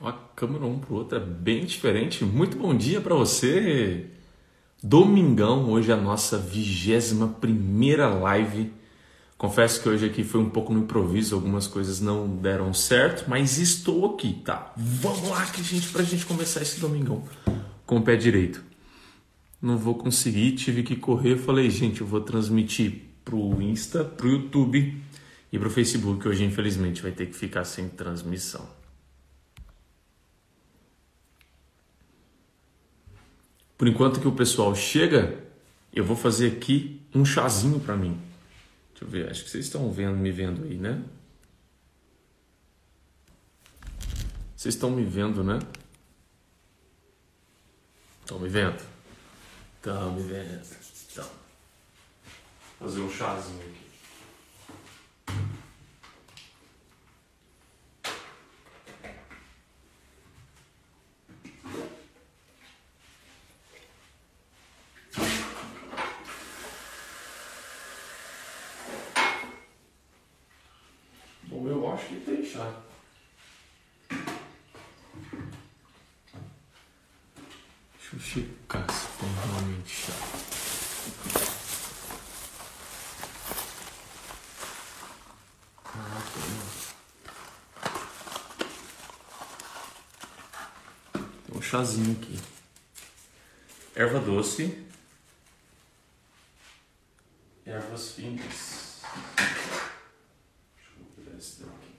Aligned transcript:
Ó, 0.00 0.08
a 0.08 0.12
câmera 0.12 0.66
um 0.66 0.78
pro 0.78 0.96
outro 0.96 1.16
é 1.16 1.20
bem 1.20 1.64
diferente. 1.64 2.24
Muito 2.24 2.58
bom 2.58 2.74
dia 2.74 3.00
para 3.00 3.14
você. 3.14 4.06
Domingão, 4.82 5.70
hoje 5.70 5.90
é 5.90 5.94
a 5.94 5.96
nossa 5.96 6.36
vigésima 6.36 7.28
primeira 7.28 8.08
live. 8.08 8.72
Confesso 9.38 9.82
que 9.82 9.88
hoje 9.88 10.06
aqui 10.06 10.24
foi 10.24 10.40
um 10.40 10.48
pouco 10.48 10.72
no 10.72 10.80
improviso, 10.80 11.34
algumas 11.34 11.66
coisas 11.66 12.00
não 12.00 12.26
deram 12.36 12.72
certo, 12.72 13.28
mas 13.28 13.58
estou 13.58 14.14
aqui, 14.14 14.40
tá? 14.44 14.72
Vamos 14.76 15.28
lá, 15.28 15.44
que 15.46 15.62
gente, 15.62 15.88
pra 15.88 16.02
gente 16.02 16.24
começar 16.24 16.62
esse 16.62 16.80
domingão 16.80 17.22
com 17.84 17.98
o 17.98 18.02
pé 18.02 18.16
direito. 18.16 18.64
Não 19.60 19.76
vou 19.76 19.94
conseguir, 19.94 20.52
tive 20.52 20.82
que 20.82 20.96
correr, 20.96 21.36
falei, 21.36 21.68
gente, 21.68 22.00
eu 22.00 22.06
vou 22.06 22.20
transmitir 22.20 23.02
pro 23.24 23.60
Insta, 23.60 24.04
pro 24.04 24.28
YouTube 24.28 25.02
e 25.52 25.58
pro 25.58 25.70
Facebook. 25.70 26.26
Hoje, 26.26 26.44
infelizmente, 26.44 27.02
vai 27.02 27.12
ter 27.12 27.26
que 27.26 27.34
ficar 27.34 27.64
sem 27.64 27.88
transmissão. 27.88 28.66
Por 33.76 33.86
enquanto 33.86 34.20
que 34.20 34.28
o 34.28 34.32
pessoal 34.32 34.74
chega, 34.74 35.44
eu 35.92 36.04
vou 36.04 36.16
fazer 36.16 36.52
aqui 36.52 37.02
um 37.14 37.24
chazinho 37.24 37.78
para 37.78 37.96
mim. 37.96 38.20
Deixa 38.90 39.04
eu 39.04 39.08
ver, 39.08 39.30
acho 39.30 39.44
que 39.44 39.50
vocês 39.50 39.66
estão 39.66 39.90
vendo, 39.92 40.16
me 40.16 40.30
vendo 40.30 40.64
aí, 40.64 40.76
né? 40.76 41.02
Vocês 44.56 44.74
estão 44.74 44.90
me 44.90 45.04
vendo, 45.04 45.44
né? 45.44 45.58
Estão 48.22 48.38
me 48.38 48.48
vendo? 48.48 48.82
Estão 49.76 50.12
me 50.12 50.22
vendo. 50.22 50.66
Então, 51.12 51.30
fazer 52.78 53.00
um 53.00 53.10
chazinho 53.10 53.60
aqui. 53.60 53.86
Bom, 71.48 71.68
eu 71.68 71.92
acho 71.92 72.06
que 72.06 72.20
tem 72.20 72.44
chá. 72.44 72.82
Deixa 77.98 78.16
eu 78.16 78.20
checar 78.20 78.90
se 78.92 79.06
tem 79.18 79.28
realmente 79.32 79.88
chá. 79.88 80.12
Ah, 85.84 86.22
tem. 86.34 86.42
Tem 91.46 91.55
um 91.55 91.55
chazinho 91.66 92.12
aqui. 92.12 92.38
Erva 93.94 94.20
doce. 94.20 94.86
Ervas 97.64 98.12
finas. 98.12 99.02
Deixa 100.76 100.90
eu 101.00 101.24
pegar 101.24 101.36
esse 101.36 101.64
daqui. 101.64 101.96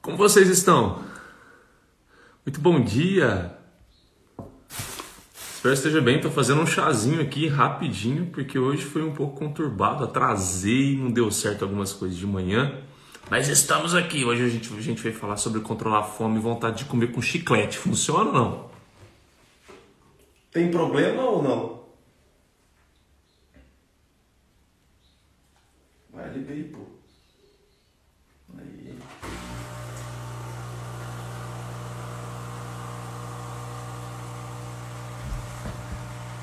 Como 0.00 0.16
vocês 0.16 0.48
estão? 0.48 1.04
Muito 2.46 2.60
bom 2.60 2.82
dia! 2.82 3.61
Espero 5.62 5.74
que 5.74 5.78
esteja 5.78 6.00
bem. 6.00 6.16
Estou 6.16 6.32
fazendo 6.32 6.60
um 6.60 6.66
chazinho 6.66 7.20
aqui 7.20 7.46
rapidinho, 7.46 8.26
porque 8.26 8.58
hoje 8.58 8.82
foi 8.82 9.00
um 9.00 9.12
pouco 9.12 9.38
conturbado. 9.38 10.02
Atrasei, 10.02 10.96
não 10.96 11.08
deu 11.08 11.30
certo 11.30 11.62
algumas 11.62 11.92
coisas 11.92 12.18
de 12.18 12.26
manhã. 12.26 12.82
Mas 13.30 13.46
estamos 13.46 13.94
aqui. 13.94 14.24
Hoje 14.24 14.44
a 14.44 14.48
gente, 14.48 14.74
a 14.76 14.80
gente 14.80 15.00
vai 15.00 15.12
falar 15.12 15.36
sobre 15.36 15.60
controlar 15.60 16.00
a 16.00 16.02
fome 16.02 16.36
e 16.38 16.42
vontade 16.42 16.78
de 16.78 16.84
comer 16.86 17.12
com 17.12 17.22
chiclete. 17.22 17.78
Funciona 17.78 18.30
ou 18.30 18.32
não? 18.32 18.70
Tem 20.50 20.68
problema 20.68 21.22
ou 21.22 21.40
não? 21.40 21.84
Vai 26.12 26.24
ali 26.24 26.40
bem, 26.40 26.64
pô. 26.64 26.80
Aí. 28.58 28.98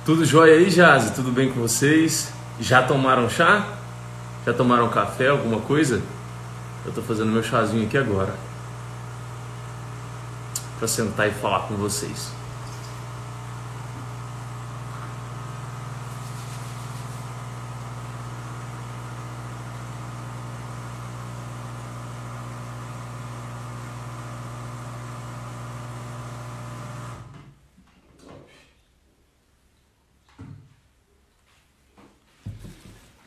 Tudo 0.10 0.26
jóia 0.26 0.56
aí, 0.56 0.72
Jazzy? 0.72 1.12
Tudo 1.12 1.32
bem 1.32 1.52
com 1.52 1.60
vocês? 1.62 2.34
Já 2.60 2.82
tomaram 2.82 3.30
chá? 3.30 3.78
Já 4.44 4.52
tomaram 4.52 4.90
café, 4.90 5.28
alguma 5.28 5.62
coisa? 5.62 6.02
Eu 6.84 6.92
tô 6.92 7.00
fazendo 7.04 7.32
meu 7.32 7.44
chazinho 7.44 7.86
aqui 7.86 7.96
agora. 7.96 8.34
Pra 10.80 10.88
sentar 10.88 11.28
e 11.28 11.32
falar 11.32 11.68
com 11.68 11.76
vocês. 11.76 12.32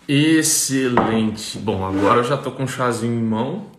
Excelente. 0.09 1.59
Bom, 1.59 1.85
agora 1.85 2.21
eu 2.21 2.25
já 2.25 2.37
tô 2.37 2.51
com 2.51 2.65
um 2.65 2.69
chazinho 2.69 3.15
em 3.15 3.23
mão, 3.23 3.71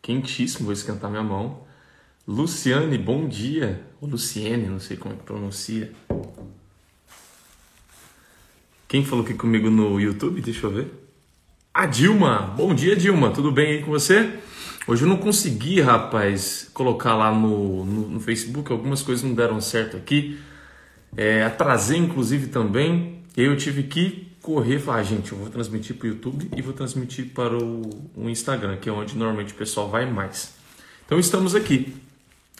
quentíssimo, 0.00 0.66
vou 0.66 0.72
esquentar 0.72 1.10
minha 1.10 1.22
mão. 1.22 1.62
Luciane, 2.26 2.96
bom 2.96 3.26
dia. 3.26 3.84
Ou 4.00 4.08
Luciene, 4.08 4.66
não 4.66 4.78
sei 4.78 4.96
como 4.96 5.14
é 5.14 5.16
que 5.16 5.24
pronuncia. 5.24 5.92
Quem 8.86 9.04
falou 9.04 9.24
aqui 9.24 9.34
comigo 9.34 9.70
no 9.70 10.00
YouTube? 10.00 10.40
Deixa 10.40 10.66
eu 10.66 10.70
ver. 10.70 10.88
A 11.74 11.86
Dilma. 11.86 12.54
Bom 12.56 12.74
dia, 12.74 12.94
Dilma. 12.94 13.30
Tudo 13.30 13.50
bem 13.50 13.72
aí 13.72 13.82
com 13.82 13.90
você? 13.90 14.38
Hoje 14.86 15.04
eu 15.04 15.08
não 15.08 15.16
consegui, 15.16 15.80
rapaz, 15.80 16.70
colocar 16.72 17.14
lá 17.16 17.32
no, 17.32 17.84
no, 17.84 18.08
no 18.08 18.20
Facebook. 18.20 18.70
Algumas 18.70 19.02
coisas 19.02 19.24
não 19.24 19.34
deram 19.34 19.60
certo 19.60 19.96
aqui. 19.96 20.38
É, 21.16 21.42
atrasei, 21.42 21.98
inclusive, 21.98 22.48
também. 22.48 23.22
Eu 23.36 23.56
tive 23.56 23.84
que 23.84 24.31
correr 24.42 24.76
e 24.76 24.78
falar, 24.80 24.98
ah, 24.98 25.02
gente, 25.04 25.30
eu 25.30 25.38
vou 25.38 25.48
transmitir 25.48 25.96
para 25.96 26.06
o 26.06 26.08
YouTube 26.10 26.50
e 26.54 26.60
vou 26.60 26.72
transmitir 26.74 27.26
para 27.32 27.56
o, 27.56 27.82
o 28.16 28.28
Instagram, 28.28 28.76
que 28.76 28.88
é 28.88 28.92
onde 28.92 29.16
normalmente 29.16 29.52
o 29.52 29.56
pessoal 29.56 29.88
vai 29.88 30.10
mais. 30.10 30.52
Então 31.06 31.18
estamos 31.18 31.54
aqui 31.54 31.94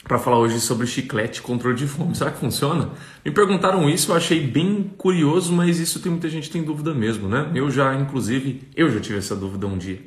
para 0.04 0.19
falar 0.19 0.38
hoje 0.38 0.60
sobre 0.60 0.87
chiclete 0.87 1.43
controle 1.43 1.76
de 1.76 1.87
fome. 1.87 2.15
Será 2.15 2.31
que 2.31 2.38
funciona? 2.38 2.91
Me 3.25 3.32
perguntaram 3.32 3.91
isso, 3.91 4.12
eu 4.12 4.16
achei 4.16 4.47
bem 4.47 4.93
curioso, 4.97 5.53
mas 5.53 5.81
isso 5.81 6.00
tem 6.00 6.10
muita 6.10 6.28
gente 6.28 6.50
tem 6.50 6.62
dúvida 6.62 6.94
mesmo, 6.94 7.28
né? 7.28 7.50
Eu 7.54 7.69
já, 7.69 7.94
inclusive, 7.94 8.62
eu 8.76 8.88
já 8.88 9.00
tive 9.00 9.19
essa 9.19 9.34
dúvida 9.34 9.66
um 9.66 9.76
dia. 9.76 10.00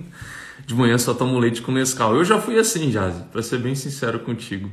De 0.66 0.74
manhã 0.74 0.96
só 0.98 1.12
tomo 1.12 1.38
leite 1.38 1.62
com 1.62 1.72
Nescau. 1.72 2.14
Eu 2.14 2.24
já 2.24 2.40
fui 2.40 2.58
assim, 2.58 2.90
Jazzy, 2.90 3.24
para 3.24 3.42
ser 3.42 3.58
bem 3.58 3.74
sincero 3.74 4.20
contigo. 4.20 4.70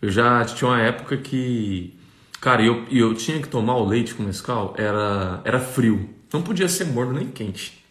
Eu 0.00 0.10
já 0.10 0.44
tinha 0.44 0.68
uma 0.68 0.80
época 0.80 1.16
que 1.16 1.96
Cara, 2.42 2.60
eu, 2.60 2.84
eu 2.90 3.14
tinha 3.14 3.40
que 3.40 3.46
tomar 3.46 3.76
o 3.76 3.86
leite 3.86 4.14
com 4.14 4.24
Nescau, 4.24 4.74
era, 4.76 5.40
era 5.44 5.60
frio. 5.60 6.10
Não 6.32 6.42
podia 6.42 6.68
ser 6.68 6.86
morno 6.86 7.12
nem 7.12 7.28
quente. 7.28 7.84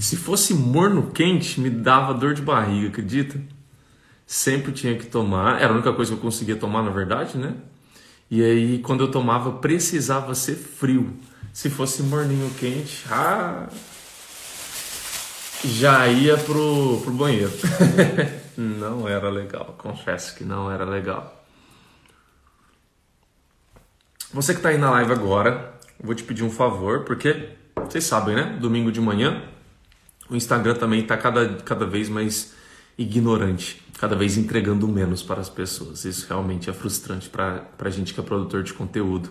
Se 0.00 0.16
fosse 0.16 0.52
morno 0.52 1.12
quente, 1.12 1.60
me 1.60 1.70
dava 1.70 2.12
dor 2.12 2.34
de 2.34 2.42
barriga, 2.42 2.88
acredita? 2.88 3.40
Sempre 4.26 4.72
tinha 4.72 4.98
que 4.98 5.06
tomar. 5.06 5.62
Era 5.62 5.68
a 5.68 5.74
única 5.74 5.92
coisa 5.92 6.10
que 6.10 6.18
eu 6.18 6.20
conseguia 6.20 6.56
tomar, 6.56 6.82
na 6.82 6.90
verdade, 6.90 7.38
né? 7.38 7.54
E 8.28 8.42
aí, 8.42 8.80
quando 8.80 9.04
eu 9.04 9.10
tomava, 9.10 9.52
precisava 9.52 10.34
ser 10.34 10.56
frio. 10.56 11.16
Se 11.52 11.70
fosse 11.70 12.02
morninho 12.02 12.50
quente, 12.58 13.04
ah, 13.08 13.68
já 15.64 16.08
ia 16.08 16.36
pro, 16.36 17.00
pro 17.04 17.12
banheiro. 17.12 17.52
não 18.58 19.08
era 19.08 19.30
legal, 19.30 19.76
confesso 19.78 20.34
que 20.34 20.42
não 20.42 20.68
era 20.72 20.84
legal. 20.84 21.35
Você 24.32 24.52
que 24.52 24.58
está 24.58 24.70
aí 24.70 24.78
na 24.78 24.90
live 24.90 25.12
agora, 25.12 25.74
vou 26.02 26.14
te 26.14 26.24
pedir 26.24 26.42
um 26.42 26.50
favor, 26.50 27.04
porque 27.04 27.50
vocês 27.76 28.04
sabem, 28.04 28.34
né? 28.34 28.58
Domingo 28.60 28.90
de 28.90 29.00
manhã, 29.00 29.42
o 30.28 30.34
Instagram 30.34 30.74
também 30.74 31.00
está 31.00 31.16
cada, 31.16 31.48
cada 31.62 31.86
vez 31.86 32.08
mais 32.08 32.54
ignorante, 32.98 33.80
cada 33.98 34.16
vez 34.16 34.36
entregando 34.36 34.88
menos 34.88 35.22
para 35.22 35.40
as 35.40 35.48
pessoas. 35.48 36.04
Isso 36.04 36.26
realmente 36.28 36.68
é 36.68 36.72
frustrante 36.72 37.28
para 37.28 37.68
a 37.78 37.90
gente 37.90 38.12
que 38.12 38.20
é 38.20 38.22
produtor 38.22 38.62
de 38.62 38.74
conteúdo. 38.74 39.30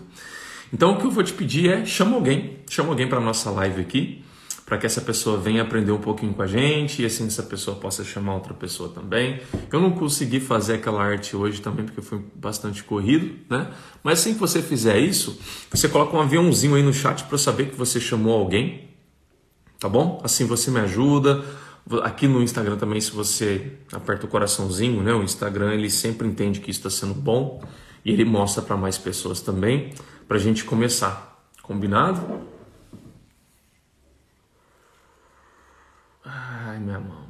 Então, 0.72 0.94
o 0.94 0.98
que 0.98 1.04
eu 1.04 1.10
vou 1.10 1.22
te 1.22 1.32
pedir 1.32 1.70
é 1.70 1.84
chama 1.84 2.16
alguém, 2.16 2.60
chama 2.68 2.88
alguém 2.88 3.08
para 3.08 3.20
nossa 3.20 3.50
live 3.50 3.82
aqui, 3.82 4.24
para 4.66 4.76
que 4.76 4.84
essa 4.84 5.00
pessoa 5.00 5.38
venha 5.38 5.62
aprender 5.62 5.92
um 5.92 6.00
pouquinho 6.00 6.34
com 6.34 6.42
a 6.42 6.46
gente 6.46 7.00
e 7.00 7.06
assim 7.06 7.24
essa 7.28 7.44
pessoa 7.44 7.76
possa 7.76 8.02
chamar 8.02 8.34
outra 8.34 8.52
pessoa 8.52 8.88
também. 8.88 9.40
Eu 9.72 9.80
não 9.80 9.92
consegui 9.92 10.40
fazer 10.40 10.74
aquela 10.74 11.00
arte 11.00 11.36
hoje 11.36 11.60
também 11.60 11.86
porque 11.86 12.02
foi 12.02 12.20
bastante 12.34 12.82
corrido, 12.82 13.36
né? 13.48 13.70
Mas 14.02 14.18
assim 14.18 14.34
que 14.34 14.40
você 14.40 14.60
fizer 14.60 14.98
isso, 14.98 15.40
você 15.70 15.88
coloca 15.88 16.16
um 16.16 16.20
aviãozinho 16.20 16.74
aí 16.74 16.82
no 16.82 16.92
chat 16.92 17.22
para 17.24 17.38
saber 17.38 17.70
que 17.70 17.76
você 17.76 18.00
chamou 18.00 18.34
alguém, 18.34 18.90
tá 19.78 19.88
bom? 19.88 20.20
Assim 20.24 20.44
você 20.44 20.68
me 20.68 20.80
ajuda. 20.80 21.44
Aqui 22.02 22.26
no 22.26 22.42
Instagram 22.42 22.76
também, 22.76 23.00
se 23.00 23.12
você 23.12 23.74
aperta 23.92 24.26
o 24.26 24.28
coraçãozinho, 24.28 25.00
né? 25.00 25.14
O 25.14 25.22
Instagram 25.22 25.74
ele 25.74 25.88
sempre 25.88 26.26
entende 26.26 26.58
que 26.58 26.72
isso 26.72 26.80
está 26.80 26.90
sendo 26.90 27.14
bom 27.14 27.62
e 28.04 28.10
ele 28.10 28.24
mostra 28.24 28.60
para 28.60 28.76
mais 28.76 28.98
pessoas 28.98 29.40
também, 29.40 29.92
para 30.26 30.36
a 30.36 30.40
gente 30.40 30.64
começar. 30.64 31.40
Combinado? 31.62 32.55
Ai, 36.76 36.82
minha 36.82 37.00
mão. 37.00 37.26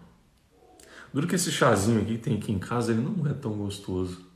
Duro 1.15 1.29
que 1.29 1.37
esse 1.37 1.53
chazinho 1.53 2.03
aqui 2.03 2.19
que 2.19 2.25
tem 2.25 2.37
aqui 2.37 2.51
em 2.51 2.59
casa, 2.59 2.91
ele 2.91 3.01
não 3.01 3.31
é 3.31 3.33
tão 3.33 3.53
gostoso. 3.53 4.27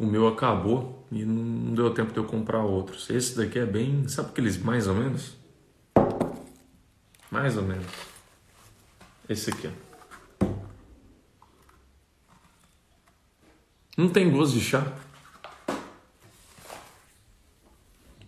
O 0.00 0.04
meu 0.04 0.26
acabou 0.26 1.06
e 1.12 1.24
não 1.24 1.72
deu 1.72 1.94
tempo 1.94 2.12
de 2.12 2.18
eu 2.18 2.24
comprar 2.24 2.64
outros. 2.64 3.08
Esse 3.08 3.36
daqui 3.36 3.60
é 3.60 3.64
bem. 3.64 4.08
Sabe 4.08 4.30
aqueles 4.30 4.58
mais 4.58 4.88
ou 4.88 4.96
menos? 4.96 5.36
Mais 7.30 7.56
ou 7.56 7.62
menos. 7.62 7.86
Esse 9.28 9.50
aqui, 9.50 9.68
ó. 9.68 10.46
Não 13.96 14.08
tem 14.08 14.28
gosto 14.28 14.54
de 14.54 14.60
chá. 14.60 14.92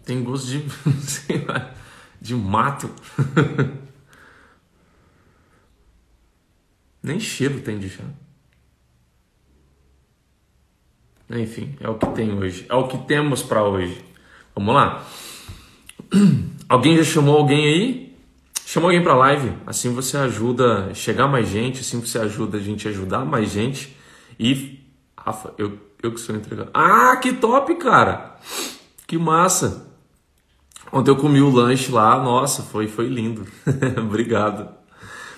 Tem 0.04 0.22
gosto 0.22 0.46
de. 0.46 0.70
sei 1.02 1.44
lá, 1.44 1.74
de 2.20 2.36
mato. 2.36 2.88
Nem 7.04 7.20
cheiro 7.20 7.60
tem 7.60 7.78
de 7.78 7.90
chá. 7.90 8.02
Enfim, 11.28 11.76
é 11.78 11.86
o 11.86 11.96
que 11.98 12.06
tem 12.12 12.32
hoje. 12.32 12.64
É 12.66 12.74
o 12.74 12.88
que 12.88 12.96
temos 12.96 13.42
para 13.42 13.62
hoje. 13.62 14.02
Vamos 14.56 14.74
lá. 14.74 15.04
Alguém 16.66 16.96
já 16.96 17.04
chamou 17.04 17.36
alguém 17.36 17.66
aí? 17.66 18.16
Chama 18.64 18.86
alguém 18.86 19.02
para 19.02 19.14
live. 19.14 19.52
Assim 19.66 19.92
você 19.92 20.16
ajuda 20.16 20.86
a 20.86 20.94
chegar 20.94 21.28
mais 21.28 21.46
gente, 21.46 21.80
assim 21.80 22.00
você 22.00 22.18
ajuda 22.18 22.56
a 22.56 22.60
gente 22.60 22.88
a 22.88 22.90
ajudar 22.90 23.26
mais 23.26 23.50
gente. 23.50 23.94
E 24.40 24.80
Rafa, 25.14 25.52
eu, 25.58 25.78
eu 26.02 26.10
que 26.10 26.18
sou 26.18 26.34
entregado. 26.34 26.70
Ah, 26.72 27.16
que 27.16 27.34
top, 27.34 27.74
cara. 27.74 28.38
Que 29.06 29.18
massa. 29.18 29.86
Ontem 30.90 31.10
eu 31.10 31.16
comi 31.16 31.42
o 31.42 31.50
lanche 31.50 31.92
lá, 31.92 32.18
nossa, 32.22 32.62
foi 32.62 32.88
foi 32.88 33.08
lindo. 33.08 33.46
Obrigado. 34.00 34.83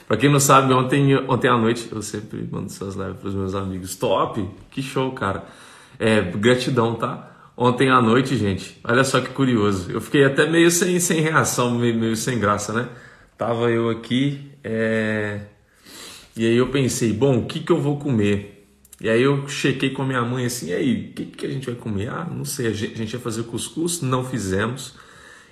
Para 0.06 0.16
quem 0.16 0.30
não 0.30 0.38
sabe, 0.38 0.72
ontem, 0.72 1.16
ontem 1.28 1.48
à 1.48 1.56
noite 1.56 1.88
eu 1.90 2.00
sempre 2.00 2.46
mando 2.50 2.66
essas 2.66 2.94
lives 2.94 3.16
para 3.16 3.28
os 3.28 3.34
meus 3.34 3.54
amigos. 3.54 3.96
Top! 3.96 4.48
Que 4.70 4.82
show, 4.82 5.10
cara. 5.12 5.44
É, 5.98 6.20
gratidão, 6.20 6.94
tá? 6.94 7.32
Ontem 7.56 7.88
à 7.88 8.02
noite, 8.02 8.36
gente, 8.36 8.78
olha 8.84 9.02
só 9.02 9.20
que 9.20 9.30
curioso. 9.30 9.90
Eu 9.90 10.00
fiquei 10.00 10.24
até 10.24 10.46
meio 10.46 10.70
sem, 10.70 11.00
sem 11.00 11.20
reação, 11.20 11.70
meio, 11.78 11.94
meio 11.98 12.14
sem 12.14 12.38
graça, 12.38 12.72
né? 12.72 12.88
Tava 13.38 13.70
eu 13.70 13.88
aqui, 13.88 14.50
é... 14.62 15.40
e 16.36 16.46
aí 16.46 16.56
eu 16.56 16.68
pensei, 16.68 17.12
bom, 17.12 17.38
o 17.38 17.46
que, 17.46 17.60
que 17.60 17.72
eu 17.72 17.80
vou 17.80 17.98
comer? 17.98 18.66
E 19.00 19.08
aí 19.08 19.22
eu 19.22 19.46
chequei 19.48 19.90
com 19.90 20.02
a 20.02 20.06
minha 20.06 20.22
mãe 20.22 20.46
assim, 20.46 20.68
e 20.68 20.74
aí, 20.74 21.10
o 21.10 21.14
que, 21.14 21.26
que 21.26 21.46
a 21.46 21.48
gente 21.50 21.66
vai 21.66 21.74
comer? 21.74 22.08
Ah, 22.08 22.24
não 22.30 22.44
sei, 22.44 22.66
a 22.66 22.72
gente, 22.72 23.12
ia 23.12 23.20
fazer 23.20 23.42
cuscuz, 23.44 24.00
não 24.02 24.24
fizemos. 24.24 24.94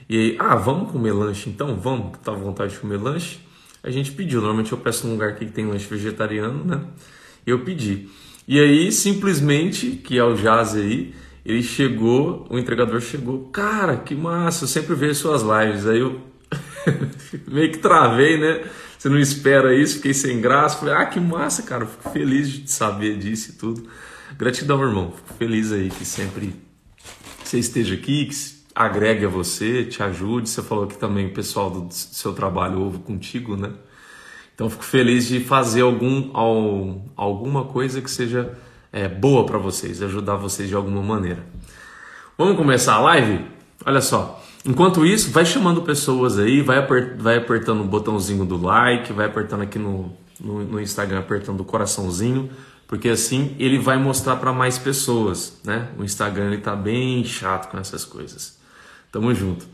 E 0.09 0.17
aí, 0.17 0.37
ah, 0.39 0.57
vamos 0.57 0.93
comer 0.93 1.13
lanche 1.13 1.49
então? 1.51 1.77
Vamos, 1.77 2.19
tá 2.19 2.33
à 2.33 2.35
vontade 2.35 2.75
de 2.75 2.79
comer 2.79 2.99
lanche? 2.99 3.39
A 3.85 3.91
gente 3.91 4.13
pediu. 4.13 4.41
Normalmente 4.41 4.73
eu 4.73 4.79
peço 4.79 5.07
num 5.07 5.13
lugar 5.13 5.37
que 5.37 5.45
tem 5.45 5.67
lanche 5.67 5.87
vegetariano, 5.87 6.65
né? 6.65 6.81
Eu 7.47 7.61
pedi. 7.61 8.09
E 8.49 8.59
aí, 8.59 8.91
simplesmente, 8.91 9.91
que 9.91 10.19
é 10.19 10.25
o 10.25 10.35
Jazz 10.35 10.75
aí, 10.75 11.15
ele 11.45 11.63
chegou, 11.63 12.47
o 12.51 12.59
entregador 12.59 13.01
chegou, 13.01 13.51
cara, 13.51 13.99
que 13.99 14.15
massa, 14.15 14.65
eu 14.65 14.69
sempre 14.69 14.95
vejo 14.95 15.15
suas 15.15 15.43
lives. 15.43 15.87
Aí 15.87 16.01
eu 16.01 16.21
meio 17.47 17.71
que 17.71 17.79
travei, 17.79 18.39
né? 18.39 18.65
Você 18.99 19.11
não 19.11 19.19
espera 19.19 19.75
isso, 19.75 19.97
fiquei 19.97 20.15
sem 20.15 20.41
graça. 20.41 20.79
Falei, 20.79 20.95
ah, 20.95 21.05
que 21.05 21.21
massa, 21.21 21.63
cara, 21.63 21.85
fico 21.85 22.11
feliz 22.11 22.49
de 22.49 22.71
saber 22.71 23.19
disso 23.19 23.51
e 23.51 23.53
tudo. 23.53 23.87
Gratidão, 24.39 24.83
irmão, 24.83 25.13
fico 25.13 25.35
feliz 25.35 25.73
aí 25.73 25.91
que 25.91 26.07
sempre 26.07 26.55
você 27.45 27.59
esteja 27.59 27.95
aqui, 27.95 28.25
que 28.25 28.35
agregue 28.75 29.25
a 29.25 29.29
você, 29.29 29.85
te 29.85 30.03
ajude. 30.03 30.49
Você 30.49 30.63
falou 30.63 30.87
que 30.87 30.99
também 30.99 31.27
o 31.27 31.33
pessoal 31.33 31.71
do 31.71 31.93
seu 31.93 32.33
trabalho 32.33 32.81
ouve 32.81 32.99
contigo, 32.99 33.57
né? 33.57 33.73
Então 34.55 34.71
fico 34.71 34.85
feliz 34.85 35.27
de 35.27 35.41
fazer 35.41 35.83
algum, 35.83 36.31
alguma 37.17 37.65
coisa 37.65 38.01
que 38.01 38.11
seja 38.11 38.57
é, 38.93 39.09
boa 39.09 39.45
para 39.45 39.59
vocês, 39.59 40.01
ajudar 40.01 40.37
vocês 40.37 40.69
de 40.69 40.75
alguma 40.75 41.03
maneira. 41.03 41.45
Vamos 42.39 42.57
começar 42.57 42.95
a 42.95 43.01
live? 43.01 43.45
Olha 43.85 44.01
só. 44.01 44.41
Enquanto 44.65 45.05
isso, 45.05 45.31
vai 45.31 45.45
chamando 45.45 45.83
pessoas 45.83 46.39
aí, 46.39 46.63
vai, 46.63 46.87
vai 47.19 47.37
apertando 47.37 47.83
o 47.83 47.85
botãozinho 47.85 48.45
do 48.45 48.57
like, 48.57 49.13
vai 49.13 49.27
apertando 49.27 49.63
aqui 49.63 49.79
no, 49.79 50.17
no, 50.41 50.65
no 50.65 50.81
Instagram, 50.81 51.19
apertando 51.19 51.61
o 51.61 51.65
coraçãozinho, 51.65 52.49
porque 52.87 53.09
assim 53.09 53.55
ele 53.59 53.79
vai 53.79 53.99
mostrar 53.99 54.37
para 54.37 54.53
mais 54.53 54.79
pessoas, 54.79 55.61
né? 55.65 55.89
O 55.99 56.05
Instagram 56.05 56.47
ele 56.47 56.59
tá 56.59 56.75
bem 56.75 57.25
chato 57.25 57.71
com 57.71 57.79
essas 57.79 58.05
coisas. 58.05 58.59
Tamo 59.15 59.33
junto. 59.33 59.65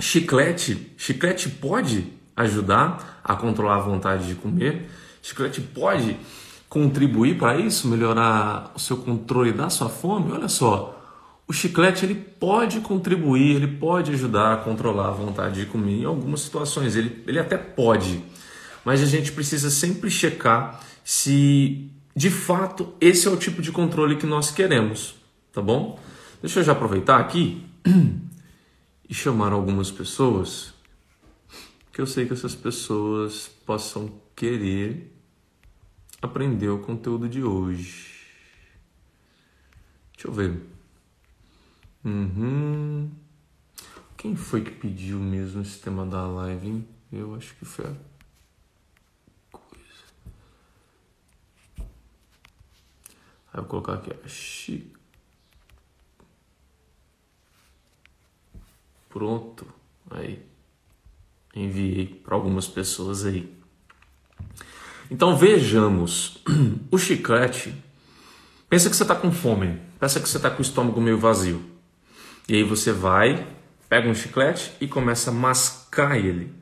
Chiclete, 0.00 0.92
chiclete 0.96 1.48
pode 1.48 2.06
ajudar 2.36 3.20
a 3.24 3.34
controlar 3.34 3.78
a 3.78 3.80
vontade 3.80 4.28
de 4.28 4.36
comer. 4.36 4.88
Chiclete 5.20 5.60
pode 5.60 6.16
contribuir 6.68 7.36
para 7.36 7.58
isso, 7.58 7.88
melhorar 7.88 8.70
o 8.72 8.78
seu 8.78 8.98
controle 8.98 9.50
da 9.50 9.68
sua 9.68 9.88
fome. 9.88 10.30
Olha 10.30 10.46
só, 10.46 11.02
o 11.48 11.52
chiclete 11.52 12.04
ele 12.04 12.14
pode 12.14 12.78
contribuir, 12.78 13.56
ele 13.56 13.66
pode 13.66 14.12
ajudar 14.12 14.52
a 14.52 14.56
controlar 14.58 15.08
a 15.08 15.10
vontade 15.10 15.62
de 15.62 15.66
comer 15.66 16.02
em 16.02 16.04
algumas 16.04 16.42
situações. 16.42 16.94
Ele, 16.94 17.24
ele 17.26 17.40
até 17.40 17.56
pode, 17.56 18.22
mas 18.84 19.02
a 19.02 19.06
gente 19.06 19.32
precisa 19.32 19.68
sempre 19.68 20.08
checar 20.08 20.80
se 21.02 21.90
de 22.14 22.30
fato 22.30 22.94
esse 23.00 23.26
é 23.26 23.30
o 23.32 23.36
tipo 23.36 23.60
de 23.60 23.72
controle 23.72 24.14
que 24.14 24.26
nós 24.26 24.52
queremos, 24.52 25.16
tá 25.52 25.60
bom? 25.60 25.98
Deixa 26.40 26.60
eu 26.60 26.62
já 26.62 26.70
aproveitar 26.70 27.18
aqui 27.18 27.60
e 29.08 29.14
chamar 29.14 29.52
algumas 29.52 29.90
pessoas 29.90 30.74
que 31.92 32.00
eu 32.00 32.06
sei 32.06 32.26
que 32.26 32.32
essas 32.32 32.54
pessoas 32.54 33.48
possam 33.64 34.20
querer 34.34 35.12
aprender 36.20 36.68
o 36.68 36.80
conteúdo 36.80 37.28
de 37.28 37.42
hoje. 37.42 38.14
Deixa 40.12 40.28
eu 40.28 40.32
ver. 40.32 40.60
Uhum. 42.04 43.10
Quem 44.16 44.34
foi 44.34 44.62
que 44.64 44.70
pediu 44.70 45.18
mesmo 45.18 45.62
esse 45.62 45.78
tema 45.78 46.04
da 46.04 46.26
live? 46.26 46.66
Hein? 46.66 46.88
Eu 47.12 47.34
acho 47.34 47.54
que 47.56 47.64
foi 47.64 47.84
a 47.86 47.94
coisa. 49.52 49.84
Aí 51.76 51.84
eu 53.54 53.62
vou 53.62 53.64
colocar 53.66 53.94
aqui 53.94 54.12
a 54.12 54.28
Chico. 54.28 54.93
Pronto. 59.14 59.64
Aí 60.10 60.44
enviei 61.54 62.06
para 62.06 62.34
algumas 62.34 62.66
pessoas 62.66 63.24
aí. 63.24 63.48
Então 65.08 65.36
vejamos. 65.36 66.42
O 66.90 66.98
chiclete. 66.98 67.72
Pensa 68.68 68.90
que 68.90 68.96
você 68.96 69.04
está 69.04 69.14
com 69.14 69.30
fome. 69.30 69.80
Pensa 70.00 70.18
que 70.18 70.28
você 70.28 70.36
está 70.36 70.50
com 70.50 70.58
o 70.58 70.62
estômago 70.62 71.00
meio 71.00 71.16
vazio. 71.16 71.62
E 72.48 72.56
aí 72.56 72.64
você 72.64 72.90
vai, 72.90 73.46
pega 73.88 74.08
um 74.08 74.14
chiclete 74.14 74.72
e 74.80 74.88
começa 74.88 75.30
a 75.30 75.34
mascar 75.34 76.18
ele. 76.18 76.52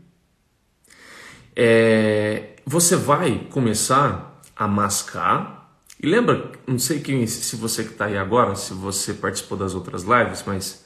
É, 1.57 2.57
você 2.67 2.97
vai 2.97 3.47
começar 3.51 4.43
a 4.55 4.69
mascar. 4.69 5.75
E 5.99 6.07
lembra, 6.07 6.53
não 6.67 6.79
sei 6.79 7.01
quem, 7.01 7.27
se 7.27 7.57
você 7.57 7.83
que 7.83 7.93
está 7.93 8.07
aí 8.07 8.19
agora, 8.19 8.55
se 8.57 8.75
você 8.75 9.15
participou 9.15 9.57
das 9.57 9.75
outras 9.75 10.03
lives, 10.03 10.45
mas 10.47 10.82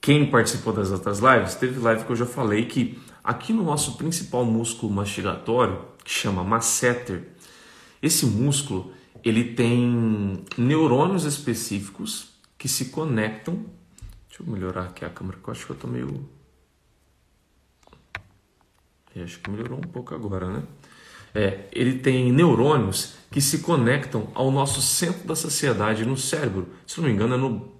quem 0.00 0.30
participou 0.30 0.72
das 0.72 0.90
outras 0.90 1.18
lives, 1.18 1.54
teve 1.54 1.78
live 1.80 2.04
que 2.04 2.12
eu 2.12 2.16
já 2.16 2.26
falei 2.26 2.66
que 2.66 2.98
aqui 3.22 3.52
no 3.52 3.62
nosso 3.62 3.96
principal 3.96 4.44
músculo 4.44 4.92
mastigatório, 4.92 5.80
que 6.04 6.10
chama 6.10 6.42
masseter, 6.44 7.28
esse 8.00 8.24
músculo 8.24 8.92
ele 9.24 9.52
tem 9.54 10.44
neurônios 10.56 11.24
específicos 11.24 12.30
que 12.56 12.68
se 12.68 12.86
conectam. 12.86 13.64
Deixa 14.28 14.42
eu 14.42 14.46
melhorar 14.46 14.84
aqui 14.84 15.04
a 15.04 15.10
câmera, 15.10 15.38
que 15.42 15.48
eu 15.48 15.52
acho 15.52 15.66
que 15.66 15.72
eu 15.72 15.76
tô 15.76 15.86
meio. 15.86 16.28
Eu 19.14 19.24
acho 19.24 19.40
que 19.40 19.50
melhorou 19.50 19.78
um 19.78 19.88
pouco 19.88 20.14
agora, 20.14 20.48
né? 20.48 20.62
É, 21.34 21.68
ele 21.72 21.98
tem 21.98 22.32
neurônios 22.32 23.14
que 23.30 23.40
se 23.40 23.58
conectam 23.58 24.28
ao 24.34 24.50
nosso 24.50 24.80
centro 24.80 25.26
da 25.26 25.36
saciedade 25.36 26.04
no 26.04 26.16
cérebro. 26.16 26.68
Se 26.86 27.00
não 27.00 27.08
me 27.08 27.14
engano, 27.14 27.34
é 27.34 27.38
no 27.38 27.77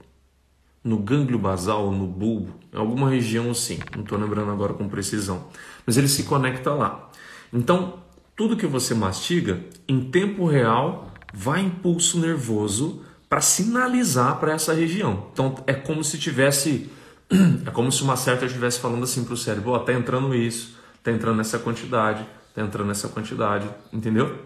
no 0.88 0.96
gânglio 0.96 1.38
basal, 1.38 1.92
no 1.92 2.06
bulbo, 2.06 2.54
em 2.72 2.78
alguma 2.78 3.10
região 3.10 3.50
assim, 3.50 3.78
não 3.94 4.02
estou 4.02 4.18
lembrando 4.18 4.50
agora 4.50 4.72
com 4.72 4.88
precisão, 4.88 5.44
mas 5.84 5.98
ele 5.98 6.08
se 6.08 6.22
conecta 6.22 6.72
lá. 6.72 7.10
Então, 7.52 8.02
tudo 8.34 8.56
que 8.56 8.66
você 8.66 8.94
mastiga, 8.94 9.60
em 9.86 10.00
tempo 10.00 10.46
real, 10.46 11.12
vai 11.32 11.60
impulso 11.60 12.18
nervoso 12.18 13.02
para 13.28 13.42
sinalizar 13.42 14.38
para 14.38 14.52
essa 14.52 14.72
região. 14.72 15.26
Então, 15.30 15.62
é 15.66 15.74
como 15.74 16.02
se 16.02 16.18
tivesse, 16.18 16.90
é 17.66 17.70
como 17.70 17.92
se 17.92 18.02
uma 18.02 18.16
certa 18.16 18.46
estivesse 18.46 18.80
falando 18.80 19.04
assim 19.04 19.24
para 19.24 19.34
o 19.34 19.36
cérebro: 19.36 19.72
ó, 19.72 19.84
oh, 19.86 19.90
entrando 19.90 20.34
isso, 20.34 20.78
tá 21.02 21.12
entrando 21.12 21.36
nessa 21.36 21.58
quantidade, 21.58 22.26
tá 22.54 22.62
entrando 22.62 22.88
nessa 22.88 23.08
quantidade, 23.08 23.68
entendeu? 23.92 24.38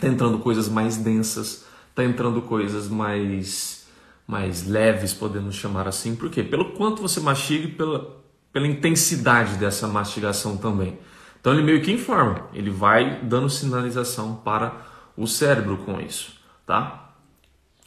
Tá 0.00 0.08
entrando 0.08 0.40
coisas 0.40 0.68
mais 0.68 0.96
densas, 0.96 1.64
tá 1.94 2.04
entrando 2.04 2.42
coisas 2.42 2.88
mais 2.88 3.77
mais 4.28 4.66
leves, 4.66 5.14
podemos 5.14 5.54
chamar 5.54 5.88
assim. 5.88 6.14
Por 6.14 6.28
quê? 6.28 6.42
Pelo 6.42 6.72
quanto 6.72 7.00
você 7.00 7.18
mastiga 7.18 7.64
e 7.64 7.72
pela, 7.72 8.22
pela 8.52 8.66
intensidade 8.66 9.56
dessa 9.56 9.88
mastigação 9.88 10.58
também. 10.58 10.98
Então 11.40 11.54
ele 11.54 11.62
meio 11.62 11.80
que 11.80 11.90
informa, 11.90 12.46
ele 12.52 12.68
vai 12.68 13.22
dando 13.22 13.48
sinalização 13.48 14.34
para 14.36 14.86
o 15.16 15.26
cérebro 15.26 15.78
com 15.78 15.98
isso, 15.98 16.32
tá? 16.66 17.14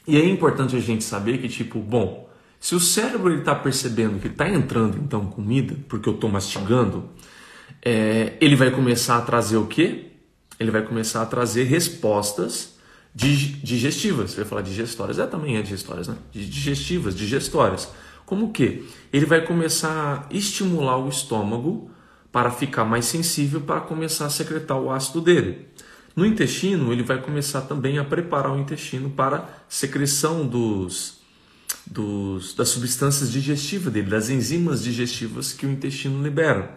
E 0.08 0.18
é 0.18 0.26
importante 0.26 0.76
a 0.76 0.80
gente 0.80 1.04
saber 1.04 1.38
que, 1.38 1.48
tipo, 1.48 1.80
bom, 1.80 2.28
se 2.60 2.74
o 2.74 2.80
cérebro 2.80 3.38
está 3.38 3.54
percebendo 3.54 4.20
que 4.20 4.28
está 4.28 4.50
entrando 4.50 4.98
então 4.98 5.28
comida, 5.28 5.76
porque 5.88 6.10
eu 6.10 6.16
estou 6.16 6.30
mastigando, 6.30 7.08
é, 7.84 8.34
ele 8.42 8.56
vai 8.56 8.72
começar 8.72 9.18
a 9.18 9.22
trazer 9.22 9.58
o 9.58 9.68
quê? 9.68 10.12
Ele 10.60 10.72
vai 10.72 10.82
começar 10.82 11.22
a 11.22 11.26
trazer 11.26 11.66
respostas 11.66 12.71
digestivas. 13.14 14.32
Você 14.32 14.38
vai 14.38 14.46
falar 14.46 14.62
digestórias, 14.62 15.20
é 15.20 15.28
também 15.28 15.58
é 15.58 15.62
digestórias, 15.62 16.08
né? 16.08 16.16
Digestivas, 16.32 17.16
digestórias. 17.16 17.90
Como 18.26 18.52
que? 18.52 18.88
Ele 19.12 19.26
vai 19.26 19.46
começar 19.46 20.28
a 20.30 20.34
estimular 20.34 20.98
o 20.98 21.10
estômago 21.10 21.92
para 22.32 22.50
ficar 22.50 22.86
mais 22.86 23.06
sensível 23.06 23.62
para 23.62 23.82
começar 23.82 24.26
a 24.26 24.30
secretar 24.30 24.80
o 24.80 24.90
ácido 24.90 25.20
dele. 25.20 25.68
No 26.16 26.26
intestino, 26.26 26.92
ele 26.92 27.04
vai 27.04 27.22
começar 27.22 27.62
também 27.62 27.98
a 27.98 28.06
preparar 28.06 28.54
o 28.54 28.60
intestino 28.60 29.10
para 29.10 29.50
secreção 29.68 30.48
dos, 30.48 31.20
dos, 31.86 32.54
das 32.54 32.70
substâncias 32.70 33.32
digestivas 33.32 33.92
dele, 33.92 34.10
das 34.10 34.30
enzimas 34.30 34.84
digestivas 34.84 35.52
que 35.52 35.66
o 35.66 35.72
intestino 35.72 36.22
libera 36.24 36.76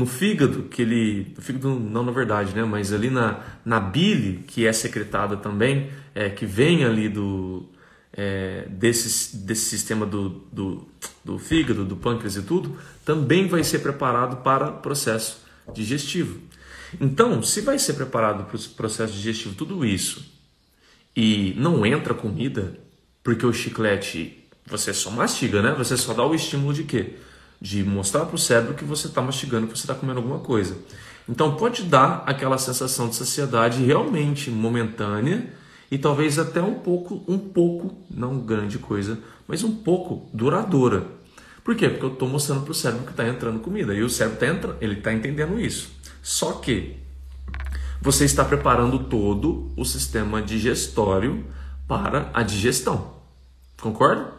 no 0.00 0.06
fígado, 0.06 0.62
que 0.62 0.80
ele. 0.80 1.34
No 1.36 1.42
fígado 1.42 1.68
não 1.68 2.02
na 2.02 2.10
verdade, 2.10 2.54
né? 2.54 2.64
Mas 2.64 2.90
ali 2.90 3.10
na, 3.10 3.40
na 3.62 3.78
bile, 3.78 4.42
que 4.46 4.66
é 4.66 4.72
secretada 4.72 5.36
também, 5.36 5.90
é, 6.14 6.30
que 6.30 6.46
vem 6.46 6.84
ali 6.84 7.08
do. 7.08 7.68
É, 8.12 8.66
desse, 8.68 9.36
desse 9.36 9.66
sistema 9.66 10.04
do, 10.04 10.30
do, 10.50 10.88
do 11.24 11.38
fígado, 11.38 11.84
do 11.84 11.96
pâncreas 11.96 12.34
e 12.34 12.42
tudo, 12.42 12.76
também 13.04 13.46
vai 13.46 13.62
ser 13.62 13.80
preparado 13.80 14.42
para 14.42 14.72
processo 14.72 15.44
digestivo. 15.72 16.40
Então, 17.00 17.40
se 17.40 17.60
vai 17.60 17.78
ser 17.78 17.92
preparado 17.92 18.44
para 18.44 18.56
o 18.56 18.68
processo 18.70 19.12
digestivo 19.12 19.54
tudo 19.54 19.84
isso 19.84 20.24
e 21.14 21.54
não 21.56 21.86
entra 21.86 22.12
comida, 22.12 22.76
porque 23.22 23.46
o 23.46 23.52
chiclete 23.52 24.44
você 24.66 24.92
só 24.92 25.10
mastiga, 25.10 25.62
né? 25.62 25.72
Você 25.78 25.96
só 25.96 26.12
dá 26.12 26.26
o 26.26 26.34
estímulo 26.34 26.74
de 26.74 26.84
quê? 26.84 27.14
De 27.60 27.84
mostrar 27.84 28.24
para 28.24 28.34
o 28.34 28.38
cérebro 28.38 28.74
que 28.74 28.84
você 28.84 29.06
está 29.06 29.20
mastigando, 29.20 29.66
que 29.66 29.76
você 29.76 29.82
está 29.82 29.94
comendo 29.94 30.18
alguma 30.18 30.38
coisa. 30.38 30.76
Então 31.28 31.56
pode 31.56 31.82
dar 31.82 32.24
aquela 32.26 32.58
sensação 32.58 33.08
de 33.08 33.16
saciedade 33.16 33.84
realmente 33.84 34.50
momentânea 34.50 35.52
e 35.90 35.98
talvez 35.98 36.38
até 36.38 36.62
um 36.62 36.74
pouco, 36.74 37.22
um 37.28 37.38
pouco, 37.38 37.94
não 38.10 38.38
grande 38.38 38.78
coisa, 38.78 39.18
mas 39.46 39.62
um 39.62 39.74
pouco 39.74 40.28
duradoura. 40.32 41.06
Por 41.62 41.76
quê? 41.76 41.88
Porque 41.88 42.04
eu 42.04 42.12
estou 42.12 42.28
mostrando 42.28 42.62
para 42.62 42.72
o 42.72 42.74
cérebro 42.74 43.04
que 43.04 43.10
está 43.10 43.28
entrando 43.28 43.60
comida 43.60 43.94
e 43.94 44.02
o 44.02 44.08
cérebro 44.08 44.44
está 44.44 44.76
ele 44.80 44.94
está 44.94 45.12
entendendo 45.12 45.60
isso. 45.60 45.90
Só 46.22 46.52
que 46.52 46.96
você 48.00 48.24
está 48.24 48.44
preparando 48.44 48.98
todo 49.04 49.70
o 49.76 49.84
sistema 49.84 50.40
digestório 50.40 51.44
para 51.86 52.30
a 52.32 52.42
digestão. 52.42 53.14
Concorda? 53.80 54.32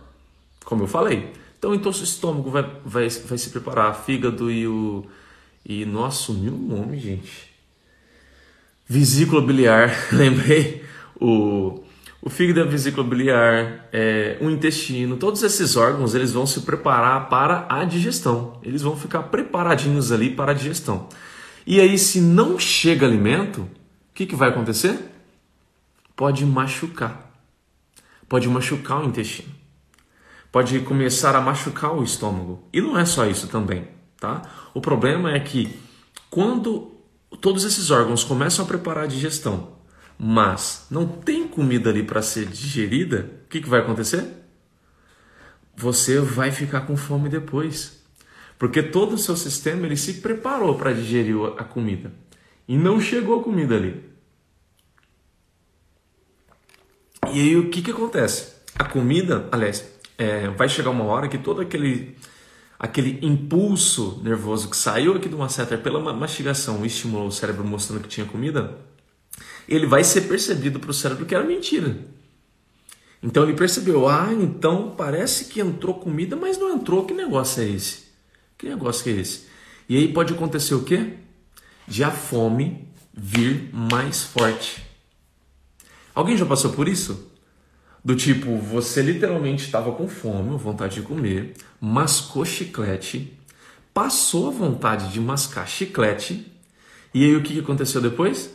Como 0.65 0.83
eu 0.83 0.87
falei, 0.87 1.31
então, 1.61 1.75
então 1.75 1.91
o 1.91 1.95
estômago 2.03 2.49
vai, 2.49 2.63
vai, 2.83 3.07
vai 3.07 3.37
se 3.37 3.51
preparar, 3.51 3.93
fígado 3.93 4.49
e 4.49 4.67
o. 4.67 5.05
E 5.63 5.85
nossa, 5.85 6.23
sumiu 6.23 6.55
o 6.55 6.57
nome, 6.57 6.99
gente. 6.99 7.53
Vesícula 8.87 9.43
biliar, 9.43 9.95
lembrei? 10.11 10.83
O, 11.19 11.83
o 12.19 12.31
fígado 12.31 12.61
a 12.61 12.63
vesícula 12.63 13.07
biliar, 13.07 13.87
é, 13.93 14.39
o 14.41 14.49
intestino, 14.49 15.17
todos 15.17 15.43
esses 15.43 15.75
órgãos 15.75 16.15
eles 16.15 16.33
vão 16.33 16.47
se 16.47 16.61
preparar 16.61 17.29
para 17.29 17.67
a 17.69 17.83
digestão. 17.83 18.59
Eles 18.63 18.81
vão 18.81 18.97
ficar 18.97 19.21
preparadinhos 19.23 20.11
ali 20.11 20.31
para 20.31 20.53
a 20.53 20.55
digestão. 20.55 21.09
E 21.67 21.79
aí, 21.79 21.95
se 21.95 22.19
não 22.19 22.57
chega 22.57 23.05
alimento, 23.05 23.61
o 23.61 23.69
que, 24.15 24.25
que 24.25 24.35
vai 24.35 24.49
acontecer? 24.49 24.97
Pode 26.15 26.43
machucar. 26.43 27.31
Pode 28.27 28.49
machucar 28.49 29.03
o 29.03 29.05
intestino 29.05 29.60
pode 30.51 30.79
começar 30.81 31.35
a 31.35 31.41
machucar 31.41 31.95
o 31.95 32.03
estômago. 32.03 32.67
E 32.73 32.81
não 32.81 32.97
é 32.97 33.05
só 33.05 33.25
isso 33.25 33.47
também, 33.47 33.87
tá? 34.19 34.41
O 34.73 34.81
problema 34.81 35.31
é 35.31 35.39
que 35.39 35.79
quando 36.29 36.91
todos 37.39 37.63
esses 37.63 37.89
órgãos 37.89 38.23
começam 38.23 38.65
a 38.65 38.67
preparar 38.67 39.05
a 39.05 39.07
digestão, 39.07 39.77
mas 40.17 40.85
não 40.91 41.07
tem 41.07 41.47
comida 41.47 41.89
ali 41.89 42.03
para 42.03 42.21
ser 42.21 42.45
digerida, 42.45 43.29
o 43.45 43.49
que, 43.49 43.61
que 43.61 43.69
vai 43.69 43.79
acontecer? 43.79 44.27
Você 45.75 46.19
vai 46.19 46.51
ficar 46.51 46.81
com 46.81 46.95
fome 46.95 47.29
depois. 47.29 48.01
Porque 48.59 48.83
todo 48.83 49.13
o 49.13 49.17
seu 49.17 49.35
sistema 49.35 49.87
ele 49.87 49.97
se 49.97 50.15
preparou 50.15 50.75
para 50.75 50.93
digerir 50.93 51.35
a 51.57 51.63
comida 51.63 52.13
e 52.67 52.77
não 52.77 53.01
chegou 53.01 53.39
a 53.39 53.43
comida 53.43 53.75
ali. 53.75 54.05
E 57.33 57.39
aí 57.39 57.57
o 57.57 57.69
que, 57.71 57.81
que 57.81 57.89
acontece? 57.89 58.53
A 58.77 58.83
comida, 58.83 59.49
aliás, 59.51 59.90
é, 60.21 60.47
vai 60.49 60.69
chegar 60.69 60.91
uma 60.91 61.03
hora 61.05 61.27
que 61.27 61.37
todo 61.37 61.61
aquele 61.61 62.15
aquele 62.79 63.19
impulso 63.25 64.21
nervoso 64.23 64.69
que 64.69 64.77
saiu 64.77 65.15
aqui 65.15 65.27
de 65.29 65.35
uma 65.35 65.49
seta 65.49 65.77
pela 65.77 65.99
mastigação 66.13 66.83
estimulou 66.85 67.27
o 67.27 67.31
cérebro 67.31 67.63
mostrando 67.63 68.01
que 68.01 68.07
tinha 68.07 68.25
comida, 68.25 68.75
ele 69.67 69.85
vai 69.85 70.03
ser 70.03 70.21
percebido 70.21 70.79
para 70.79 70.89
o 70.89 70.93
cérebro 70.93 71.25
que 71.25 71.35
era 71.35 71.43
mentira. 71.43 71.95
Então 73.21 73.43
ele 73.43 73.53
percebeu, 73.53 74.07
ah, 74.07 74.33
então 74.33 74.95
parece 74.97 75.45
que 75.45 75.61
entrou 75.61 75.95
comida, 75.95 76.35
mas 76.35 76.57
não 76.57 76.73
entrou. 76.73 77.05
Que 77.05 77.13
negócio 77.13 77.61
é 77.61 77.67
esse? 77.67 78.05
Que 78.57 78.67
negócio 78.67 79.11
é 79.11 79.19
esse? 79.19 79.45
E 79.87 79.95
aí 79.95 80.11
pode 80.11 80.33
acontecer 80.33 80.73
o 80.73 80.83
quê? 80.83 81.17
De 81.87 82.03
a 82.03 82.09
fome 82.09 82.87
vir 83.13 83.69
mais 83.71 84.23
forte. 84.23 84.83
Alguém 86.15 86.35
já 86.35 86.45
passou 86.47 86.71
por 86.73 86.87
isso? 86.87 87.30
Do 88.03 88.15
tipo, 88.15 88.57
você 88.57 89.01
literalmente 89.01 89.63
estava 89.63 89.91
com 89.91 90.07
fome, 90.07 90.57
vontade 90.57 90.95
de 90.95 91.01
comer, 91.03 91.53
mascou 91.79 92.43
chiclete, 92.43 93.37
passou 93.93 94.47
a 94.47 94.51
vontade 94.51 95.11
de 95.11 95.19
mascar 95.19 95.67
chiclete, 95.67 96.51
e 97.13 97.23
aí 97.23 97.35
o 97.35 97.43
que 97.43 97.59
aconteceu 97.59 98.01
depois? 98.01 98.49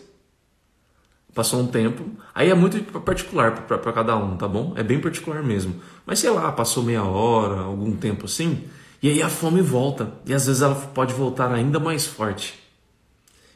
Passou 1.33 1.61
um 1.61 1.67
tempo, 1.67 2.05
aí 2.35 2.51
é 2.51 2.55
muito 2.55 2.83
particular 3.03 3.67
para 3.67 3.93
cada 3.93 4.17
um, 4.17 4.37
tá 4.37 4.49
bom? 4.49 4.73
É 4.75 4.83
bem 4.83 4.99
particular 4.99 5.43
mesmo. 5.43 5.81
Mas 6.05 6.19
sei 6.19 6.31
lá, 6.31 6.51
passou 6.51 6.83
meia 6.83 7.05
hora, 7.05 7.61
algum 7.61 7.95
tempo 7.95 8.25
assim, 8.25 8.65
e 9.01 9.11
aí 9.11 9.23
a 9.23 9.29
fome 9.29 9.61
volta, 9.61 10.13
e 10.27 10.35
às 10.35 10.47
vezes 10.47 10.63
ela 10.63 10.75
pode 10.75 11.15
voltar 11.15 11.53
ainda 11.53 11.79
mais 11.79 12.05
forte. 12.05 12.55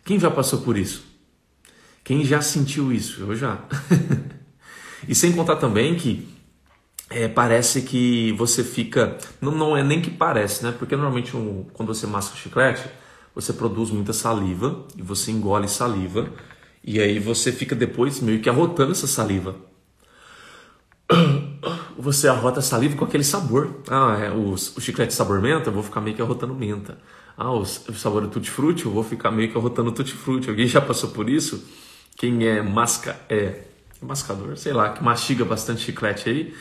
Quem 0.05 0.21
já 0.21 0.31
passou 0.31 0.61
por 0.61 0.77
isso? 0.77 1.05
Quem 2.05 2.25
já 2.25 2.41
sentiu 2.41 2.93
isso? 2.93 3.23
Eu 3.23 3.35
já. 3.35 3.59
E 5.09 5.15
sem 5.15 5.33
contar 5.33 5.57
também 5.57 5.95
que 5.95 6.29
é, 7.11 7.27
parece 7.27 7.83
que 7.83 8.33
você 8.33 8.63
fica. 8.63 9.19
Não, 9.41 9.53
não 9.53 9.77
é 9.77 9.83
nem 9.83 10.01
que 10.01 10.11
parece, 10.11 10.63
né? 10.63 10.75
Porque 10.79 10.95
normalmente 10.95 11.37
um, 11.37 11.67
quando 11.73 11.93
você 11.93 12.07
masca 12.07 12.37
chiclete, 12.37 12.89
você 13.35 13.53
produz 13.53 13.91
muita 13.91 14.13
saliva 14.13 14.87
e 14.97 15.03
você 15.03 15.33
engole 15.33 15.69
saliva. 15.69 16.31
E 16.83 17.01
aí 17.01 17.19
você 17.19 17.53
fica 17.53 17.75
depois 17.75 18.21
meio 18.21 18.41
que 18.41 18.49
arrotando 18.49 18.93
essa 18.93 19.07
saliva. 19.07 19.57
Você 21.99 22.27
arrota 22.29 22.61
a 22.61 22.63
saliva 22.63 22.97
com 22.97 23.05
aquele 23.05 23.23
sabor. 23.25 23.83
Ah, 23.91 24.17
é, 24.19 24.31
o, 24.31 24.53
o 24.53 24.81
chiclete 24.81 25.13
sabor 25.13 25.43
menta, 25.43 25.69
eu 25.69 25.75
vou 25.75 25.83
ficar 25.83 26.01
meio 26.01 26.17
que 26.17 26.23
arrotando 26.23 26.55
menta. 26.55 26.97
Ah, 27.37 27.53
o, 27.53 27.61
o 27.61 27.67
sabor 27.67 28.27
tutti-frutti, 28.29 28.87
eu 28.87 28.93
vou 28.93 29.05
ficar 29.05 29.31
meio 29.31 29.51
que 29.53 29.59
arrotando 29.59 29.93
tutti-frutti. 29.93 30.49
Alguém 30.49 30.67
já 30.67 30.81
passou 30.81 31.11
por 31.11 31.29
isso? 31.29 31.63
Quem 32.17 32.47
é 32.47 32.63
masca 32.63 33.21
é 33.29 33.65
mascador, 34.05 34.57
sei 34.57 34.73
lá, 34.73 34.93
que 34.93 35.03
mastiga 35.03 35.45
bastante 35.45 35.83
chiclete 35.83 36.29
aí. 36.29 36.55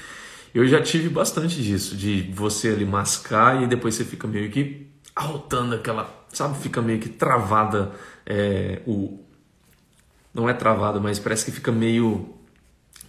Eu 0.53 0.67
já 0.67 0.81
tive 0.81 1.09
bastante 1.09 1.61
disso, 1.61 1.95
de 1.95 2.31
você 2.33 2.69
ali 2.69 2.85
mascar 2.85 3.61
e 3.61 3.67
depois 3.67 3.95
você 3.95 4.03
fica 4.03 4.27
meio 4.27 4.49
que 4.49 4.87
arrotando 5.15 5.75
aquela, 5.75 6.25
sabe, 6.33 6.57
fica 6.57 6.81
meio 6.81 6.99
que 6.99 7.09
travada 7.09 7.91
é, 8.25 8.81
o 8.85 9.19
não 10.33 10.47
é 10.47 10.53
travada, 10.53 10.99
mas 10.99 11.19
parece 11.19 11.45
que 11.45 11.51
fica 11.51 11.71
meio 11.71 12.35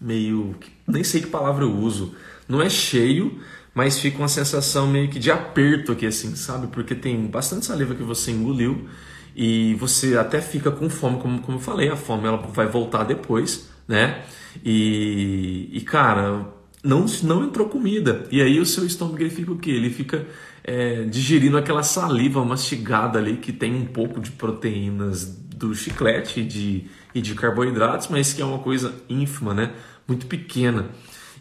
meio 0.00 0.56
nem 0.86 1.04
sei 1.04 1.20
que 1.20 1.26
palavra 1.26 1.64
eu 1.64 1.72
uso. 1.72 2.14
Não 2.48 2.60
é 2.60 2.68
cheio, 2.68 3.40
mas 3.74 3.98
fica 3.98 4.18
uma 4.18 4.28
sensação 4.28 4.86
meio 4.86 5.08
que 5.08 5.18
de 5.18 5.30
aperto 5.30 5.92
aqui, 5.92 6.06
assim, 6.06 6.34
sabe? 6.34 6.66
Porque 6.68 6.94
tem 6.94 7.26
bastante 7.26 7.66
saliva 7.66 7.94
que 7.94 8.02
você 8.02 8.30
engoliu 8.30 8.88
e 9.36 9.74
você 9.74 10.16
até 10.16 10.40
fica 10.40 10.70
com 10.70 10.90
fome, 10.90 11.20
como, 11.20 11.40
como 11.40 11.58
eu 11.58 11.62
falei, 11.62 11.88
a 11.88 11.96
fome 11.96 12.26
ela 12.26 12.38
vai 12.38 12.66
voltar 12.66 13.04
depois, 13.04 13.69
né? 13.90 14.22
E, 14.64 15.68
e 15.72 15.80
cara, 15.80 16.46
não, 16.82 17.04
não 17.24 17.44
entrou 17.44 17.68
comida. 17.68 18.24
E 18.30 18.40
aí 18.40 18.60
o 18.60 18.64
seu 18.64 18.86
estômago 18.86 19.20
ele 19.20 19.30
fica 19.30 19.50
o 19.50 19.58
quê? 19.58 19.70
Ele 19.70 19.90
fica 19.90 20.26
é, 20.62 21.02
digerindo 21.04 21.58
aquela 21.58 21.82
saliva 21.82 22.44
mastigada 22.44 23.18
ali 23.18 23.36
que 23.36 23.52
tem 23.52 23.74
um 23.74 23.84
pouco 23.84 24.20
de 24.20 24.30
proteínas 24.30 25.24
do 25.24 25.74
chiclete 25.74 26.44
de, 26.44 26.86
e 27.12 27.20
de 27.20 27.34
carboidratos, 27.34 28.06
mas 28.08 28.32
que 28.32 28.40
é 28.40 28.44
uma 28.44 28.60
coisa 28.60 28.94
ínfima, 29.08 29.52
né? 29.52 29.74
Muito 30.06 30.26
pequena. 30.26 30.90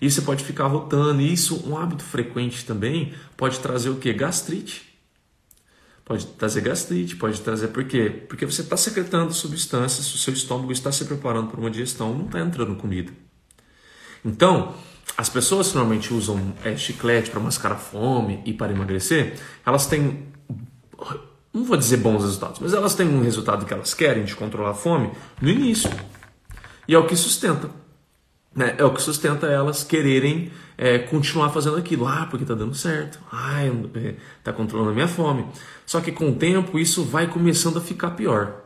E 0.01 0.09
você 0.09 0.21
pode 0.21 0.43
ficar 0.43 0.65
rotando. 0.65 1.21
E 1.21 1.31
isso, 1.31 1.69
um 1.69 1.77
hábito 1.77 2.03
frequente 2.03 2.65
também, 2.65 3.13
pode 3.37 3.59
trazer 3.59 3.89
o 3.89 3.97
que? 3.97 4.11
Gastrite. 4.11 4.88
Pode 6.09 6.25
trazer 6.25 6.61
gastrite, 6.61 7.15
pode 7.15 7.39
trazer 7.39 7.67
por 7.67 7.83
quê? 7.83 8.09
Porque 8.27 8.43
você 8.43 8.61
está 8.61 8.75
secretando 8.75 9.31
substâncias, 9.31 10.11
o 10.11 10.17
seu 10.17 10.33
estômago 10.33 10.71
está 10.71 10.91
se 10.91 11.05
preparando 11.05 11.51
para 11.51 11.59
uma 11.59 11.69
digestão, 11.69 12.15
não 12.17 12.25
está 12.25 12.39
entrando 12.39 12.75
comida. 12.75 13.11
Então, 14.25 14.73
as 15.15 15.29
pessoas 15.29 15.67
que 15.67 15.75
normalmente 15.75 16.11
usam 16.11 16.55
é, 16.63 16.75
chiclete 16.75 17.29
para 17.29 17.39
mascarar 17.39 17.75
fome 17.75 18.41
e 18.43 18.51
para 18.55 18.71
emagrecer, 18.71 19.39
elas 19.63 19.85
têm, 19.85 20.25
não 21.53 21.63
vou 21.63 21.77
dizer 21.77 21.97
bons 21.97 22.23
resultados, 22.23 22.59
mas 22.59 22.73
elas 22.73 22.95
têm 22.95 23.07
um 23.07 23.21
resultado 23.21 23.63
que 23.63 23.71
elas 23.71 23.93
querem 23.93 24.25
de 24.25 24.35
controlar 24.35 24.71
a 24.71 24.73
fome 24.73 25.11
no 25.39 25.47
início. 25.47 25.91
E 26.87 26.95
é 26.95 26.97
o 26.97 27.05
que 27.05 27.15
sustenta. 27.15 27.69
Né? 28.55 28.75
É 28.77 28.83
o 28.83 28.93
que 28.93 29.01
sustenta 29.01 29.47
elas 29.47 29.83
quererem 29.83 30.51
é, 30.77 30.99
continuar 30.99 31.49
fazendo 31.49 31.77
aquilo. 31.77 32.07
Ah, 32.07 32.27
porque 32.29 32.43
está 32.43 32.55
dando 32.55 32.75
certo. 32.75 33.19
Ah, 33.31 33.59
está 34.37 34.53
controlando 34.53 34.91
a 34.91 34.93
minha 34.93 35.07
fome. 35.07 35.45
Só 35.85 36.01
que 36.01 36.11
com 36.11 36.29
o 36.29 36.35
tempo 36.35 36.79
isso 36.79 37.03
vai 37.03 37.27
começando 37.27 37.77
a 37.77 37.81
ficar 37.81 38.11
pior. 38.11 38.63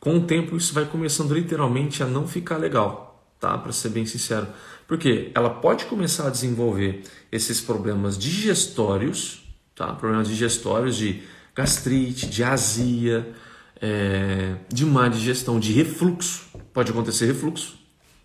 Com 0.00 0.18
o 0.18 0.20
tempo 0.20 0.56
isso 0.56 0.74
vai 0.74 0.84
começando 0.84 1.32
literalmente 1.32 2.02
a 2.02 2.06
não 2.06 2.28
ficar 2.28 2.58
legal, 2.58 3.26
tá? 3.40 3.56
Para 3.56 3.72
ser 3.72 3.88
bem 3.88 4.04
sincero. 4.04 4.46
Porque 4.86 5.30
ela 5.34 5.48
pode 5.48 5.86
começar 5.86 6.26
a 6.26 6.30
desenvolver 6.30 7.02
esses 7.32 7.60
problemas 7.60 8.18
digestórios, 8.18 9.42
tá? 9.74 9.94
Problemas 9.94 10.28
digestórios 10.28 10.96
de 10.96 11.22
gastrite, 11.54 12.26
de 12.26 12.44
azia, 12.44 13.32
é, 13.80 14.56
de 14.68 14.84
má 14.84 15.08
digestão, 15.08 15.58
de 15.58 15.72
refluxo. 15.72 16.44
Pode 16.72 16.90
acontecer 16.90 17.26
refluxo, 17.26 17.78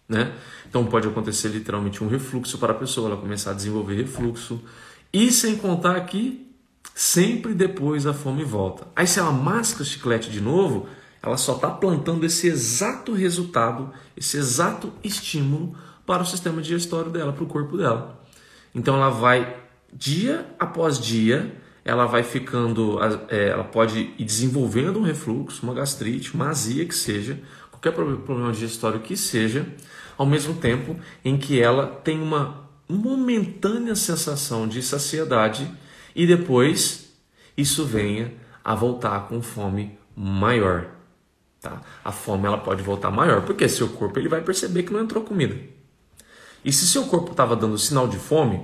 né? 0.08 0.34
Então 0.70 0.86
pode 0.86 1.08
acontecer 1.08 1.48
literalmente 1.50 2.04
um 2.04 2.08
refluxo 2.08 2.60
para 2.60 2.74
a 2.74 2.76
pessoa, 2.76 3.10
ela 3.10 3.18
começar 3.18 3.52
a 3.52 3.56
desenvolver 3.56 3.96
refluxo. 3.96 4.62
E 5.12 5.32
sem 5.32 5.58
contar 5.58 6.00
que 6.02 6.48
sempre 6.94 7.56
depois 7.56 8.06
a 8.06 8.14
fome 8.14 8.44
volta. 8.44 8.88
Aí 8.96 9.08
se 9.08 9.20
ela 9.20 9.32
masca 9.32 9.82
o 9.82 9.86
chiclete 9.86 10.30
de 10.30 10.40
novo, 10.40 10.88
ela 11.24 11.38
só 11.38 11.56
está 11.56 11.70
plantando 11.70 12.24
esse 12.26 12.48
exato 12.48 13.14
resultado, 13.14 13.92
esse 14.16 14.38
exato 14.38 14.94
estímulo 15.04 15.76
para 16.06 16.22
o 16.22 16.26
sistema 16.26 16.62
digestório 16.62 17.12
dela, 17.12 17.34
para 17.34 17.44
o 17.44 17.48
corpo 17.48 17.76
dela. 17.76 18.24
Então 18.74 18.96
ela 18.96 19.10
vai, 19.10 19.58
dia 19.92 20.46
após 20.60 21.00
dia, 21.00 21.56
ela 21.84 22.06
vai 22.06 22.22
ficando, 22.22 23.00
é, 23.30 23.50
ela 23.50 23.64
pode 23.64 24.14
ir 24.18 24.24
desenvolvendo 24.24 25.00
um 25.00 25.04
refluxo, 25.04 25.64
uma 25.64 25.74
gastrite, 25.74 26.36
uma 26.36 26.50
azia 26.50 26.86
que 26.86 26.96
seja, 26.96 27.40
qualquer 27.80 27.94
problema 27.94 28.52
digestório 28.52 29.00
que 29.00 29.16
seja, 29.16 29.66
ao 30.18 30.26
mesmo 30.26 30.56
tempo 30.56 30.98
em 31.24 31.38
que 31.38 31.60
ela 31.60 31.88
tem 31.88 32.22
uma 32.22 32.70
momentânea 32.88 33.96
sensação 33.96 34.68
de 34.68 34.82
saciedade 34.82 35.72
e 36.14 36.28
depois 36.28 37.14
isso 37.56 37.86
venha 37.86 38.34
a 38.64 38.76
voltar 38.76 39.28
com 39.28 39.42
fome 39.42 39.98
maior. 40.16 40.88
Tá? 41.62 41.82
A 42.04 42.12
fome 42.12 42.46
ela 42.46 42.58
pode 42.58 42.84
voltar 42.84 43.12
maior, 43.12 43.44
porque 43.46 43.68
seu 43.70 43.90
corpo 43.90 44.20
ele 44.20 44.30
vai 44.30 44.42
perceber 44.42 44.84
que 44.84 44.94
não 44.94 45.02
entrou 45.02 45.24
comida. 45.24 45.58
E 46.64 46.74
se 46.74 46.86
seu 46.88 47.06
corpo 47.06 47.32
estava 47.32 47.56
dando 47.56 47.78
sinal 47.78 48.08
de 48.08 48.18
fome, 48.18 48.62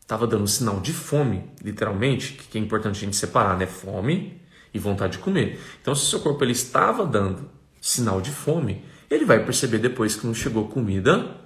estava 0.00 0.26
dando 0.26 0.46
sinal 0.48 0.80
de 0.80 0.92
fome, 0.92 1.44
literalmente, 1.62 2.32
que 2.32 2.58
é 2.58 2.60
importante 2.60 2.96
a 2.96 3.00
gente 3.00 3.16
separar, 3.16 3.56
né? 3.56 3.66
Fome 3.66 4.40
e 4.72 4.78
vontade 4.78 5.12
de 5.14 5.18
comer. 5.18 5.60
Então, 5.80 5.94
se 5.94 6.06
seu 6.06 6.20
corpo 6.20 6.42
ele 6.42 6.52
estava 6.52 7.06
dando 7.06 7.48
sinal 7.88 8.20
de 8.20 8.30
fome, 8.30 8.84
ele 9.10 9.24
vai 9.24 9.42
perceber 9.44 9.78
depois 9.78 10.14
que 10.14 10.26
não 10.26 10.34
chegou 10.34 10.68
comida 10.68 11.36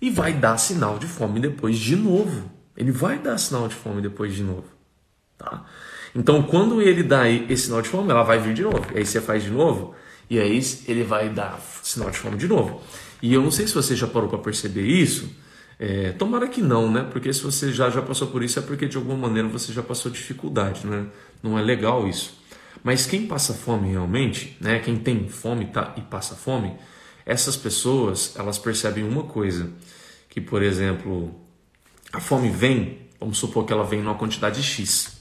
e 0.00 0.10
vai 0.10 0.32
dar 0.32 0.58
sinal 0.58 0.98
de 0.98 1.06
fome 1.06 1.38
depois 1.38 1.78
de 1.78 1.94
novo. 1.94 2.50
Ele 2.76 2.90
vai 2.90 3.18
dar 3.18 3.38
sinal 3.38 3.68
de 3.68 3.74
fome 3.74 4.02
depois 4.02 4.34
de 4.34 4.42
novo. 4.42 4.64
Tá? 5.38 5.64
Então, 6.14 6.42
quando 6.42 6.82
ele 6.82 7.02
dá 7.02 7.28
esse 7.28 7.66
sinal 7.66 7.80
de 7.80 7.88
fome, 7.88 8.10
ela 8.10 8.24
vai 8.24 8.40
vir 8.40 8.54
de 8.54 8.62
novo. 8.62 8.84
Aí 8.94 9.06
você 9.06 9.20
faz 9.20 9.44
de 9.44 9.50
novo, 9.50 9.94
e 10.28 10.38
aí 10.40 10.60
ele 10.88 11.04
vai 11.04 11.28
dar 11.28 11.60
sinal 11.82 12.10
de 12.10 12.18
fome 12.18 12.36
de 12.36 12.48
novo. 12.48 12.82
E 13.22 13.32
eu 13.32 13.40
não 13.42 13.50
sei 13.50 13.66
se 13.66 13.74
você 13.74 13.94
já 13.94 14.06
parou 14.06 14.28
para 14.28 14.38
perceber 14.38 14.86
isso. 14.86 15.30
É, 15.78 16.12
tomara 16.12 16.48
que 16.48 16.60
não, 16.60 16.90
né? 16.90 17.06
Porque 17.10 17.32
se 17.32 17.42
você 17.42 17.72
já, 17.72 17.88
já 17.90 18.02
passou 18.02 18.28
por 18.28 18.42
isso, 18.42 18.58
é 18.58 18.62
porque 18.62 18.86
de 18.86 18.96
alguma 18.96 19.16
maneira 19.28 19.48
você 19.48 19.72
já 19.72 19.82
passou 19.82 20.10
dificuldade, 20.10 20.86
né? 20.86 21.06
Não 21.42 21.58
é 21.58 21.62
legal 21.62 22.08
isso. 22.08 22.43
Mas 22.84 23.06
quem 23.06 23.26
passa 23.26 23.54
fome 23.54 23.88
realmente, 23.88 24.58
né? 24.60 24.78
Quem 24.78 24.96
tem 24.96 25.26
fome 25.26 25.64
tá, 25.68 25.94
e 25.96 26.02
passa 26.02 26.34
fome, 26.34 26.76
essas 27.24 27.56
pessoas, 27.56 28.34
elas 28.36 28.58
percebem 28.58 29.02
uma 29.02 29.22
coisa, 29.22 29.72
que 30.28 30.38
por 30.38 30.62
exemplo, 30.62 31.34
a 32.12 32.20
fome 32.20 32.50
vem, 32.50 33.08
vamos 33.18 33.38
supor 33.38 33.64
que 33.64 33.72
ela 33.72 33.84
vem 33.84 34.02
numa 34.02 34.14
quantidade 34.16 34.62
X. 34.62 35.16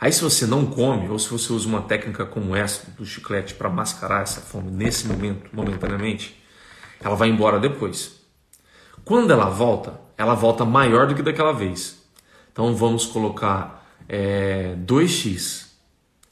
Aí 0.00 0.10
se 0.10 0.22
você 0.22 0.44
não 0.44 0.66
come, 0.66 1.08
ou 1.08 1.20
se 1.20 1.28
você 1.28 1.52
usa 1.52 1.68
uma 1.68 1.82
técnica 1.82 2.26
como 2.26 2.56
essa 2.56 2.90
do 2.98 3.06
chiclete 3.06 3.54
para 3.54 3.70
mascarar 3.70 4.22
essa 4.22 4.40
fome 4.40 4.72
nesse 4.72 5.06
momento, 5.06 5.54
momentaneamente, 5.54 6.42
ela 7.00 7.14
vai 7.14 7.28
embora 7.28 7.60
depois. 7.60 8.18
Quando 9.04 9.32
ela 9.32 9.48
volta, 9.48 10.00
ela 10.18 10.34
volta 10.34 10.64
maior 10.64 11.06
do 11.06 11.14
que 11.14 11.22
daquela 11.22 11.52
vez. 11.52 12.02
Então 12.50 12.74
vamos 12.74 13.06
colocar 13.06 13.86
é, 14.08 14.74
2x, 14.84 15.69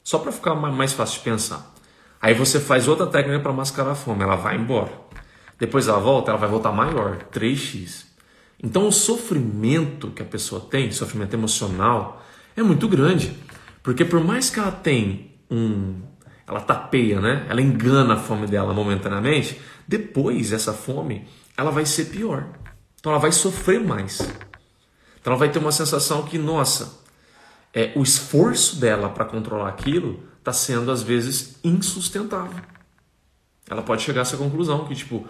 só 0.09 0.17
para 0.17 0.31
ficar 0.31 0.55
mais 0.55 0.91
fácil 0.91 1.19
de 1.19 1.23
pensar. 1.23 1.71
Aí 2.19 2.33
você 2.33 2.59
faz 2.59 2.87
outra 2.87 3.05
técnica 3.05 3.41
para 3.41 3.53
mascarar 3.53 3.91
a 3.91 3.95
fome, 3.95 4.23
ela 4.23 4.35
vai 4.35 4.55
embora. 4.55 4.91
Depois 5.59 5.87
ela 5.87 5.99
volta, 5.99 6.31
ela 6.31 6.39
vai 6.39 6.49
voltar 6.49 6.71
maior, 6.71 7.27
3x. 7.31 8.05
Então 8.63 8.87
o 8.87 8.91
sofrimento 8.91 10.09
que 10.09 10.23
a 10.23 10.25
pessoa 10.25 10.61
tem, 10.61 10.91
sofrimento 10.91 11.35
emocional, 11.35 12.25
é 12.57 12.63
muito 12.63 12.87
grande. 12.87 13.37
Porque 13.83 14.03
por 14.03 14.19
mais 14.19 14.49
que 14.49 14.59
ela 14.59 14.71
tenha 14.71 15.27
um. 15.47 16.01
Ela 16.47 16.61
tapeia, 16.61 17.21
né? 17.21 17.45
Ela 17.47 17.61
engana 17.61 18.15
a 18.15 18.17
fome 18.17 18.47
dela 18.47 18.73
momentaneamente, 18.73 19.61
depois 19.87 20.51
essa 20.51 20.73
fome 20.73 21.27
ela 21.55 21.69
vai 21.69 21.85
ser 21.85 22.05
pior. 22.05 22.47
Então 22.99 23.11
ela 23.11 23.21
vai 23.21 23.31
sofrer 23.31 23.79
mais. 23.79 24.21
Então 25.21 25.33
ela 25.33 25.37
vai 25.37 25.49
ter 25.49 25.59
uma 25.59 25.71
sensação 25.71 26.23
que, 26.23 26.39
nossa, 26.39 26.99
é, 27.73 27.91
o 27.95 28.01
esforço 28.01 28.77
dela 28.77 29.09
para 29.09 29.25
controlar 29.25 29.69
aquilo 29.69 30.23
está 30.39 30.53
sendo 30.53 30.91
às 30.91 31.01
vezes 31.01 31.57
insustentável. 31.63 32.61
Ela 33.69 33.83
pode 33.83 34.01
chegar 34.01 34.21
a 34.21 34.23
essa 34.23 34.37
conclusão 34.37 34.85
que 34.85 34.95
tipo 34.95 35.27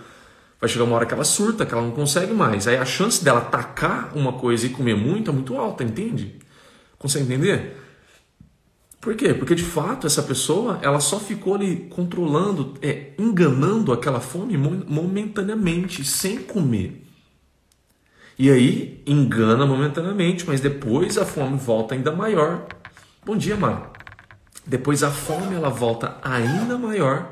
vai 0.60 0.70
chegar 0.70 0.84
uma 0.84 0.96
hora 0.96 1.06
que 1.06 1.14
ela 1.14 1.24
surta, 1.24 1.66
que 1.66 1.74
ela 1.74 1.84
não 1.84 1.92
consegue 1.92 2.34
mais. 2.34 2.68
Aí 2.68 2.78
a 2.78 2.86
chance 2.86 3.24
dela 3.24 3.40
atacar 3.40 4.16
uma 4.16 4.34
coisa 4.34 4.66
e 4.66 4.70
comer 4.70 4.96
muito 4.96 5.32
é 5.32 5.34
muito 5.34 5.58
alta, 5.58 5.84
entende? 5.84 6.36
Consegue 6.98 7.26
entender? 7.26 7.78
Por 9.00 9.16
quê? 9.16 9.34
Porque 9.34 9.56
de 9.56 9.64
fato 9.64 10.06
essa 10.06 10.22
pessoa 10.22 10.80
ela 10.82 11.00
só 11.00 11.20
ficou 11.20 11.56
ali 11.56 11.88
controlando, 11.90 12.74
é, 12.82 13.14
enganando 13.18 13.94
aquela 13.94 14.20
fome 14.20 14.58
momentaneamente, 14.58 16.04
sem 16.04 16.40
comer. 16.44 17.06
E 18.40 18.50
aí 18.50 19.04
engana 19.06 19.66
momentaneamente, 19.66 20.48
mas 20.48 20.62
depois 20.62 21.18
a 21.18 21.26
fome 21.26 21.58
volta 21.58 21.94
ainda 21.94 22.10
maior. 22.10 22.68
Bom 23.26 23.36
dia, 23.36 23.58
Mara. 23.58 23.92
Depois 24.66 25.04
a 25.04 25.12
fome 25.12 25.56
ela 25.56 25.70
volta 25.70 26.16
ainda 26.24 26.78
maior. 26.78 27.32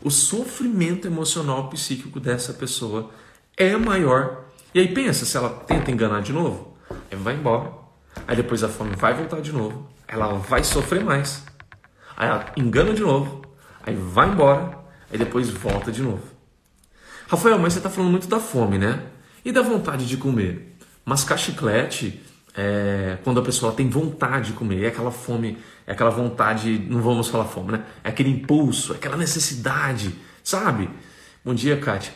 O 0.00 0.08
sofrimento 0.08 1.08
emocional 1.08 1.68
psíquico 1.68 2.20
dessa 2.20 2.52
pessoa 2.52 3.10
é 3.56 3.76
maior. 3.76 4.44
E 4.72 4.78
aí 4.78 4.94
pensa, 4.94 5.24
se 5.24 5.36
ela 5.36 5.50
tenta 5.50 5.90
enganar 5.90 6.22
de 6.22 6.32
novo, 6.32 6.78
aí 7.10 7.18
vai 7.18 7.34
embora. 7.34 7.72
Aí 8.28 8.36
depois 8.36 8.62
a 8.62 8.68
fome 8.68 8.94
vai 8.94 9.14
voltar 9.14 9.40
de 9.40 9.50
novo. 9.50 9.90
Ela 10.06 10.34
vai 10.34 10.62
sofrer 10.62 11.02
mais. 11.02 11.44
Aí 12.16 12.28
ela 12.28 12.52
engana 12.56 12.94
de 12.94 13.02
novo. 13.02 13.42
Aí 13.84 13.96
vai 13.96 14.28
embora. 14.28 14.78
Aí 15.10 15.18
depois 15.18 15.50
volta 15.50 15.90
de 15.90 16.02
novo. 16.02 16.22
Rafael, 17.26 17.58
mas 17.58 17.72
você 17.72 17.80
está 17.80 17.90
falando 17.90 18.12
muito 18.12 18.28
da 18.28 18.38
fome, 18.38 18.78
né? 18.78 19.15
E 19.46 19.52
da 19.52 19.62
vontade 19.62 20.06
de 20.08 20.16
comer? 20.16 20.76
Mascar 21.04 21.38
chiclete 21.38 22.20
é, 22.52 23.16
quando 23.22 23.38
a 23.38 23.42
pessoa 23.44 23.72
tem 23.72 23.88
vontade 23.88 24.48
de 24.48 24.52
comer, 24.54 24.82
é 24.82 24.88
aquela 24.88 25.12
fome, 25.12 25.56
é 25.86 25.92
aquela 25.92 26.10
vontade, 26.10 26.84
não 26.90 27.00
vamos 27.00 27.28
falar 27.28 27.44
fome, 27.44 27.72
né? 27.72 27.86
É 28.02 28.08
aquele 28.08 28.28
impulso, 28.28 28.92
é 28.92 28.96
aquela 28.96 29.16
necessidade, 29.16 30.12
sabe? 30.42 30.90
Bom 31.44 31.54
dia, 31.54 31.78
Kátia. 31.78 32.12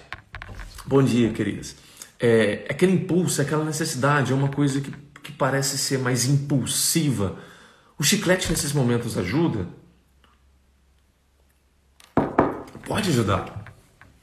Bom 0.84 1.00
dia, 1.02 1.32
queridas. 1.32 1.76
É, 2.18 2.66
é 2.68 2.72
aquele 2.72 2.90
impulso, 2.90 3.40
é 3.40 3.44
aquela 3.44 3.64
necessidade, 3.64 4.32
é 4.32 4.34
uma 4.34 4.48
coisa 4.48 4.80
que 4.80 4.90
que 5.22 5.32
parece 5.32 5.78
ser 5.78 5.98
mais 5.98 6.26
impulsiva, 6.26 7.36
o 7.98 8.02
chiclete 8.02 8.50
nesses 8.50 8.72
momentos 8.72 9.16
ajuda? 9.16 9.68
Pode 12.86 13.10
ajudar. 13.10 13.74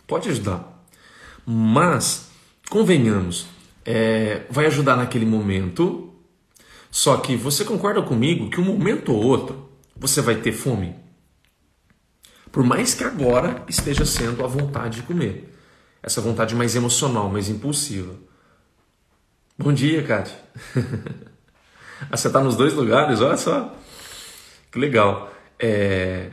Pode 0.06 0.30
ajudar. 0.30 0.84
Mas, 1.46 2.27
convenhamos, 2.70 3.48
é, 3.86 4.46
vai 4.50 4.66
ajudar 4.66 4.96
naquele 4.96 5.26
momento. 5.26 6.14
Só 6.90 7.18
que 7.18 7.36
você 7.36 7.64
concorda 7.64 8.02
comigo 8.02 8.50
que 8.50 8.60
um 8.60 8.66
momento 8.66 9.14
ou 9.14 9.24
outro 9.24 9.70
você 9.96 10.22
vai 10.22 10.36
ter 10.36 10.52
fome? 10.52 10.96
Por 12.52 12.64
mais 12.64 12.94
que 12.94 13.04
agora 13.04 13.64
esteja 13.68 14.06
sendo 14.06 14.44
a 14.44 14.48
vontade 14.48 15.02
de 15.02 15.08
comer. 15.08 15.54
Essa 16.02 16.22
vontade 16.22 16.56
mais 16.56 16.76
emocional, 16.76 17.30
mais 17.30 17.50
impulsiva. 17.50 18.16
Bom 19.58 19.74
dia, 19.74 20.04
Kátia. 20.04 20.38
você 22.10 22.28
está 22.28 22.40
nos 22.40 22.56
dois 22.56 22.74
lugares, 22.74 23.20
olha 23.20 23.38
só. 23.38 23.76
Que 24.72 24.80
legal. 24.80 25.32
É, 25.60 26.32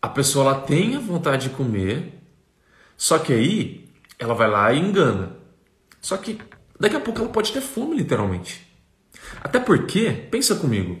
a 0.00 0.08
pessoa 0.08 0.50
ela 0.50 0.60
tem 0.60 0.96
a 0.96 1.00
vontade 1.00 1.48
de 1.48 1.54
comer, 1.54 2.20
só 2.96 3.18
que 3.18 3.32
aí 3.32 3.88
ela 4.18 4.34
vai 4.34 4.48
lá 4.48 4.72
e 4.72 4.78
engana. 4.78 5.41
Só 6.02 6.16
que 6.16 6.38
daqui 6.78 6.96
a 6.96 7.00
pouco 7.00 7.20
ela 7.20 7.28
pode 7.30 7.52
ter 7.52 7.60
fome, 7.60 7.96
literalmente. 7.96 8.66
Até 9.40 9.60
porque, 9.60 10.10
pensa 10.30 10.56
comigo, 10.56 11.00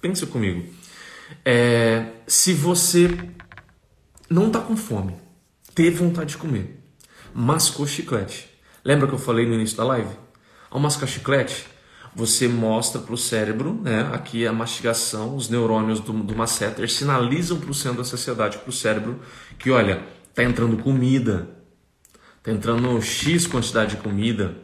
pensa 0.00 0.26
comigo. 0.26 0.64
É, 1.44 2.06
se 2.26 2.52
você 2.52 3.08
não 4.28 4.48
está 4.48 4.60
com 4.60 4.76
fome, 4.76 5.16
teve 5.74 5.96
vontade 5.96 6.30
de 6.30 6.36
comer, 6.36 6.78
mascou 7.34 7.86
chiclete. 7.86 8.48
Lembra 8.84 9.08
que 9.08 9.14
eu 9.14 9.18
falei 9.18 9.46
no 9.46 9.54
início 9.54 9.76
da 9.76 9.84
live? 9.84 10.14
Ao 10.70 10.78
mascar 10.78 11.06
chiclete, 11.06 11.66
você 12.14 12.46
mostra 12.46 13.00
para 13.00 13.14
o 13.14 13.18
cérebro, 13.18 13.74
né, 13.82 14.10
aqui 14.12 14.46
a 14.46 14.52
mastigação, 14.52 15.34
os 15.34 15.48
neurônios 15.48 16.00
do, 16.00 16.12
do 16.12 16.36
masseter 16.36 16.88
sinalizam 16.90 17.58
para 17.58 17.70
o 17.70 17.74
centro 17.74 17.98
da 17.98 18.04
sociedade, 18.04 18.58
para 18.58 18.70
o 18.70 18.72
cérebro, 18.72 19.20
que 19.58 19.70
olha, 19.70 20.02
tá 20.34 20.44
entrando 20.44 20.76
comida, 20.82 21.55
tá 22.46 22.52
entrando 22.52 23.02
X 23.02 23.46
quantidade 23.46 23.96
de 23.96 24.02
comida, 24.02 24.54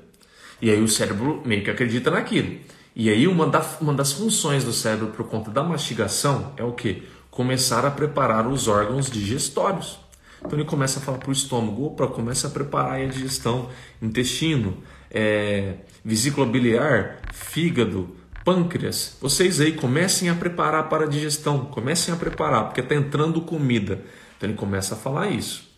e 0.60 0.70
aí 0.70 0.80
o 0.80 0.88
cérebro 0.88 1.42
meio 1.44 1.64
que 1.64 1.70
acredita 1.70 2.10
naquilo. 2.10 2.60
E 2.94 3.10
aí 3.10 3.26
uma, 3.26 3.46
da, 3.46 3.64
uma 3.80 3.92
das 3.92 4.12
funções 4.12 4.62
do 4.62 4.72
cérebro 4.72 5.08
por 5.08 5.26
conta 5.26 5.50
da 5.50 5.62
mastigação 5.62 6.52
é 6.56 6.62
o 6.62 6.72
que? 6.72 7.02
Começar 7.30 7.84
a 7.84 7.90
preparar 7.90 8.46
os 8.46 8.68
órgãos 8.68 9.10
digestórios. 9.10 9.98
Então 10.38 10.58
ele 10.58 10.68
começa 10.68 10.98
a 10.98 11.02
falar 11.02 11.18
para 11.18 11.30
o 11.30 11.32
estômago, 11.32 11.86
opa, 11.86 12.06
começa 12.06 12.46
a 12.46 12.50
preparar 12.50 13.00
a 13.00 13.06
digestão, 13.06 13.68
intestino, 14.00 14.76
é, 15.10 15.74
vesícula 16.04 16.46
biliar, 16.46 17.20
fígado, 17.32 18.14
pâncreas. 18.44 19.16
Vocês 19.20 19.60
aí 19.60 19.72
comecem 19.72 20.28
a 20.28 20.34
preparar 20.34 20.88
para 20.88 21.04
a 21.04 21.08
digestão, 21.08 21.64
comecem 21.66 22.12
a 22.12 22.16
preparar, 22.16 22.66
porque 22.66 22.80
está 22.80 22.94
entrando 22.94 23.40
comida. 23.40 24.02
Então 24.36 24.48
ele 24.48 24.56
começa 24.56 24.94
a 24.94 24.98
falar 24.98 25.28
isso. 25.28 25.71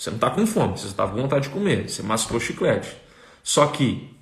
Você 0.00 0.08
não 0.08 0.16
está 0.16 0.30
com 0.30 0.46
fome, 0.46 0.78
você 0.78 0.86
está 0.86 1.06
com 1.06 1.14
vontade 1.14 1.48
de 1.48 1.50
comer, 1.50 1.86
você 1.86 2.02
mascou 2.02 2.40
chiclete. 2.40 2.96
Só 3.42 3.66
que 3.66 4.16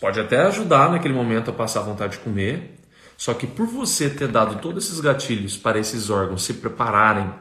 pode 0.00 0.18
até 0.18 0.40
ajudar 0.46 0.90
naquele 0.90 1.14
momento 1.14 1.48
a 1.48 1.54
passar 1.54 1.82
vontade 1.82 2.14
de 2.14 2.24
comer, 2.24 2.80
só 3.16 3.32
que 3.32 3.46
por 3.46 3.68
você 3.68 4.10
ter 4.10 4.26
dado 4.26 4.60
todos 4.60 4.84
esses 4.84 4.98
gatilhos 4.98 5.56
para 5.56 5.78
esses 5.78 6.10
órgãos 6.10 6.42
se 6.42 6.54
prepararem 6.54 7.32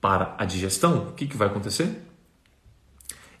para 0.00 0.34
a 0.38 0.44
digestão, 0.44 1.10
o 1.10 1.12
que, 1.12 1.24
que 1.24 1.36
vai 1.36 1.46
acontecer? 1.46 2.02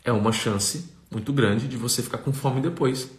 É 0.04 0.12
uma 0.12 0.30
chance 0.30 0.94
muito 1.10 1.32
grande 1.32 1.66
de 1.66 1.76
você 1.76 2.00
ficar 2.00 2.18
com 2.18 2.32
fome 2.32 2.60
depois. 2.60 3.10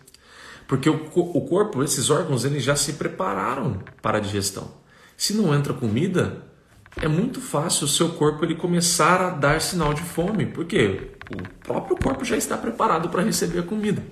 Porque 0.69 0.89
o, 0.89 1.11
o 1.13 1.41
corpo, 1.49 1.83
esses 1.83 2.09
órgãos, 2.09 2.45
eles 2.45 2.63
já 2.63 2.77
se 2.77 2.93
prepararam 2.93 3.83
para 4.01 4.19
a 4.19 4.21
digestão. 4.21 4.71
Se 5.17 5.33
não 5.33 5.53
entra 5.53 5.73
comida, 5.73 6.47
é 6.97 7.07
muito 7.07 7.39
fácil 7.39 7.85
o 7.85 7.89
seu 7.89 8.09
corpo 8.09 8.43
ele 8.43 8.55
começar 8.55 9.21
a 9.21 9.29
dar 9.29 9.61
sinal 9.61 9.93
de 9.93 10.01
fome, 10.01 10.45
porque 10.45 11.11
o 11.29 11.63
próprio 11.63 11.97
corpo 11.97 12.25
já 12.25 12.37
está 12.37 12.57
preparado 12.57 13.09
para 13.09 13.23
receber 13.23 13.59
a 13.59 13.63
comida. 13.63 14.03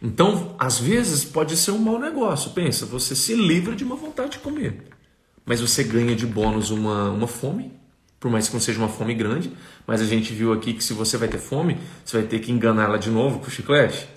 Então, 0.00 0.54
às 0.58 0.78
vezes 0.78 1.24
pode 1.24 1.56
ser 1.56 1.70
um 1.70 1.78
mau 1.78 1.98
negócio. 1.98 2.50
Pensa, 2.50 2.86
você 2.86 3.14
se 3.14 3.34
livra 3.34 3.74
de 3.74 3.84
uma 3.84 3.96
vontade 3.96 4.32
de 4.32 4.38
comer, 4.38 4.82
mas 5.44 5.60
você 5.60 5.84
ganha 5.84 6.14
de 6.14 6.26
bônus 6.26 6.70
uma, 6.70 7.10
uma 7.10 7.26
fome 7.26 7.72
por 8.22 8.30
mais 8.30 8.46
que 8.46 8.54
não 8.54 8.60
seja 8.60 8.78
uma 8.78 8.88
fome 8.88 9.14
grande, 9.14 9.52
mas 9.84 10.00
a 10.00 10.04
gente 10.04 10.32
viu 10.32 10.52
aqui 10.52 10.72
que 10.74 10.84
se 10.84 10.94
você 10.94 11.16
vai 11.16 11.26
ter 11.26 11.38
fome, 11.38 11.76
você 12.04 12.18
vai 12.18 12.26
ter 12.28 12.38
que 12.38 12.52
enganar 12.52 12.84
ela 12.84 12.96
de 12.96 13.10
novo 13.10 13.40
com 13.40 13.48
o 13.48 13.50
chiclete. 13.50 14.08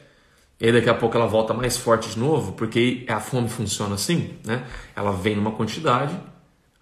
E 0.61 0.67
aí 0.67 0.71
daqui 0.71 0.87
a 0.87 0.93
pouco 0.93 1.17
ela 1.17 1.25
volta 1.25 1.55
mais 1.55 1.75
forte 1.75 2.11
de 2.11 2.19
novo, 2.19 2.51
porque 2.51 3.03
a 3.09 3.19
fome 3.19 3.49
funciona 3.49 3.95
assim, 3.95 4.35
né? 4.45 4.63
Ela 4.95 5.11
vem 5.11 5.35
numa 5.35 5.51
quantidade, 5.53 6.15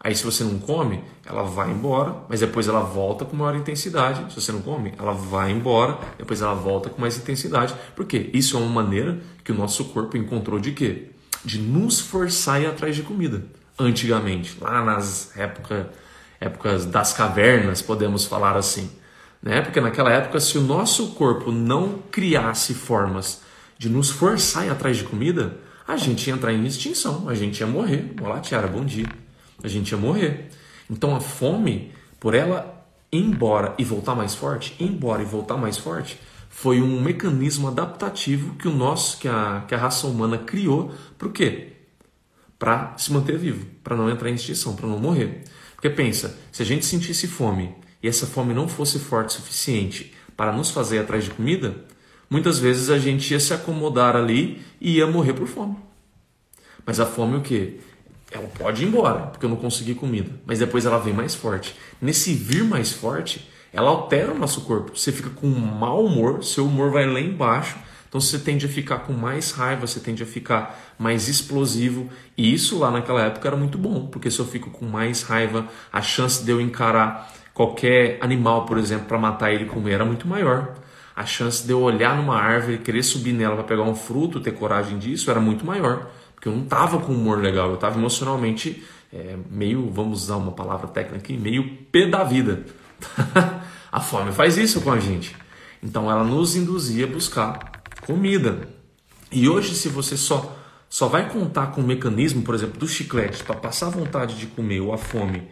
aí 0.04 0.14
se 0.16 0.24
você 0.24 0.44
não 0.44 0.60
come, 0.60 1.04
ela 1.26 1.44
vai 1.44 1.72
embora, 1.72 2.16
mas 2.28 2.42
depois 2.42 2.68
ela 2.68 2.82
volta 2.82 3.24
com 3.24 3.38
maior 3.38 3.56
intensidade. 3.56 4.32
Se 4.34 4.42
você 4.42 4.52
não 4.52 4.62
come, 4.62 4.94
ela 5.00 5.14
vai 5.14 5.52
embora, 5.52 5.98
depois 6.18 6.42
ela 6.42 6.54
volta 6.54 6.90
com 6.90 7.00
mais 7.02 7.18
intensidade. 7.18 7.74
Por 7.96 8.06
quê? 8.06 8.30
Isso 8.34 8.58
é 8.58 8.60
uma 8.60 8.70
maneira 8.84 9.20
que 9.44 9.52
o 9.52 9.56
nosso 9.56 9.86
corpo 9.86 10.18
encontrou 10.18 10.60
de 10.60 10.74
quê? 10.74 11.12
De 11.44 11.60
nos 11.60 12.00
forçar 12.00 12.56
a 12.56 12.60
ir 12.60 12.66
atrás 12.68 12.96
de 12.96 13.04
comida. 13.04 13.46
Antigamente, 13.80 14.58
lá 14.62 14.84
nas 14.84 15.36
épocas 15.36 15.88
épocas 16.44 16.86
das 16.86 17.14
cavernas, 17.14 17.82
podemos 17.82 18.26
falar 18.26 18.58
assim. 18.58 18.90
Né? 19.42 19.62
Porque 19.62 19.80
naquela 19.80 20.12
época, 20.12 20.40
se 20.40 20.58
o 20.58 20.62
nosso 20.62 21.12
corpo 21.12 21.52
não 21.52 22.00
criasse 22.12 22.74
formas 22.74 23.42
de 23.78 23.90
nos 23.90 24.10
forçar 24.10 24.64
a 24.64 24.66
ir 24.68 24.70
atrás 24.70 24.98
de 24.98 25.04
comida, 25.04 25.58
a 25.88 25.98
gente 25.98 26.28
ia 26.28 26.34
entrar 26.34 26.54
em 26.54 26.66
extinção, 26.66 27.28
a 27.28 27.36
gente 27.36 27.60
ia 27.60 27.68
morrer. 27.68 28.14
Olá, 28.22 28.40
Tiara, 28.40 28.68
bom 28.68 28.86
dia. 28.86 29.23
A 29.64 29.68
gente 29.68 29.92
ia 29.92 29.98
morrer. 29.98 30.50
Então 30.90 31.16
a 31.16 31.20
fome, 31.20 31.92
por 32.20 32.36
ela 32.36 32.86
ir 33.12 33.20
embora 33.20 33.74
e 33.78 33.84
voltar 33.84 34.14
mais 34.14 34.36
forte, 34.36 34.76
ir 34.80 34.86
embora 34.86 35.22
e 35.22 35.26
voltar 35.26 35.58
mais 35.58 35.78
forte, 35.78 36.20
foi 36.50 36.82
um 36.82 37.02
mecanismo 37.02 37.68
adaptativo 37.68 38.56
que 38.56 38.68
o 38.68 38.74
nosso, 38.74 39.18
que 39.18 39.28
a, 39.28 39.64
que 39.68 39.74
a 39.74 39.78
raça 39.78 40.06
humana 40.06 40.38
criou 40.38 40.92
para 41.18 41.28
o 41.28 41.32
quê? 41.32 41.74
Para 42.60 42.96
se 42.98 43.12
manter 43.12 43.38
vivo, 43.38 43.66
para 43.84 43.98
não 43.98 44.10
entrar 44.10 44.30
em 44.30 44.36
extinção, 44.36 44.76
para 44.76 44.88
não 44.88 45.00
morrer. 45.00 45.44
Porque 45.76 45.90
pensa, 45.90 46.38
se 46.52 46.62
a 46.62 46.66
gente 46.66 46.86
sentisse 46.86 47.28
fome 47.28 47.76
e 48.02 48.08
essa 48.08 48.28
fome 48.28 48.54
não 48.54 48.68
fosse 48.68 49.00
forte 49.00 49.30
o 49.30 49.34
suficiente 49.34 50.14
para 50.38 50.52
nos 50.52 50.70
fazer 50.72 51.00
atrás 51.00 51.24
de 51.24 51.32
comida, 51.32 51.76
muitas 52.30 52.60
vezes 52.60 52.90
a 52.90 53.00
gente 53.00 53.32
ia 53.32 53.40
se 53.40 53.54
acomodar 53.54 54.16
ali 54.16 54.62
e 54.80 54.98
ia 54.98 55.08
morrer 55.08 55.34
por 55.34 55.48
fome. 55.48 55.76
Mas 56.86 57.00
a 57.00 57.06
fome 57.06 57.38
o 57.38 57.42
quê? 57.42 57.80
Ela 58.34 58.48
pode 58.48 58.84
ir 58.84 58.88
embora, 58.88 59.28
porque 59.28 59.46
eu 59.46 59.50
não 59.50 59.58
consegui 59.58 59.94
comida, 59.96 60.32
mas 60.46 60.60
depois 60.60 60.86
ela 60.86 60.98
vem 60.98 61.14
mais 61.14 61.36
forte. 61.36 61.76
Nesse 62.02 62.34
vir 62.34 62.64
mais 62.64 62.92
forte, 62.92 63.48
ela 63.72 63.90
altera 63.90 64.34
o 64.34 64.38
nosso 64.38 64.62
corpo. 64.62 64.98
Você 64.98 65.12
fica 65.12 65.30
com 65.30 65.48
um 65.48 65.60
mau 65.60 66.04
humor, 66.04 66.44
seu 66.44 66.66
humor 66.66 66.92
vai 66.92 67.06
lá 67.06 67.20
embaixo 67.20 67.78
então 68.14 68.22
você 68.22 68.38
tende 68.38 68.68
a 68.68 68.70
ficar 68.70 69.00
com 69.00 69.12
mais 69.12 69.50
raiva, 69.50 69.88
você 69.88 70.00
tende 70.00 70.22
a 70.22 70.26
ficar 70.28 70.80
mais 71.00 71.28
explosivo. 71.28 72.08
E 72.38 72.54
isso 72.54 72.78
lá 72.78 72.92
naquela 72.92 73.24
época 73.24 73.48
era 73.48 73.58
muito 73.58 73.76
bom, 73.76 74.06
porque 74.06 74.30
se 74.30 74.38
eu 74.38 74.46
fico 74.46 74.70
com 74.70 74.86
mais 74.86 75.24
raiva, 75.24 75.68
a 75.92 76.00
chance 76.00 76.46
de 76.46 76.52
eu 76.52 76.62
encarar 76.62 77.34
qualquer 77.56 78.20
animal, 78.22 78.68
por 78.68 78.78
exemplo, 78.78 79.08
para 79.08 79.18
matar 79.18 79.52
ele 79.52 79.64
e 79.64 79.68
comer 79.68 79.94
era 79.94 80.06
muito 80.06 80.28
maior. 80.28 80.76
A 81.16 81.26
chance 81.26 81.66
de 81.66 81.72
eu 81.72 81.82
olhar 81.82 82.16
numa 82.16 82.38
árvore, 82.38 82.78
querer 82.78 83.02
subir 83.02 83.34
nela 83.34 83.56
para 83.56 83.64
pegar 83.64 83.82
um 83.82 83.96
fruto, 83.96 84.40
ter 84.40 84.52
coragem 84.52 85.00
disso, 85.00 85.32
era 85.32 85.40
muito 85.40 85.66
maior. 85.66 86.12
Porque 86.44 86.50
eu 86.50 86.58
não 86.58 86.64
estava 86.64 87.00
com 87.00 87.14
humor 87.14 87.42
legal, 87.42 87.70
eu 87.70 87.76
estava 87.76 87.98
emocionalmente 87.98 88.84
é, 89.14 89.38
meio, 89.50 89.90
vamos 89.90 90.24
usar 90.24 90.36
uma 90.36 90.52
palavra 90.52 90.90
técnica 90.90 91.16
aqui, 91.16 91.38
meio 91.38 91.78
pé 91.90 92.06
da 92.06 92.22
vida. 92.26 92.66
a 93.90 94.02
fome 94.02 94.34
faz 94.34 94.58
isso 94.58 94.82
com 94.82 94.92
a 94.92 95.00
gente. 95.00 95.34
Então 95.82 96.12
ela 96.12 96.22
nos 96.22 96.58
induzia 96.58 97.06
a 97.06 97.08
buscar 97.08 97.82
comida. 98.02 98.68
E 99.32 99.48
hoje, 99.48 99.74
se 99.74 99.88
você 99.88 100.18
só, 100.18 100.54
só 100.90 101.08
vai 101.08 101.30
contar 101.30 101.68
com 101.68 101.80
o 101.80 101.88
mecanismo, 101.88 102.42
por 102.42 102.56
exemplo, 102.56 102.78
do 102.78 102.90
chiclete 102.90 103.42
para 103.42 103.56
passar 103.56 103.90
vontade 103.90 104.38
de 104.38 104.48
comer 104.48 104.82
ou 104.82 104.92
a 104.92 104.98
fome 104.98 105.48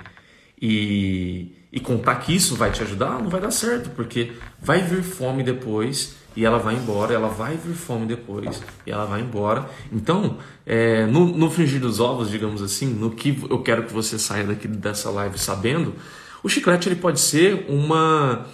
e, 0.61 1.55
e 1.71 1.79
contar 1.79 2.15
que 2.15 2.35
isso 2.35 2.55
vai 2.55 2.71
te 2.71 2.83
ajudar, 2.83 3.21
não 3.21 3.29
vai 3.29 3.39
dar 3.39 3.51
certo, 3.51 3.89
porque 3.91 4.33
vai 4.61 4.81
vir 4.81 5.03
fome 5.03 5.41
depois 5.43 6.15
e 6.35 6.45
ela 6.45 6.57
vai 6.57 6.75
embora, 6.75 7.13
ela 7.13 7.27
vai 7.27 7.55
vir 7.55 7.73
fome 7.73 8.05
depois 8.05 8.61
e 8.85 8.91
ela 8.91 9.05
vai 9.05 9.21
embora. 9.21 9.69
Então, 9.91 10.37
é, 10.65 11.05
no, 11.05 11.25
no 11.25 11.49
fringir 11.49 11.79
dos 11.79 11.99
ovos, 11.99 12.29
digamos 12.29 12.61
assim, 12.61 12.87
no 12.87 13.11
que 13.11 13.37
eu 13.49 13.61
quero 13.61 13.83
que 13.85 13.93
você 13.93 14.19
saia 14.19 14.43
daqui 14.43 14.67
dessa 14.67 15.09
live 15.09 15.37
sabendo, 15.37 15.93
o 16.43 16.49
chiclete 16.49 16.89
ele 16.89 16.95
pode 16.95 17.19
ser 17.19 17.65
uma 17.69 18.45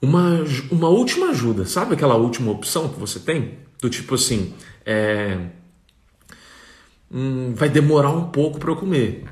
uma, 0.00 0.44
uma 0.70 0.88
última 0.88 1.30
ajuda, 1.30 1.66
sabe 1.66 1.94
aquela 1.94 2.14
última 2.14 2.50
opção 2.52 2.88
que 2.88 2.98
você 2.98 3.18
tem? 3.18 3.58
Do 3.80 3.90
tipo 3.90 4.14
assim, 4.14 4.54
é, 4.86 5.38
hum, 7.10 7.52
vai 7.54 7.68
demorar 7.68 8.10
um 8.10 8.30
pouco 8.30 8.58
para 8.58 8.70
eu 8.70 8.76
comer. 8.76 9.24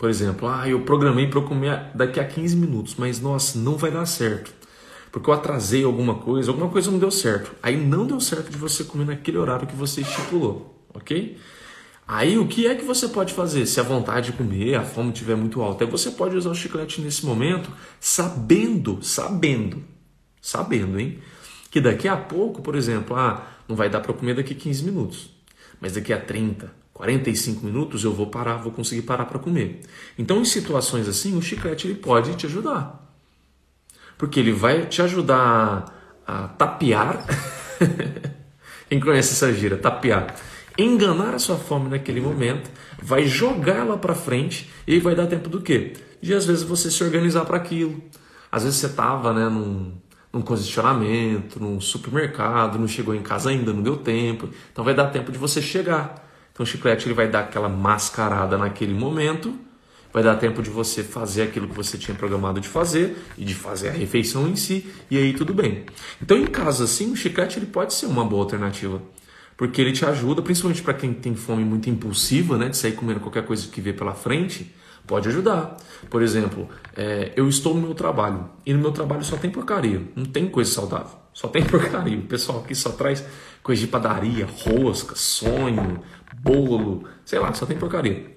Por 0.00 0.08
exemplo, 0.08 0.48
ah, 0.48 0.66
eu 0.66 0.80
programei 0.80 1.26
para 1.26 1.40
eu 1.40 1.42
comer 1.42 1.90
daqui 1.94 2.18
a 2.18 2.24
15 2.24 2.56
minutos, 2.56 2.94
mas 2.96 3.20
nossa, 3.20 3.58
não 3.58 3.76
vai 3.76 3.90
dar 3.90 4.06
certo. 4.06 4.50
Porque 5.12 5.28
eu 5.28 5.34
atrasei 5.34 5.84
alguma 5.84 6.14
coisa, 6.14 6.50
alguma 6.50 6.70
coisa 6.70 6.90
não 6.90 6.98
deu 6.98 7.10
certo. 7.10 7.52
Aí 7.62 7.76
não 7.76 8.06
deu 8.06 8.18
certo 8.18 8.50
de 8.50 8.56
você 8.56 8.82
comer 8.82 9.04
naquele 9.04 9.36
horário 9.36 9.66
que 9.66 9.76
você 9.76 10.00
estipulou. 10.00 10.82
ok? 10.94 11.36
Aí 12.08 12.38
o 12.38 12.48
que 12.48 12.66
é 12.66 12.74
que 12.74 12.82
você 12.82 13.08
pode 13.08 13.34
fazer? 13.34 13.66
Se 13.66 13.78
a 13.78 13.82
vontade 13.82 14.30
de 14.30 14.38
comer, 14.38 14.74
a 14.74 14.82
fome 14.82 15.12
estiver 15.12 15.36
muito 15.36 15.60
alta, 15.60 15.84
aí 15.84 15.90
você 15.90 16.10
pode 16.10 16.34
usar 16.34 16.48
o 16.48 16.54
chiclete 16.54 17.02
nesse 17.02 17.26
momento, 17.26 17.70
sabendo, 18.00 19.00
sabendo, 19.02 19.84
sabendo, 20.40 20.98
hein? 20.98 21.18
Que 21.70 21.78
daqui 21.78 22.08
a 22.08 22.16
pouco, 22.16 22.62
por 22.62 22.74
exemplo, 22.74 23.14
ah, 23.14 23.46
não 23.68 23.76
vai 23.76 23.90
dar 23.90 24.00
para 24.00 24.14
comer 24.14 24.34
daqui 24.34 24.54
a 24.54 24.56
15 24.56 24.82
minutos, 24.82 25.30
mas 25.78 25.92
daqui 25.92 26.10
a 26.10 26.18
30, 26.18 26.79
45 27.00 27.64
minutos 27.64 28.04
eu 28.04 28.12
vou 28.12 28.26
parar, 28.26 28.56
vou 28.56 28.70
conseguir 28.70 29.02
parar 29.02 29.24
para 29.24 29.38
comer. 29.38 29.80
Então, 30.18 30.40
em 30.40 30.44
situações 30.44 31.08
assim, 31.08 31.36
o 31.36 31.40
chiclete 31.40 31.86
ele 31.86 31.94
pode 31.94 32.34
te 32.36 32.44
ajudar. 32.44 33.10
Porque 34.18 34.38
ele 34.38 34.52
vai 34.52 34.84
te 34.86 35.00
ajudar 35.00 36.20
a, 36.26 36.48
tapear. 36.48 37.24
Quem 38.88 39.00
conhece 39.00 39.32
essa 39.32 39.50
gira? 39.52 39.78
Tapear 39.78 40.36
enganar 40.78 41.34
a 41.34 41.38
sua 41.38 41.56
fome 41.56 41.90
naquele 41.90 42.20
momento, 42.20 42.70
vai 43.02 43.26
jogá-la 43.26 43.96
para 43.96 44.14
frente 44.14 44.70
e 44.86 44.98
vai 44.98 45.14
dar 45.14 45.26
tempo 45.26 45.48
do 45.48 45.60
quê? 45.60 45.94
De 46.20 46.34
às 46.34 46.46
vezes 46.46 46.62
você 46.62 46.90
se 46.90 47.02
organizar 47.02 47.44
para 47.44 47.56
aquilo. 47.56 48.02
Às 48.50 48.64
vezes 48.64 48.78
você 48.78 48.86
estava 48.86 49.32
né, 49.32 49.48
num, 49.48 49.92
num 50.32 50.42
congestionamento, 50.42 51.60
num 51.60 51.80
supermercado, 51.80 52.78
não 52.78 52.88
chegou 52.88 53.14
em 53.14 53.22
casa 53.22 53.50
ainda, 53.50 53.72
não 53.72 53.82
deu 53.82 53.96
tempo. 53.96 54.48
Então 54.72 54.84
vai 54.84 54.94
dar 54.94 55.06
tempo 55.06 55.30
de 55.30 55.38
você 55.38 55.60
chegar. 55.60 56.29
Então 56.60 56.68
o 56.68 56.70
chiclete 56.70 57.06
ele 57.06 57.14
vai 57.14 57.26
dar 57.26 57.40
aquela 57.40 57.70
mascarada 57.70 58.58
naquele 58.58 58.92
momento, 58.92 59.58
vai 60.12 60.22
dar 60.22 60.36
tempo 60.36 60.60
de 60.60 60.68
você 60.68 61.02
fazer 61.02 61.40
aquilo 61.40 61.66
que 61.66 61.74
você 61.74 61.96
tinha 61.96 62.14
programado 62.14 62.60
de 62.60 62.68
fazer 62.68 63.16
e 63.38 63.46
de 63.46 63.54
fazer 63.54 63.88
a 63.88 63.92
refeição 63.92 64.46
em 64.46 64.54
si, 64.54 64.86
e 65.10 65.16
aí 65.16 65.32
tudo 65.32 65.54
bem. 65.54 65.86
Então 66.20 66.36
em 66.36 66.44
casos 66.44 66.82
assim, 66.82 67.10
o 67.12 67.16
chiclete 67.16 67.58
ele 67.58 67.64
pode 67.64 67.94
ser 67.94 68.04
uma 68.04 68.26
boa 68.26 68.42
alternativa 68.42 69.00
porque 69.56 69.80
ele 69.80 69.92
te 69.92 70.04
ajuda, 70.04 70.42
principalmente 70.42 70.82
para 70.82 70.92
quem 70.92 71.14
tem 71.14 71.34
fome 71.34 71.64
muito 71.64 71.88
impulsiva, 71.88 72.58
né, 72.58 72.68
de 72.68 72.76
sair 72.76 72.92
comendo 72.92 73.20
qualquer 73.20 73.46
coisa 73.46 73.66
que 73.66 73.80
vê 73.80 73.94
pela 73.94 74.12
frente, 74.12 74.70
pode 75.06 75.30
ajudar. 75.30 75.78
Por 76.10 76.20
exemplo, 76.20 76.68
é, 76.94 77.32
eu 77.36 77.48
estou 77.48 77.74
no 77.74 77.80
meu 77.80 77.94
trabalho 77.94 78.50
e 78.66 78.74
no 78.74 78.80
meu 78.80 78.92
trabalho 78.92 79.24
só 79.24 79.38
tem 79.38 79.50
porcaria, 79.50 80.02
não 80.14 80.26
tem 80.26 80.46
coisa 80.46 80.70
saudável, 80.70 81.19
só 81.32 81.48
tem 81.48 81.62
porcaria. 81.66 82.18
O 82.18 82.22
pessoal 82.22 82.60
aqui 82.60 82.74
só 82.74 82.90
traz 82.90 83.24
coisa 83.62 83.80
de 83.80 83.86
padaria, 83.86 84.46
rosca, 84.46 85.14
sonho, 85.14 86.02
bolo, 86.34 87.04
sei 87.24 87.38
lá, 87.38 87.52
só 87.52 87.66
tem 87.66 87.76
porcaria. 87.76 88.34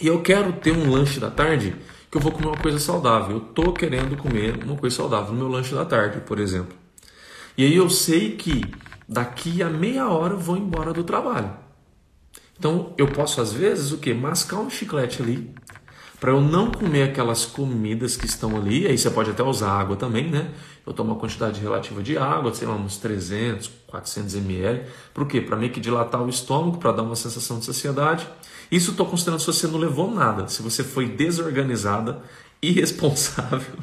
E 0.00 0.06
eu 0.06 0.22
quero 0.22 0.52
ter 0.54 0.72
um 0.72 0.90
lanche 0.90 1.20
da 1.20 1.30
tarde 1.30 1.76
que 2.10 2.16
eu 2.16 2.20
vou 2.20 2.32
comer 2.32 2.48
uma 2.48 2.56
coisa 2.56 2.78
saudável. 2.78 3.36
Eu 3.36 3.40
tô 3.40 3.72
querendo 3.72 4.16
comer 4.16 4.62
uma 4.64 4.76
coisa 4.76 4.96
saudável 4.96 5.32
no 5.32 5.38
meu 5.38 5.48
lanche 5.48 5.74
da 5.74 5.84
tarde, 5.84 6.20
por 6.20 6.38
exemplo. 6.38 6.76
E 7.56 7.64
aí 7.64 7.76
eu 7.76 7.90
sei 7.90 8.36
que 8.36 8.62
daqui 9.08 9.62
a 9.62 9.68
meia 9.68 10.08
hora 10.08 10.34
eu 10.34 10.38
vou 10.38 10.56
embora 10.56 10.92
do 10.92 11.04
trabalho. 11.04 11.50
Então 12.58 12.94
eu 12.96 13.08
posso 13.08 13.40
às 13.40 13.52
vezes 13.52 13.92
o 13.92 13.98
que? 13.98 14.12
Mascar 14.12 14.60
um 14.60 14.70
chiclete 14.70 15.22
ali 15.22 15.54
para 16.20 16.32
eu 16.32 16.40
não 16.40 16.70
comer 16.70 17.04
aquelas 17.04 17.46
comidas 17.46 18.14
que 18.14 18.26
estão 18.26 18.54
ali. 18.54 18.86
Aí 18.86 18.98
você 18.98 19.10
pode 19.10 19.30
até 19.30 19.42
usar 19.42 19.70
água 19.70 19.96
também, 19.96 20.30
né? 20.30 20.50
Eu 20.86 20.92
tomo 20.92 21.12
uma 21.12 21.18
quantidade 21.18 21.58
relativa 21.58 22.02
de 22.02 22.18
água, 22.18 22.54
sei 22.54 22.68
lá, 22.68 22.74
uns 22.74 22.98
300, 22.98 23.70
400 23.86 24.34
ml. 24.34 24.82
Para 25.14 25.22
o 25.22 25.26
quê? 25.26 25.40
Para 25.40 25.56
meio 25.56 25.72
que 25.72 25.80
dilatar 25.80 26.22
o 26.22 26.28
estômago, 26.28 26.76
para 26.76 26.92
dar 26.92 27.02
uma 27.02 27.16
sensação 27.16 27.58
de 27.58 27.64
saciedade. 27.64 28.28
Isso 28.70 28.90
estou 28.90 29.06
considerando 29.06 29.40
se 29.40 29.46
você 29.46 29.66
não 29.66 29.78
levou 29.78 30.10
nada, 30.10 30.46
se 30.46 30.62
você 30.62 30.84
foi 30.84 31.08
desorganizada, 31.08 32.22
irresponsável 32.62 33.78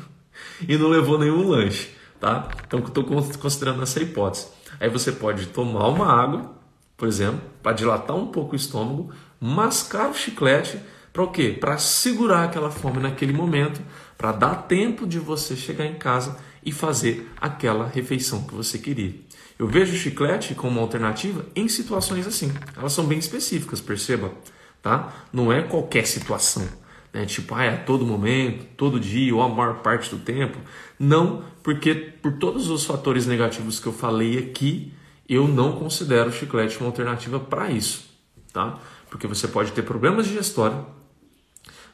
e 0.67 0.77
não 0.77 0.87
levou 0.89 1.17
nenhum 1.17 1.47
lanche, 1.47 1.89
tá? 2.19 2.47
Então 2.65 2.79
estou 2.79 3.03
considerando 3.03 3.81
essa 3.81 3.99
hipótese. 4.01 4.47
Aí 4.79 4.89
você 4.89 5.11
pode 5.11 5.47
tomar 5.47 5.87
uma 5.87 6.05
água, 6.05 6.51
por 6.95 7.07
exemplo, 7.07 7.41
para 7.63 7.73
dilatar 7.73 8.15
um 8.15 8.27
pouco 8.27 8.53
o 8.53 8.55
estômago, 8.55 9.11
mascar 9.39 10.09
o 10.09 10.13
chiclete 10.13 10.79
para 11.17 11.23
o 11.23 11.31
quê? 11.31 11.57
Para 11.59 11.79
segurar 11.79 12.43
aquela 12.43 12.69
fome 12.69 12.99
naquele 12.99 13.33
momento, 13.33 13.81
para 14.15 14.31
dar 14.31 14.53
tempo 14.67 15.07
de 15.07 15.17
você 15.17 15.55
chegar 15.55 15.87
em 15.87 15.95
casa 15.95 16.37
e 16.63 16.71
fazer 16.71 17.27
aquela 17.41 17.87
refeição 17.87 18.43
que 18.43 18.53
você 18.53 18.77
queria. 18.77 19.15
Eu 19.57 19.67
vejo 19.67 19.95
o 19.95 19.97
chiclete 19.97 20.53
como 20.53 20.79
alternativa 20.79 21.43
em 21.55 21.67
situações 21.67 22.27
assim. 22.27 22.53
Elas 22.77 22.93
são 22.93 23.03
bem 23.03 23.17
específicas, 23.17 23.81
perceba, 23.81 24.31
tá? 24.79 25.11
Não 25.33 25.51
é 25.51 25.63
qualquer 25.63 26.05
situação. 26.05 26.69
Né? 27.11 27.25
Tipo, 27.25 27.55
ah, 27.55 27.63
é 27.63 27.69
a 27.69 27.77
todo 27.77 28.05
momento, 28.05 28.67
todo 28.77 28.99
dia 28.99 29.33
ou 29.33 29.41
a 29.41 29.49
maior 29.49 29.79
parte 29.79 30.11
do 30.11 30.19
tempo. 30.19 30.59
Não, 30.99 31.43
porque 31.63 31.95
por 31.95 32.33
todos 32.33 32.69
os 32.69 32.85
fatores 32.85 33.25
negativos 33.25 33.79
que 33.79 33.87
eu 33.87 33.93
falei 33.93 34.37
aqui, 34.37 34.93
eu 35.27 35.47
não 35.47 35.71
considero 35.79 36.29
o 36.29 36.31
chiclete 36.31 36.77
uma 36.77 36.89
alternativa 36.89 37.39
para 37.39 37.71
isso, 37.71 38.05
tá? 38.53 38.77
Porque 39.09 39.25
você 39.25 39.47
pode 39.47 39.71
ter 39.71 39.81
problemas 39.81 40.27
digestórios, 40.27 40.85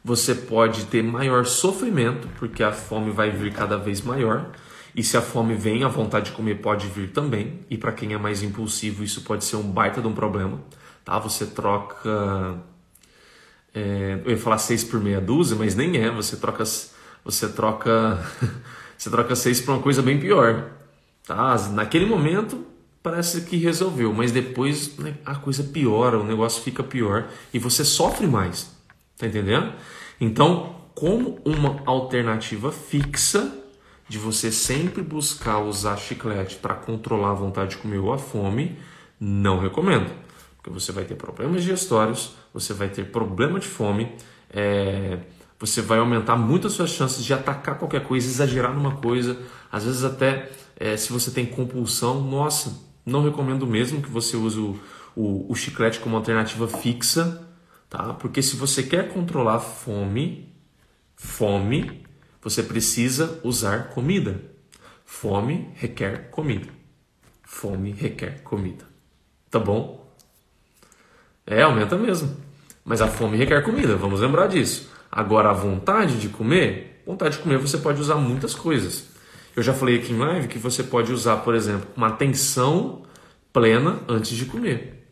você 0.04 0.36
pode 0.36 0.86
ter 0.86 1.02
maior 1.02 1.46
sofrimento, 1.46 2.28
porque 2.38 2.62
a 2.62 2.72
fome 2.72 3.12
vai 3.12 3.32
vir 3.32 3.54
cada 3.54 3.78
vez 3.78 4.02
maior. 4.02 4.52
E 4.96 5.04
se 5.04 5.18
a 5.18 5.22
fome 5.22 5.56
vem, 5.56 5.84
a 5.84 5.88
vontade 5.88 6.26
de 6.28 6.32
comer 6.34 6.56
pode 6.62 6.88
vir 6.88 7.12
também. 7.12 7.62
E 7.70 7.78
para 7.78 7.92
quem 7.92 8.14
é 8.14 8.18
mais 8.18 8.44
impulsivo, 8.44 9.04
isso 9.04 9.22
pode 9.22 9.46
ser 9.46 9.56
um 9.56 9.64
baita 9.64 10.02
de 10.02 10.08
um 10.08 10.14
problema, 10.14 10.60
tá? 11.04 11.18
Você 11.20 11.48
troca 11.48 12.62
é, 13.74 14.22
eu 14.24 14.32
ia 14.32 14.38
falar 14.38 14.60
seis 14.60 14.84
por 14.84 15.00
meia 15.00 15.20
dúzia, 15.20 15.58
mas 15.58 15.76
nem 15.76 15.98
é. 15.98 16.12
Você 16.12 16.38
troca, 16.38 16.64
você 17.26 17.50
troca, 17.50 18.24
você 18.98 19.10
troca 19.10 19.36
seis 19.36 19.60
por 19.60 19.72
uma 19.74 19.82
coisa 19.82 20.02
bem 20.02 20.20
pior. 20.20 20.70
Tá? 21.26 21.58
Naquele 21.72 22.06
momento 22.06 22.66
parece 23.02 23.42
que 23.42 23.58
resolveu, 23.58 24.14
mas 24.14 24.32
depois 24.32 24.98
né, 24.98 25.16
a 25.26 25.36
coisa 25.36 25.64
piora, 25.64 26.18
o 26.20 26.24
negócio 26.24 26.62
fica 26.62 26.84
pior 26.84 27.28
e 27.54 27.60
você 27.60 27.84
sofre 27.84 28.28
mais. 28.28 28.72
Tá 29.18 29.28
entendendo? 29.28 29.74
Então, 30.20 30.76
como 30.96 31.40
uma 31.46 31.82
alternativa 31.86 32.72
fixa 32.72 33.60
de 34.08 34.18
você 34.18 34.52
sempre 34.52 35.02
buscar 35.02 35.60
usar 35.60 35.98
chiclete 35.98 36.58
para 36.58 36.76
controlar 36.76 37.32
a 37.32 37.36
vontade 37.36 37.72
de 37.72 37.78
comer 37.78 38.00
ou 38.00 38.14
a 38.14 38.18
fome, 38.18 38.78
não 39.20 39.60
recomendo 39.60 40.12
porque 40.64 40.70
você 40.70 40.94
vai 40.94 41.04
ter 41.04 41.16
problemas 41.16 41.62
digestórios, 41.62 42.36
você 42.54 42.74
vai 42.74 42.88
ter 42.88 43.12
problema 43.12 43.60
de 43.60 43.68
fome, 43.68 44.14
é, 44.50 45.20
você 45.60 45.82
vai 45.82 46.00
aumentar 46.00 46.38
muito 46.38 46.68
as 46.68 46.74
suas 46.74 46.90
chances 46.90 47.24
de 47.24 47.34
atacar 47.34 47.78
qualquer 47.78 48.02
coisa, 48.06 48.26
exagerar 48.26 48.74
numa 48.74 48.96
coisa, 48.96 49.38
às 49.70 49.84
vezes 49.84 50.06
até 50.06 50.50
é, 50.80 50.96
se 50.96 51.12
você 51.12 51.32
tem 51.32 51.46
compulsão, 51.46 52.22
nossa, 52.22 52.82
não 53.06 53.26
recomendo 53.26 53.68
mesmo 53.68 54.02
que 54.02 54.10
você 54.10 54.38
use 54.38 54.58
o, 54.58 54.80
o, 55.14 55.52
o 55.52 55.56
chiclete 55.56 56.00
como 56.00 56.16
alternativa 56.16 56.66
fixa, 56.66 57.46
tá? 57.94 58.12
Porque 58.16 58.42
se 58.42 58.56
você 58.56 58.82
quer 58.82 59.14
controlar 59.14 59.60
fome, 59.60 60.52
fome, 61.16 62.04
você 62.42 62.64
precisa 62.64 63.40
usar 63.44 63.90
comida. 63.90 64.42
Fome 65.06 65.70
requer 65.76 66.32
comida. 66.32 66.68
Fome 67.44 67.92
requer 67.92 68.42
comida. 68.42 68.84
Tá 69.52 69.60
bom? 69.60 70.12
É, 71.46 71.62
aumenta 71.62 71.96
mesmo. 71.96 72.36
Mas 72.84 73.00
a 73.00 73.08
fome 73.08 73.38
requer 73.38 73.62
comida, 73.62 73.96
vamos 73.96 74.22
lembrar 74.22 74.48
disso. 74.48 74.92
Agora, 75.12 75.52
a 75.52 75.54
vontade 75.54 76.20
de 76.20 76.30
comer, 76.30 77.04
vontade 77.06 77.38
de 77.38 77.44
comer 77.44 77.60
você 77.60 77.78
pode 77.78 78.02
usar 78.02 78.16
muitas 78.16 78.56
coisas. 78.56 79.10
Eu 79.56 79.62
já 79.62 79.72
falei 79.72 80.00
aqui 80.00 80.12
em 80.12 80.18
live 80.18 80.48
que 80.48 80.58
você 80.58 80.82
pode 80.82 81.12
usar, 81.12 81.38
por 81.38 81.54
exemplo, 81.54 81.88
uma 81.96 82.08
atenção 82.08 83.04
plena 83.54 84.02
antes 84.10 84.36
de 84.36 84.46
comer. 84.46 85.03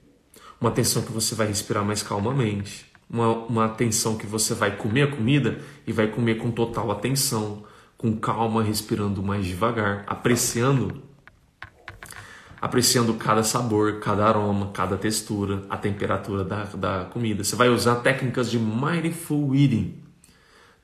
Uma 0.61 0.69
atenção 0.69 1.01
que 1.01 1.11
você 1.11 1.33
vai 1.33 1.47
respirar 1.47 1.83
mais 1.83 2.03
calmamente. 2.03 2.85
Uma, 3.09 3.29
uma 3.47 3.65
atenção 3.65 4.15
que 4.15 4.27
você 4.27 4.53
vai 4.53 4.77
comer 4.77 5.01
a 5.01 5.07
comida 5.07 5.59
e 5.87 5.91
vai 5.91 6.07
comer 6.07 6.35
com 6.35 6.51
total 6.51 6.91
atenção, 6.91 7.63
com 7.97 8.15
calma, 8.15 8.61
respirando 8.61 9.23
mais 9.23 9.43
devagar, 9.43 10.03
apreciando 10.05 11.01
apreciando 12.61 13.15
cada 13.15 13.41
sabor, 13.41 13.99
cada 14.01 14.23
aroma, 14.23 14.69
cada 14.71 14.95
textura, 14.95 15.63
a 15.67 15.75
temperatura 15.77 16.43
da, 16.43 16.65
da 16.65 17.05
comida. 17.05 17.43
Você 17.43 17.55
vai 17.55 17.69
usar 17.69 17.95
técnicas 17.95 18.51
de 18.51 18.59
mindful 18.59 19.55
eating, 19.55 19.99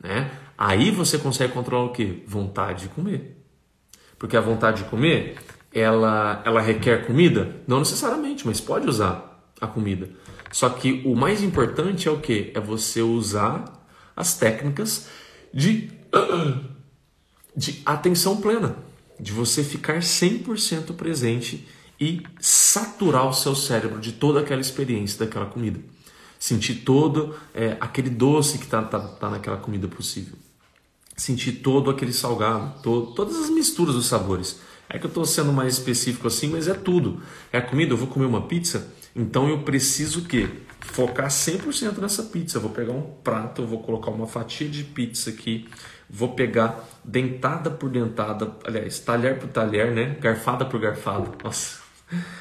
né? 0.02 0.32
Aí 0.58 0.90
você 0.90 1.20
consegue 1.20 1.54
controlar 1.54 1.86
o 1.86 1.92
que? 1.92 2.24
Vontade 2.26 2.86
de 2.86 2.90
comer. 2.90 3.38
Porque 4.18 4.36
a 4.36 4.42
vontade 4.42 4.84
de 4.84 4.90
comer, 4.90 5.38
ela, 5.72 6.42
ela 6.44 6.62
requer 6.62 7.06
comida? 7.06 7.58
Não 7.68 7.78
necessariamente, 7.78 8.48
mas 8.48 8.60
pode 8.60 8.88
usar 8.90 9.37
a 9.60 9.68
comida. 9.68 10.10
Só 10.52 10.70
que 10.70 11.02
o 11.06 11.16
mais 11.16 11.42
importante 11.42 12.08
é 12.08 12.12
o 12.12 12.20
que? 12.20 12.52
É 12.54 12.60
você 12.60 13.02
usar 13.02 13.66
as 14.16 14.38
técnicas 14.38 15.08
de, 15.54 15.92
de 17.56 17.82
atenção 17.86 18.38
plena 18.38 18.88
de 19.20 19.32
você 19.32 19.64
ficar 19.64 20.00
100% 20.00 20.94
presente 20.96 21.68
e 22.00 22.22
saturar 22.40 23.28
o 23.28 23.34
seu 23.34 23.56
cérebro 23.56 24.00
de 24.00 24.12
toda 24.12 24.42
aquela 24.42 24.62
experiência 24.62 25.26
daquela 25.26 25.48
comida. 25.48 25.80
Sentir 26.40 26.76
todo 26.76 27.36
é, 27.54 27.76
aquele 27.80 28.12
doce 28.12 28.60
que 28.60 28.66
está 28.66 28.82
tá, 28.84 29.00
tá 29.00 29.30
naquela 29.30 29.58
comida 29.58 29.88
possível. 29.88 30.36
Sentir 31.16 31.54
todo 31.54 31.90
aquele 31.90 32.14
salgado, 32.14 32.80
todas 33.16 33.36
as 33.38 33.50
misturas 33.50 33.96
dos 33.96 34.06
sabores. 34.06 34.60
É 34.88 35.00
que 35.00 35.06
eu 35.06 35.10
estou 35.10 35.26
sendo 35.26 35.52
mais 35.52 35.74
específico 35.74 36.28
assim, 36.28 36.50
mas 36.50 36.68
é 36.68 36.76
tudo. 36.76 37.22
É 37.52 37.58
a 37.58 37.62
comida, 37.62 37.94
eu 37.94 37.98
vou 37.98 38.08
comer 38.08 38.28
uma 38.28 38.44
pizza, 38.44 38.94
então 39.18 39.50
eu 39.50 39.64
preciso 39.64 40.20
o 40.20 40.26
quê? 40.26 40.48
Focar 40.80 41.28
100% 41.28 41.98
nessa 41.98 42.24
pizza. 42.24 42.58
Eu 42.58 42.62
vou 42.62 42.70
pegar 42.70 42.94
um 42.94 43.02
prato, 43.02 43.64
eu 43.64 43.68
vou 43.68 43.82
colocar 43.82 44.12
uma 44.12 44.28
fatia 44.28 44.70
de 44.70 44.84
pizza 44.84 45.32
aqui, 45.32 45.68
vou 46.08 46.34
pegar 46.34 46.88
dentada 47.04 47.72
por 47.72 47.90
dentada, 47.90 48.56
aliás, 48.64 49.00
talher 49.00 49.40
por 49.40 49.50
talher, 49.50 49.92
né? 49.92 50.16
Garfada 50.22 50.64
por 50.64 50.80
garfada. 50.80 51.32
Nossa. 51.44 51.80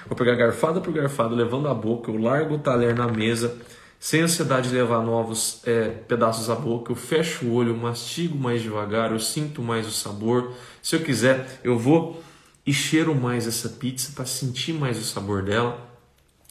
Vou 0.06 0.16
pegar 0.16 0.34
garfada 0.34 0.80
por 0.80 0.92
garfada, 0.92 1.34
levando 1.34 1.66
a 1.66 1.74
boca, 1.74 2.10
eu 2.10 2.16
largo 2.16 2.54
o 2.54 2.58
talher 2.58 2.94
na 2.94 3.08
mesa, 3.08 3.56
sem 3.98 4.20
ansiedade 4.20 4.68
de 4.68 4.74
levar 4.76 5.02
novos 5.02 5.60
é, 5.66 5.88
pedaços 5.88 6.48
à 6.48 6.54
boca, 6.54 6.92
eu 6.92 6.96
fecho 6.96 7.46
o 7.46 7.54
olho, 7.54 7.76
mastigo 7.76 8.38
mais 8.38 8.62
devagar, 8.62 9.10
eu 9.10 9.18
sinto 9.18 9.62
mais 9.62 9.86
o 9.86 9.90
sabor. 9.90 10.52
Se 10.80 10.94
eu 10.94 11.00
quiser, 11.00 11.60
eu 11.64 11.76
vou 11.78 12.22
e 12.64 12.72
cheiro 12.72 13.14
mais 13.14 13.46
essa 13.46 13.68
pizza 13.68 14.12
para 14.14 14.26
sentir 14.26 14.72
mais 14.72 14.98
o 14.98 15.02
sabor 15.02 15.42
dela. 15.42 15.95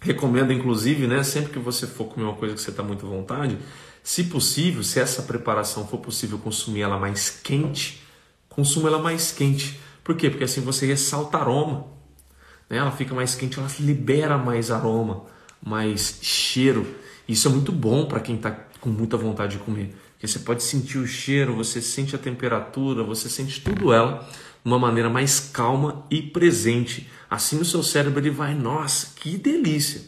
Recomendo, 0.06 0.54
inclusive, 0.54 1.08
né, 1.08 1.24
sempre 1.24 1.52
que 1.52 1.58
você 1.58 1.88
for 1.88 2.06
comer 2.06 2.26
uma 2.26 2.36
coisa 2.36 2.54
que 2.54 2.62
você 2.62 2.70
está 2.70 2.84
muito 2.84 3.08
à 3.08 3.10
vontade, 3.10 3.58
se 4.04 4.26
possível, 4.26 4.84
se 4.84 5.00
essa 5.00 5.24
preparação 5.24 5.88
for 5.88 5.98
possível 5.98 6.38
consumir 6.38 6.82
ela 6.82 7.00
mais 7.00 7.32
quente, 7.32 8.04
consuma 8.48 8.88
ela 8.88 9.00
mais 9.00 9.32
quente. 9.32 9.80
Por 10.04 10.16
quê? 10.16 10.30
Porque 10.30 10.44
assim 10.44 10.62
você 10.62 10.86
ressalta 10.86 11.40
aroma. 11.40 11.88
Né? 12.70 12.78
Ela 12.78 12.92
fica 12.92 13.16
mais 13.16 13.34
quente, 13.34 13.58
ela 13.58 13.68
libera 13.80 14.38
mais 14.38 14.70
aroma, 14.70 15.24
mais 15.60 16.20
cheiro. 16.22 16.86
Isso 17.28 17.48
é 17.48 17.52
muito 17.52 17.72
bom 17.72 18.06
para 18.06 18.20
quem 18.20 18.36
está 18.36 18.52
com 18.80 18.90
muita 18.92 19.18
vontade 19.18 19.58
de 19.58 19.64
comer. 19.64 19.96
Porque 20.12 20.28
você 20.28 20.38
pode 20.38 20.62
sentir 20.62 21.00
o 21.00 21.08
cheiro, 21.08 21.56
você 21.56 21.82
sente 21.82 22.16
a 22.16 22.20
temperatura, 22.20 23.04
você 23.04 23.28
sente 23.28 23.60
tudo 23.60 23.92
ela 23.92 24.30
uma 24.66 24.80
maneira 24.80 25.10
mais 25.10 25.40
calma 25.40 26.06
e 26.10 26.22
presente. 26.22 27.10
Assim 27.30 27.62
o 27.62 27.66
seu 27.66 27.84
cérebro 27.84 28.20
ele 28.20 28.32
vai, 28.32 28.56
nossa, 28.56 29.14
que 29.16 29.38
delícia. 29.38 30.02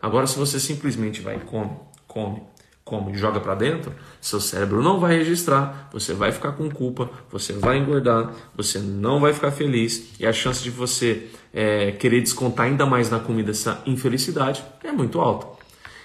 Agora 0.00 0.26
se 0.26 0.38
você 0.38 0.60
simplesmente 0.60 1.22
vai 1.22 1.40
come, 1.40 1.70
come, 2.06 2.42
come 2.84 3.12
e 3.12 3.16
joga 3.16 3.40
para 3.40 3.54
dentro, 3.54 3.94
seu 4.20 4.38
cérebro 4.38 4.82
não 4.82 5.00
vai 5.00 5.16
registrar, 5.16 5.88
você 5.90 6.12
vai 6.12 6.30
ficar 6.30 6.52
com 6.52 6.70
culpa, 6.70 7.08
você 7.30 7.54
vai 7.54 7.78
engordar, 7.78 8.30
você 8.54 8.78
não 8.78 9.18
vai 9.18 9.32
ficar 9.32 9.50
feliz 9.50 10.12
e 10.20 10.26
a 10.26 10.32
chance 10.32 10.62
de 10.62 10.70
você 10.70 11.30
é, 11.52 11.92
querer 11.92 12.20
descontar 12.20 12.66
ainda 12.66 12.84
mais 12.84 13.08
na 13.08 13.18
comida 13.18 13.52
essa 13.52 13.82
infelicidade 13.86 14.62
é 14.82 14.92
muito 14.92 15.18
alta. 15.18 15.46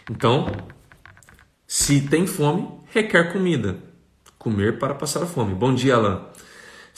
Então, 0.09 0.47
se 1.67 2.01
tem 2.01 2.25
fome, 2.25 2.67
requer 2.91 3.33
comida. 3.33 3.77
Comer 4.37 4.79
para 4.79 4.95
passar 4.95 5.21
a 5.21 5.25
fome. 5.25 5.53
Bom 5.53 5.75
dia, 5.75 5.95
Alan. 5.95 6.25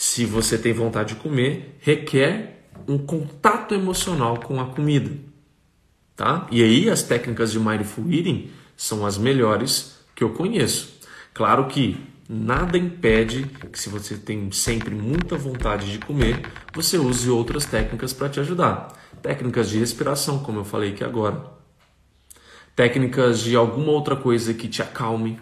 Se 0.01 0.25
você 0.25 0.57
tem 0.57 0.73
vontade 0.73 1.13
de 1.13 1.19
comer, 1.19 1.77
requer 1.79 2.65
um 2.87 2.97
contato 2.97 3.75
emocional 3.75 4.39
com 4.39 4.59
a 4.59 4.65
comida. 4.65 5.11
Tá? 6.15 6.47
E 6.49 6.63
aí 6.63 6.89
as 6.89 7.03
técnicas 7.03 7.51
de 7.51 7.59
mindful 7.59 8.11
eating 8.11 8.49
são 8.75 9.05
as 9.05 9.15
melhores 9.15 9.99
que 10.15 10.23
eu 10.23 10.31
conheço. 10.31 10.99
Claro 11.35 11.67
que 11.67 12.03
nada 12.27 12.79
impede 12.79 13.45
que 13.71 13.77
se 13.77 13.89
você 13.89 14.17
tem 14.17 14.51
sempre 14.51 14.95
muita 14.95 15.37
vontade 15.37 15.91
de 15.91 15.99
comer, 15.99 16.51
você 16.73 16.97
use 16.97 17.29
outras 17.29 17.67
técnicas 17.67 18.11
para 18.11 18.27
te 18.27 18.39
ajudar. 18.39 18.87
Técnicas 19.21 19.69
de 19.69 19.77
respiração, 19.77 20.39
como 20.39 20.61
eu 20.61 20.65
falei 20.65 20.93
aqui 20.93 21.03
agora 21.03 21.61
técnicas 22.75 23.41
de 23.41 23.55
alguma 23.55 23.91
outra 23.91 24.15
coisa 24.15 24.51
que 24.53 24.67
te 24.67 24.81
acalme, 24.81 25.39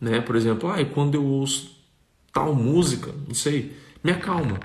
né? 0.00 0.20
Por 0.20 0.34
exemplo, 0.34 0.68
ah, 0.68 0.84
quando 0.84 1.14
eu 1.14 1.24
ouço 1.24 1.78
tal 2.32 2.54
música, 2.54 3.12
não 3.28 3.34
sei, 3.34 3.76
me 4.02 4.12
acalma. 4.12 4.58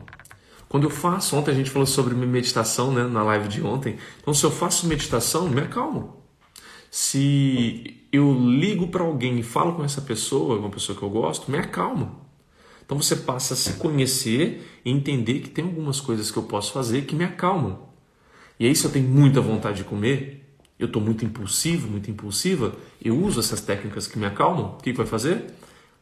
Quando 0.68 0.84
eu 0.84 0.90
faço, 0.90 1.36
ontem 1.36 1.52
a 1.52 1.54
gente 1.54 1.70
falou 1.70 1.86
sobre 1.86 2.16
meditação, 2.16 2.92
né, 2.92 3.04
na 3.04 3.24
live 3.24 3.48
de 3.48 3.62
ontem. 3.62 3.98
Então, 4.22 4.34
se 4.34 4.44
eu 4.44 4.52
faço 4.52 4.88
meditação, 4.88 5.48
me 5.48 5.62
acalma. 5.62 6.16
Se 6.90 8.06
eu 8.12 8.34
ligo 8.34 8.88
para 8.88 9.04
alguém 9.04 9.40
e 9.40 9.44
falo 9.44 9.74
com 9.74 9.84
essa 9.84 10.02
pessoa, 10.02 10.58
uma 10.58 10.70
pessoa 10.70 10.98
que 10.98 11.04
eu 11.04 11.10
gosto, 11.10 11.52
me 11.52 11.58
acalma. 11.58 12.26
Então 12.86 13.02
você 13.02 13.16
passa 13.16 13.54
a 13.54 13.58
se 13.58 13.74
conhecer 13.74 14.66
e 14.86 14.92
entender 14.92 15.40
que 15.40 15.50
tem 15.50 15.66
algumas 15.66 16.00
coisas 16.00 16.30
que 16.30 16.38
eu 16.38 16.44
posso 16.44 16.72
fazer 16.72 17.06
que 17.06 17.16
me 17.16 17.24
acalmam. 17.24 17.80
E 18.60 18.66
aí, 18.66 18.76
se 18.76 18.86
eu 18.86 18.92
tenho 18.92 19.08
muita 19.08 19.42
vontade 19.42 19.78
de 19.78 19.84
comer, 19.84 20.46
eu 20.80 20.88
estou 20.88 21.02
muito 21.02 21.26
impulsivo, 21.26 21.90
muito 21.90 22.10
impulsiva, 22.10 22.76
eu 23.04 23.18
uso 23.18 23.40
essas 23.40 23.60
técnicas 23.60 24.08
que 24.08 24.20
me 24.20 24.26
acalmam, 24.26 24.76
o 24.76 24.82
que, 24.82 24.94
vai 24.94 25.06
fazer? 25.06 25.38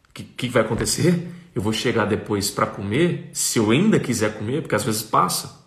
O 0.09 0.13
que, 0.13 0.23
que 0.23 0.49
vai 0.49 0.61
acontecer? 0.61 1.27
Eu 1.55 1.61
vou 1.61 1.73
chegar 1.73 2.05
depois 2.05 2.49
para 2.49 2.65
comer, 2.65 3.29
se 3.33 3.59
eu 3.59 3.71
ainda 3.71 3.99
quiser 3.99 4.37
comer, 4.37 4.61
porque 4.61 4.75
às 4.75 4.83
vezes 4.83 5.03
passa. 5.03 5.63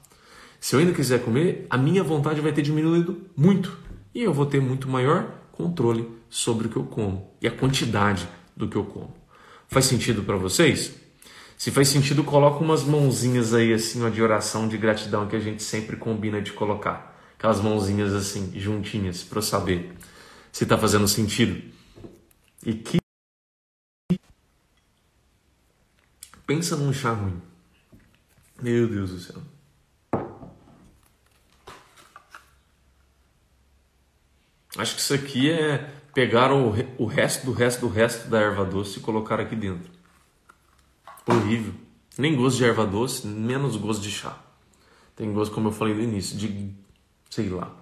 Se 0.60 0.74
eu 0.74 0.80
ainda 0.80 0.92
quiser 0.92 1.22
comer, 1.22 1.66
a 1.70 1.78
minha 1.78 2.02
vontade 2.02 2.40
vai 2.40 2.52
ter 2.52 2.62
diminuído 2.62 3.18
muito 3.36 3.78
e 4.14 4.22
eu 4.22 4.32
vou 4.32 4.46
ter 4.46 4.60
muito 4.60 4.88
maior 4.88 5.30
controle 5.52 6.08
sobre 6.28 6.66
o 6.66 6.70
que 6.70 6.76
eu 6.76 6.84
como 6.84 7.30
e 7.40 7.46
a 7.46 7.50
quantidade 7.50 8.28
do 8.56 8.68
que 8.68 8.76
eu 8.76 8.84
como. 8.84 9.14
Faz 9.68 9.84
sentido 9.84 10.22
para 10.22 10.36
vocês? 10.36 10.94
Se 11.56 11.70
faz 11.70 11.88
sentido, 11.88 12.22
coloca 12.22 12.62
umas 12.62 12.82
mãozinhas 12.82 13.54
aí 13.54 13.72
assim 13.72 14.04
ó, 14.04 14.08
de 14.08 14.22
oração, 14.22 14.68
de 14.68 14.76
gratidão 14.76 15.26
que 15.26 15.36
a 15.36 15.40
gente 15.40 15.62
sempre 15.62 15.96
combina 15.96 16.40
de 16.40 16.52
colocar 16.52 17.16
aquelas 17.38 17.60
mãozinhas 17.60 18.12
assim, 18.12 18.52
juntinhas, 18.54 19.22
para 19.22 19.38
eu 19.38 19.42
saber 19.42 19.92
se 20.52 20.64
está 20.64 20.76
fazendo 20.76 21.06
sentido. 21.06 21.62
E 22.64 22.74
que. 22.74 23.05
Pensa 26.46 26.76
num 26.76 26.92
chá 26.92 27.12
ruim. 27.12 27.42
Meu 28.62 28.88
Deus 28.88 29.10
do 29.10 29.18
céu. 29.18 29.42
Acho 34.78 34.94
que 34.94 35.00
isso 35.00 35.14
aqui 35.14 35.50
é 35.50 35.78
pegar 36.14 36.52
o, 36.52 36.72
o 36.98 37.06
resto 37.06 37.46
do 37.46 37.52
resto 37.52 37.80
do 37.80 37.88
resto 37.88 38.28
da 38.28 38.38
erva 38.38 38.64
doce 38.64 38.98
e 38.98 39.02
colocar 39.02 39.40
aqui 39.40 39.56
dentro. 39.56 39.90
Horrível. 41.26 41.74
Nem 42.16 42.36
gosto 42.36 42.58
de 42.58 42.64
erva 42.64 42.86
doce, 42.86 43.26
menos 43.26 43.76
gosto 43.76 44.02
de 44.02 44.10
chá. 44.10 44.38
Tem 45.16 45.32
gosto, 45.32 45.54
como 45.54 45.68
eu 45.68 45.72
falei 45.72 45.94
no 45.94 46.02
início, 46.02 46.36
de 46.36 46.72
sei 47.28 47.48
lá, 47.48 47.74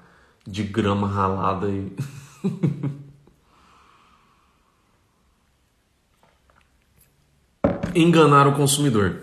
de 0.46 0.62
grama 0.62 1.06
ralada 1.06 1.68
e. 1.68 1.92
Enganar 7.94 8.46
o 8.46 8.54
consumidor. 8.54 9.20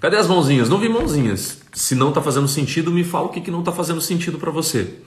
Cadê 0.00 0.16
as 0.16 0.26
mãozinhas? 0.26 0.68
Não 0.68 0.78
vi 0.78 0.88
mãozinhas. 0.88 1.62
Se 1.72 1.94
não 1.94 2.08
está 2.08 2.20
fazendo 2.20 2.48
sentido, 2.48 2.90
me 2.90 3.04
fala 3.04 3.26
o 3.26 3.28
que, 3.28 3.40
que 3.40 3.50
não 3.50 3.60
está 3.60 3.70
fazendo 3.70 4.00
sentido 4.00 4.38
para 4.38 4.50
você. 4.50 5.00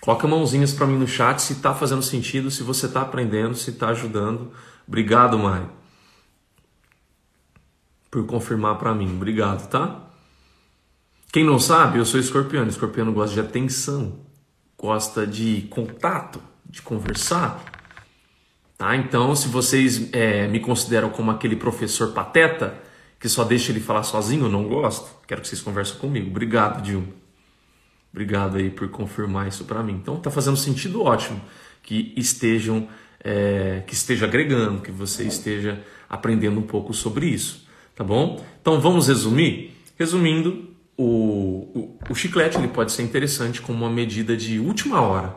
Coloca 0.00 0.28
mãozinhas 0.28 0.72
para 0.72 0.86
mim 0.86 0.98
no 0.98 1.06
chat 1.06 1.40
se 1.40 1.54
está 1.54 1.74
fazendo 1.74 2.02
sentido, 2.02 2.50
se 2.50 2.62
você 2.62 2.86
está 2.86 3.02
aprendendo, 3.02 3.54
se 3.54 3.70
está 3.70 3.88
ajudando. 3.88 4.52
Obrigado, 4.86 5.38
Mari, 5.38 5.66
por 8.10 8.24
confirmar 8.26 8.78
para 8.78 8.94
mim. 8.94 9.16
Obrigado, 9.16 9.68
tá? 9.68 10.02
Quem 11.30 11.44
não 11.44 11.58
sabe, 11.58 11.98
eu 11.98 12.06
sou 12.06 12.18
escorpiano. 12.18 12.70
Escorpiano 12.70 13.12
gosta 13.12 13.34
de 13.34 13.40
atenção, 13.40 14.20
gosta 14.78 15.26
de 15.26 15.66
contato, 15.70 16.40
de 16.64 16.80
conversar. 16.80 17.77
Tá? 18.78 18.94
Então, 18.94 19.34
se 19.34 19.48
vocês 19.48 20.08
é, 20.12 20.46
me 20.46 20.60
consideram 20.60 21.10
como 21.10 21.32
aquele 21.32 21.56
professor 21.56 22.12
pateta 22.12 22.80
que 23.18 23.28
só 23.28 23.42
deixa 23.42 23.72
ele 23.72 23.80
falar 23.80 24.04
sozinho, 24.04 24.46
eu 24.46 24.48
não 24.48 24.68
gosto. 24.68 25.10
Quero 25.26 25.40
que 25.40 25.48
vocês 25.48 25.60
conversem 25.60 25.98
comigo. 25.98 26.30
Obrigado, 26.30 26.80
Dilma. 26.80 27.08
Obrigado 28.12 28.56
aí 28.56 28.70
por 28.70 28.88
confirmar 28.88 29.48
isso 29.48 29.64
para 29.64 29.82
mim. 29.82 29.94
Então, 29.94 30.16
tá 30.20 30.30
fazendo 30.30 30.56
sentido 30.56 31.02
ótimo 31.02 31.40
que 31.82 32.12
estejam, 32.16 32.88
é, 33.22 33.82
que 33.84 33.94
esteja 33.94 34.26
agregando, 34.26 34.80
que 34.80 34.92
você 34.92 35.24
esteja 35.24 35.82
aprendendo 36.08 36.60
um 36.60 36.62
pouco 36.62 36.94
sobre 36.94 37.26
isso, 37.26 37.66
tá 37.96 38.04
bom? 38.04 38.44
Então, 38.60 38.80
vamos 38.80 39.08
resumir. 39.08 39.76
Resumindo, 39.98 40.70
o, 40.96 41.04
o, 41.74 41.98
o, 42.10 42.14
chiclete 42.14 42.56
ele 42.56 42.68
pode 42.68 42.92
ser 42.92 43.02
interessante 43.02 43.60
como 43.60 43.84
uma 43.84 43.90
medida 43.90 44.36
de 44.36 44.60
última 44.60 45.00
hora, 45.00 45.36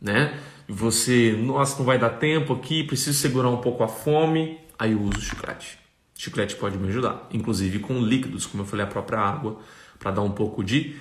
né? 0.00 0.38
Você, 0.68 1.36
nossa, 1.38 1.78
não 1.78 1.84
vai 1.84 1.98
dar 1.98 2.10
tempo 2.10 2.52
aqui, 2.54 2.84
preciso 2.84 3.18
segurar 3.18 3.50
um 3.50 3.58
pouco 3.58 3.82
a 3.82 3.88
fome, 3.88 4.58
aí 4.78 4.92
eu 4.92 5.00
uso 5.00 5.20
chiclete. 5.20 5.78
Chiclete 6.14 6.56
pode 6.56 6.78
me 6.78 6.88
ajudar, 6.88 7.28
inclusive 7.32 7.80
com 7.80 8.00
líquidos, 8.00 8.46
como 8.46 8.62
eu 8.62 8.66
falei, 8.66 8.84
a 8.84 8.88
própria 8.88 9.18
água, 9.18 9.58
para 9.98 10.10
dar 10.10 10.22
um 10.22 10.30
pouco 10.30 10.64
de 10.64 10.96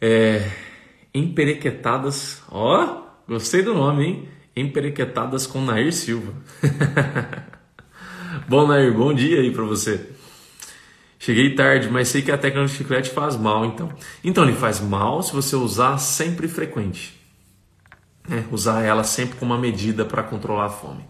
é, 0.00 0.50
emperequetadas. 1.12 2.42
Ó, 2.50 3.02
gostei 3.28 3.62
do 3.62 3.74
nome, 3.74 4.06
hein? 4.06 4.28
Emperequetadas 4.56 5.46
com 5.46 5.60
Nair 5.60 5.92
Silva. 5.92 6.32
bom, 8.48 8.66
Nair, 8.66 8.94
bom 8.94 9.12
dia 9.12 9.40
aí 9.40 9.50
para 9.50 9.64
você. 9.64 10.08
Cheguei 11.18 11.54
tarde, 11.54 11.90
mas 11.90 12.08
sei 12.08 12.22
que 12.22 12.30
a 12.30 12.38
técnica 12.38 12.66
do 12.66 12.70
chiclete 12.70 13.10
faz 13.10 13.36
mal, 13.36 13.66
então. 13.66 13.92
Então 14.24 14.44
ele 14.44 14.54
faz 14.54 14.80
mal 14.80 15.22
se 15.22 15.32
você 15.32 15.56
usar 15.56 15.98
sempre 15.98 16.48
frequente. 16.48 17.17
Né? 18.28 18.44
Usar 18.52 18.82
ela 18.82 19.02
sempre 19.02 19.38
com 19.38 19.46
uma 19.46 19.58
medida 19.58 20.04
para 20.04 20.22
controlar 20.22 20.66
a 20.66 20.70
fome. 20.70 21.04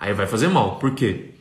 Aí 0.00 0.12
vai 0.12 0.26
fazer 0.26 0.48
mal. 0.48 0.78
Por 0.78 0.94
quê? 0.94 1.32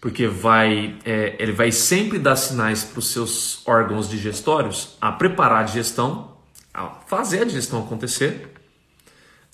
porque 0.00 0.26
vai, 0.26 0.96
é, 1.04 1.36
ele 1.38 1.52
vai 1.52 1.70
sempre 1.70 2.18
dar 2.18 2.34
sinais 2.34 2.82
para 2.82 2.98
os 2.98 3.12
seus 3.12 3.66
órgãos 3.66 4.08
digestórios 4.08 4.96
a 5.00 5.12
preparar 5.12 5.60
a 5.60 5.62
digestão, 5.64 6.36
a 6.72 6.86
fazer 7.06 7.42
a 7.42 7.44
digestão 7.44 7.80
acontecer. 7.80 8.48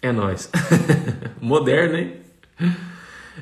É 0.00 0.12
nós, 0.12 0.48
moderno, 1.40 1.96
hein? 1.96 2.14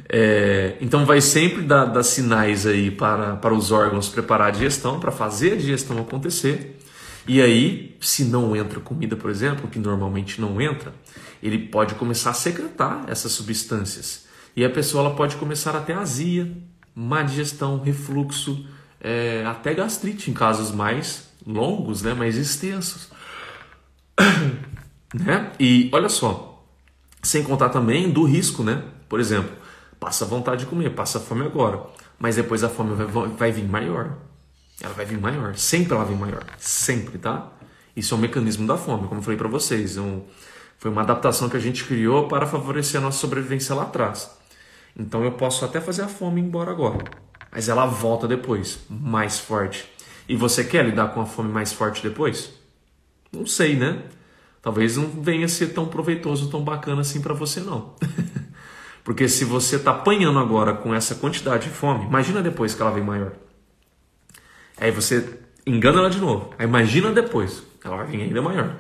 É, 0.09 0.77
então 0.81 1.05
vai 1.05 1.21
sempre 1.21 1.63
dar, 1.63 1.85
dar, 1.85 2.03
sinais 2.03 2.67
aí 2.67 2.91
para, 2.91 3.37
para 3.37 3.53
os 3.53 3.71
órgãos 3.71 4.09
preparar 4.09 4.49
a 4.49 4.51
digestão, 4.51 4.99
para 4.99 5.13
fazer 5.13 5.53
a 5.53 5.57
digestão 5.57 5.99
acontecer. 6.01 6.79
E 7.27 7.41
aí, 7.41 7.97
se 8.01 8.25
não 8.25 8.55
entra 8.55 8.81
comida, 8.81 9.17
por 9.17 9.31
exemplo, 9.31 9.69
que 9.69 9.79
normalmente 9.79 10.41
não 10.41 10.61
entra, 10.61 10.93
ele 11.43 11.59
pode 11.59 11.95
começar 11.95 12.31
a 12.31 12.35
secretar 12.35 13.05
essas 13.09 13.33
substâncias. 13.33 14.27
E 14.57 14.65
a 14.65 14.71
pessoa 14.71 15.07
ela 15.07 15.17
pode 15.17 15.37
começar 15.37 15.75
até 15.75 15.95
azia, 15.95 16.51
má 16.95 17.23
digestão, 17.23 17.81
refluxo, 17.81 18.67
é, 19.01 19.45
até 19.47 19.75
gastrite 19.75 20.31
em 20.31 20.35
casos 20.35 20.71
mais 20.71 21.29
longos, 21.47 22.03
né, 22.03 22.15
mais 22.15 22.37
extensos. 22.37 23.11
né? 25.13 25.53
E 25.59 25.91
olha 25.93 26.09
só, 26.09 26.65
sem 27.23 27.43
contar 27.43 27.71
também 27.71 28.11
do 28.11 28.25
risco, 28.25 28.63
né? 28.63 28.83
Por 29.09 29.19
exemplo, 29.19 29.51
passa 29.99 30.25
vontade 30.25 30.61
de 30.61 30.67
comer, 30.67 30.91
passa 30.91 31.19
fome 31.19 31.45
agora, 31.45 31.83
mas 32.19 32.37
depois 32.37 32.63
a 32.63 32.69
fome 32.69 32.95
vai, 32.95 33.29
vai 33.29 33.53
vir 33.53 33.65
maior. 33.65 34.17
Ela 34.81 34.93
vai 34.93 35.05
vir 35.05 35.19
maior, 35.19 35.57
sempre 35.57 35.95
ela 35.95 36.05
vem 36.05 36.17
maior, 36.17 36.45
sempre, 36.59 37.19
tá? 37.19 37.51
Isso 37.97 38.15
é 38.15 38.19
um 38.19 38.21
mecanismo 38.21 38.67
da 38.67 38.77
fome, 38.77 39.07
como 39.07 39.21
eu 39.21 39.23
falei 39.23 39.39
para 39.39 39.49
vocês. 39.49 39.97
Um, 39.97 40.23
foi 40.79 40.91
uma 40.91 41.03
adaptação 41.03 41.49
que 41.49 41.57
a 41.57 41.61
gente 41.61 41.85
criou 41.85 42.27
para 42.29 42.47
favorecer 42.47 43.01
a 43.01 43.05
nossa 43.05 43.19
sobrevivência 43.19 43.75
lá 43.75 43.85
atrás. 43.85 44.31
Então 44.97 45.25
eu 45.25 45.33
posso 45.33 45.65
até 45.65 45.81
fazer 45.81 46.03
a 46.03 46.09
fome 46.09 46.41
embora 46.41 46.71
agora, 46.71 47.05
mas 47.51 47.69
ela 47.69 47.87
volta 47.87 48.27
depois, 48.29 48.81
mais 48.89 49.39
forte. 49.39 49.89
E 50.29 50.37
você 50.37 50.65
quer 50.65 50.85
lidar 50.85 51.09
com 51.09 51.21
a 51.21 51.27
fome 51.27 51.53
mais 51.53 51.73
forte 51.73 52.03
depois? 52.03 52.53
Não 53.33 53.47
sei, 53.47 53.77
né? 53.77 54.03
Talvez 54.63 54.97
não 54.97 55.07
venha 55.07 55.47
ser 55.47 55.69
tão 55.69 55.87
proveitoso, 55.87 56.51
tão 56.51 56.63
bacana 56.65 57.03
assim 57.03 57.21
para 57.21 57.35
você 57.35 57.61
não. 57.61 57.95
Porque 59.05 59.29
se 59.29 59.45
você 59.45 59.77
está 59.77 59.91
apanhando 59.91 60.39
agora 60.39 60.73
com 60.73 60.95
essa 60.95 61.15
quantidade 61.15 61.69
de 61.69 61.75
fome, 61.75 62.07
imagina 62.07 62.43
depois 62.43 62.75
que 62.75 62.81
ela 62.81 62.91
vem 62.91 63.05
maior. 63.05 63.33
Aí 64.79 64.91
você 64.91 65.39
engana 65.67 65.99
ela 65.99 66.11
de 66.11 66.19
novo. 66.19 66.53
Aí 66.59 66.67
imagina 66.67 67.11
depois, 67.11 67.63
ela 67.85 67.97
vai 67.97 68.07
vir 68.07 68.23
ainda 68.23 68.43
maior. 68.43 68.77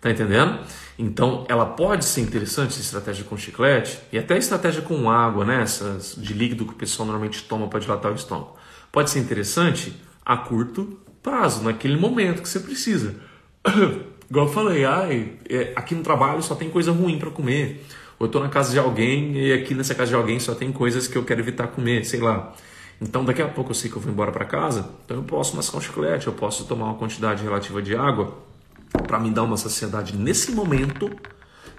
Tá 0.00 0.10
entendendo? 0.10 0.58
Então, 0.98 1.46
ela 1.48 1.64
pode 1.64 2.04
ser 2.04 2.20
interessante, 2.20 2.72
essa 2.72 2.80
estratégia 2.80 3.24
com 3.24 3.36
chiclete, 3.36 3.98
e 4.12 4.18
até 4.18 4.36
estratégia 4.36 4.82
com 4.82 5.10
água, 5.10 5.44
né? 5.44 5.62
Essas 5.62 6.14
de 6.16 6.34
líquido 6.34 6.66
que 6.66 6.72
o 6.72 6.76
pessoal 6.76 7.06
normalmente 7.06 7.42
toma 7.44 7.68
para 7.68 7.80
dilatar 7.80 8.12
o 8.12 8.14
estômago. 8.14 8.54
Pode 8.92 9.10
ser 9.10 9.18
interessante 9.18 9.94
a 10.24 10.36
curto 10.36 10.98
prazo, 11.22 11.64
naquele 11.64 11.96
momento 11.96 12.42
que 12.42 12.48
você 12.48 12.60
precisa. 12.60 13.16
Igual 14.30 14.46
eu 14.46 14.52
falei, 14.52 14.84
ai, 14.84 15.32
é, 15.48 15.72
aqui 15.74 15.94
no 15.94 16.02
trabalho 16.02 16.42
só 16.42 16.54
tem 16.54 16.68
coisa 16.68 16.92
ruim 16.92 17.18
para 17.18 17.30
comer. 17.30 17.84
Ou 18.18 18.26
eu 18.26 18.30
tô 18.30 18.40
na 18.40 18.48
casa 18.48 18.72
de 18.72 18.78
alguém 18.78 19.36
e 19.36 19.52
aqui 19.52 19.74
nessa 19.74 19.94
casa 19.94 20.10
de 20.10 20.16
alguém 20.16 20.38
só 20.38 20.54
tem 20.54 20.70
coisas 20.70 21.08
que 21.08 21.16
eu 21.16 21.24
quero 21.24 21.40
evitar 21.40 21.68
comer, 21.68 22.04
sei 22.04 22.20
lá. 22.20 22.54
Então 23.00 23.24
daqui 23.24 23.42
a 23.42 23.48
pouco 23.48 23.70
eu 23.70 23.74
sei 23.74 23.90
que 23.90 23.96
eu 23.96 24.00
vou 24.00 24.12
embora 24.12 24.32
para 24.32 24.44
casa, 24.44 24.90
então 25.04 25.16
eu 25.16 25.24
posso 25.24 25.56
mascar 25.56 25.78
um 25.78 25.80
chiclete, 25.80 26.26
eu 26.26 26.32
posso 26.32 26.64
tomar 26.64 26.86
uma 26.86 26.94
quantidade 26.94 27.42
relativa 27.42 27.82
de 27.82 27.94
água 27.94 28.38
para 29.06 29.18
me 29.18 29.30
dar 29.30 29.42
uma 29.42 29.56
saciedade 29.56 30.16
nesse 30.16 30.52
momento, 30.52 31.10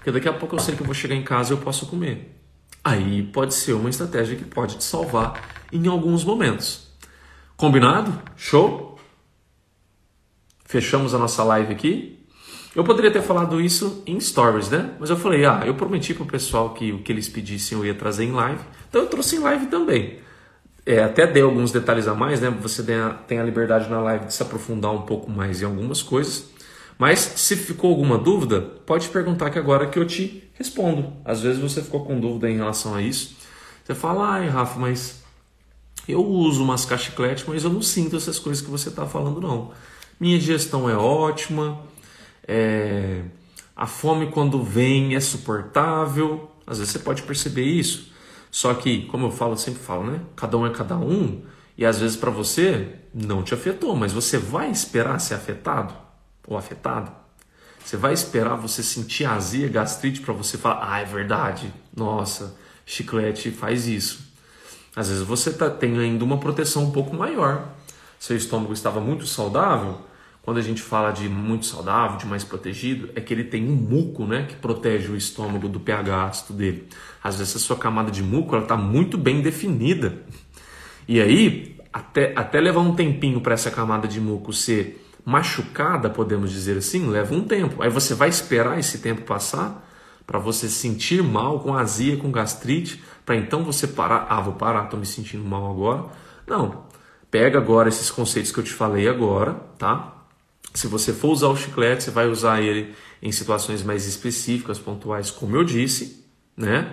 que 0.04 0.10
daqui 0.10 0.28
a 0.28 0.32
pouco 0.32 0.54
eu 0.54 0.60
sei 0.60 0.76
que 0.76 0.82
eu 0.82 0.86
vou 0.86 0.94
chegar 0.94 1.14
em 1.14 1.22
casa 1.22 1.52
e 1.52 1.56
eu 1.56 1.58
posso 1.58 1.86
comer. 1.86 2.40
Aí 2.84 3.24
pode 3.24 3.54
ser 3.54 3.72
uma 3.72 3.90
estratégia 3.90 4.36
que 4.36 4.44
pode 4.44 4.76
te 4.76 4.84
salvar 4.84 5.42
em 5.72 5.86
alguns 5.88 6.22
momentos. 6.22 6.86
Combinado? 7.56 8.22
Show? 8.36 8.98
Fechamos 10.64 11.14
a 11.14 11.18
nossa 11.18 11.42
live 11.42 11.72
aqui. 11.72 12.26
Eu 12.74 12.84
poderia 12.84 13.10
ter 13.10 13.22
falado 13.22 13.60
isso 13.60 14.02
em 14.06 14.20
stories, 14.20 14.68
né? 14.68 14.94
Mas 15.00 15.08
eu 15.08 15.16
falei, 15.16 15.46
ah, 15.46 15.62
eu 15.64 15.74
prometi 15.74 16.12
pro 16.12 16.26
pessoal 16.26 16.74
que 16.74 16.92
o 16.92 16.98
que 16.98 17.10
eles 17.10 17.28
pedissem 17.28 17.78
eu 17.78 17.84
ia 17.84 17.94
trazer 17.94 18.24
em 18.24 18.32
live. 18.32 18.60
Então 18.88 19.00
eu 19.00 19.08
trouxe 19.08 19.36
em 19.36 19.38
live 19.38 19.66
também. 19.66 20.18
É, 20.86 21.02
até 21.02 21.26
dei 21.26 21.42
alguns 21.42 21.72
detalhes 21.72 22.06
a 22.06 22.14
mais, 22.14 22.40
né? 22.40 22.48
Você 22.62 22.84
tem 23.26 23.40
a 23.40 23.42
liberdade 23.42 23.90
na 23.90 24.00
live 24.00 24.26
de 24.26 24.34
se 24.34 24.40
aprofundar 24.40 24.92
um 24.92 25.02
pouco 25.02 25.28
mais 25.28 25.60
em 25.60 25.64
algumas 25.64 26.00
coisas. 26.00 26.48
Mas 26.96 27.18
se 27.18 27.56
ficou 27.56 27.90
alguma 27.90 28.16
dúvida, 28.16 28.60
pode 28.60 29.08
perguntar 29.08 29.50
que 29.50 29.58
agora 29.58 29.88
que 29.88 29.98
eu 29.98 30.06
te 30.06 30.48
respondo. 30.54 31.12
Às 31.24 31.42
vezes 31.42 31.60
você 31.60 31.82
ficou 31.82 32.04
com 32.04 32.20
dúvida 32.20 32.48
em 32.48 32.56
relação 32.56 32.94
a 32.94 33.02
isso. 33.02 33.36
Você 33.84 33.94
fala, 33.96 34.28
ai 34.28 34.48
Rafa, 34.48 34.78
mas 34.78 35.22
eu 36.08 36.24
uso 36.24 36.64
mascar 36.64 36.98
chiclete, 36.98 37.44
mas 37.48 37.64
eu 37.64 37.70
não 37.70 37.82
sinto 37.82 38.16
essas 38.16 38.38
coisas 38.38 38.64
que 38.64 38.70
você 38.70 38.88
está 38.88 39.06
falando, 39.06 39.40
não. 39.40 39.72
Minha 40.20 40.38
digestão 40.38 40.88
é 40.88 40.96
ótima, 40.96 41.80
é... 42.46 43.22
a 43.74 43.86
fome 43.86 44.28
quando 44.28 44.62
vem 44.62 45.16
é 45.16 45.20
suportável. 45.20 46.50
Às 46.66 46.78
vezes 46.78 46.92
você 46.92 46.98
pode 47.00 47.22
perceber 47.22 47.64
isso. 47.64 48.14
Só 48.56 48.72
que, 48.72 49.04
como 49.08 49.26
eu 49.26 49.30
falo, 49.30 49.54
sempre 49.54 49.82
falo, 49.82 50.10
né? 50.10 50.20
Cada 50.34 50.56
um 50.56 50.66
é 50.66 50.70
cada 50.70 50.96
um. 50.96 51.42
E 51.76 51.84
às 51.84 52.00
vezes 52.00 52.16
para 52.16 52.30
você 52.30 52.96
não 53.12 53.42
te 53.42 53.52
afetou, 53.52 53.94
mas 53.94 54.12
você 54.12 54.38
vai 54.38 54.70
esperar 54.70 55.18
ser 55.20 55.34
afetado? 55.34 55.92
ou 56.46 56.56
afetado, 56.56 57.10
você 57.84 57.96
vai 57.96 58.12
esperar 58.12 58.54
você 58.54 58.82
sentir 58.82 59.24
azia, 59.24 59.68
gastrite 59.68 60.20
para 60.20 60.32
você 60.32 60.56
falar, 60.56 60.92
ah, 60.92 61.00
é 61.00 61.04
verdade, 61.04 61.72
nossa, 61.94 62.56
chiclete 62.84 63.50
faz 63.50 63.86
isso. 63.86 64.20
Às 64.94 65.08
vezes 65.08 65.22
você 65.24 65.52
tá, 65.52 65.68
tem 65.68 65.98
ainda 65.98 66.24
uma 66.24 66.38
proteção 66.38 66.84
um 66.84 66.90
pouco 66.90 67.14
maior. 67.14 67.68
Seu 68.18 68.36
estômago 68.36 68.72
estava 68.72 69.00
muito 69.00 69.26
saudável. 69.26 70.00
Quando 70.46 70.58
a 70.58 70.62
gente 70.62 70.80
fala 70.80 71.10
de 71.10 71.28
muito 71.28 71.66
saudável, 71.66 72.18
de 72.18 72.24
mais 72.24 72.44
protegido, 72.44 73.10
é 73.16 73.20
que 73.20 73.34
ele 73.34 73.42
tem 73.42 73.68
um 73.68 73.74
muco, 73.74 74.24
né, 74.24 74.46
que 74.48 74.54
protege 74.54 75.10
o 75.10 75.16
estômago 75.16 75.68
do 75.68 75.80
pH 75.80 76.24
ácido 76.24 76.56
dele. 76.56 76.86
Às 77.20 77.38
vezes 77.38 77.56
a 77.56 77.58
sua 77.58 77.74
camada 77.74 78.12
de 78.12 78.22
muco 78.22 78.54
ela 78.54 78.62
está 78.62 78.76
muito 78.76 79.18
bem 79.18 79.42
definida. 79.42 80.22
E 81.08 81.20
aí, 81.20 81.76
até, 81.92 82.32
até 82.36 82.60
levar 82.60 82.78
um 82.78 82.94
tempinho 82.94 83.40
para 83.40 83.54
essa 83.54 83.72
camada 83.72 84.06
de 84.06 84.20
muco 84.20 84.52
ser 84.52 85.04
machucada, 85.24 86.08
podemos 86.08 86.52
dizer 86.52 86.78
assim, 86.78 87.08
leva 87.08 87.34
um 87.34 87.42
tempo. 87.42 87.82
Aí 87.82 87.90
você 87.90 88.14
vai 88.14 88.28
esperar 88.28 88.78
esse 88.78 88.98
tempo 88.98 89.22
passar 89.22 89.84
para 90.24 90.38
você 90.38 90.68
sentir 90.68 91.24
mal 91.24 91.58
com 91.58 91.74
azia, 91.74 92.18
com 92.18 92.30
gastrite, 92.30 93.02
para 93.24 93.34
então 93.34 93.64
você 93.64 93.88
parar. 93.88 94.28
Ah, 94.30 94.40
vou 94.40 94.54
parar, 94.54 94.84
estou 94.84 95.00
me 95.00 95.06
sentindo 95.06 95.44
mal 95.44 95.68
agora. 95.68 96.04
Não. 96.46 96.84
Pega 97.32 97.58
agora 97.58 97.88
esses 97.88 98.12
conceitos 98.12 98.52
que 98.52 98.60
eu 98.60 98.64
te 98.64 98.72
falei 98.72 99.08
agora, 99.08 99.54
tá? 99.76 100.15
Se 100.76 100.86
você 100.88 101.10
for 101.10 101.30
usar 101.30 101.48
o 101.48 101.56
chiclete, 101.56 102.04
você 102.04 102.10
vai 102.10 102.28
usar 102.28 102.60
ele 102.60 102.94
em 103.22 103.32
situações 103.32 103.82
mais 103.82 104.06
específicas, 104.06 104.78
pontuais, 104.78 105.30
como 105.30 105.56
eu 105.56 105.64
disse, 105.64 106.22
né? 106.54 106.92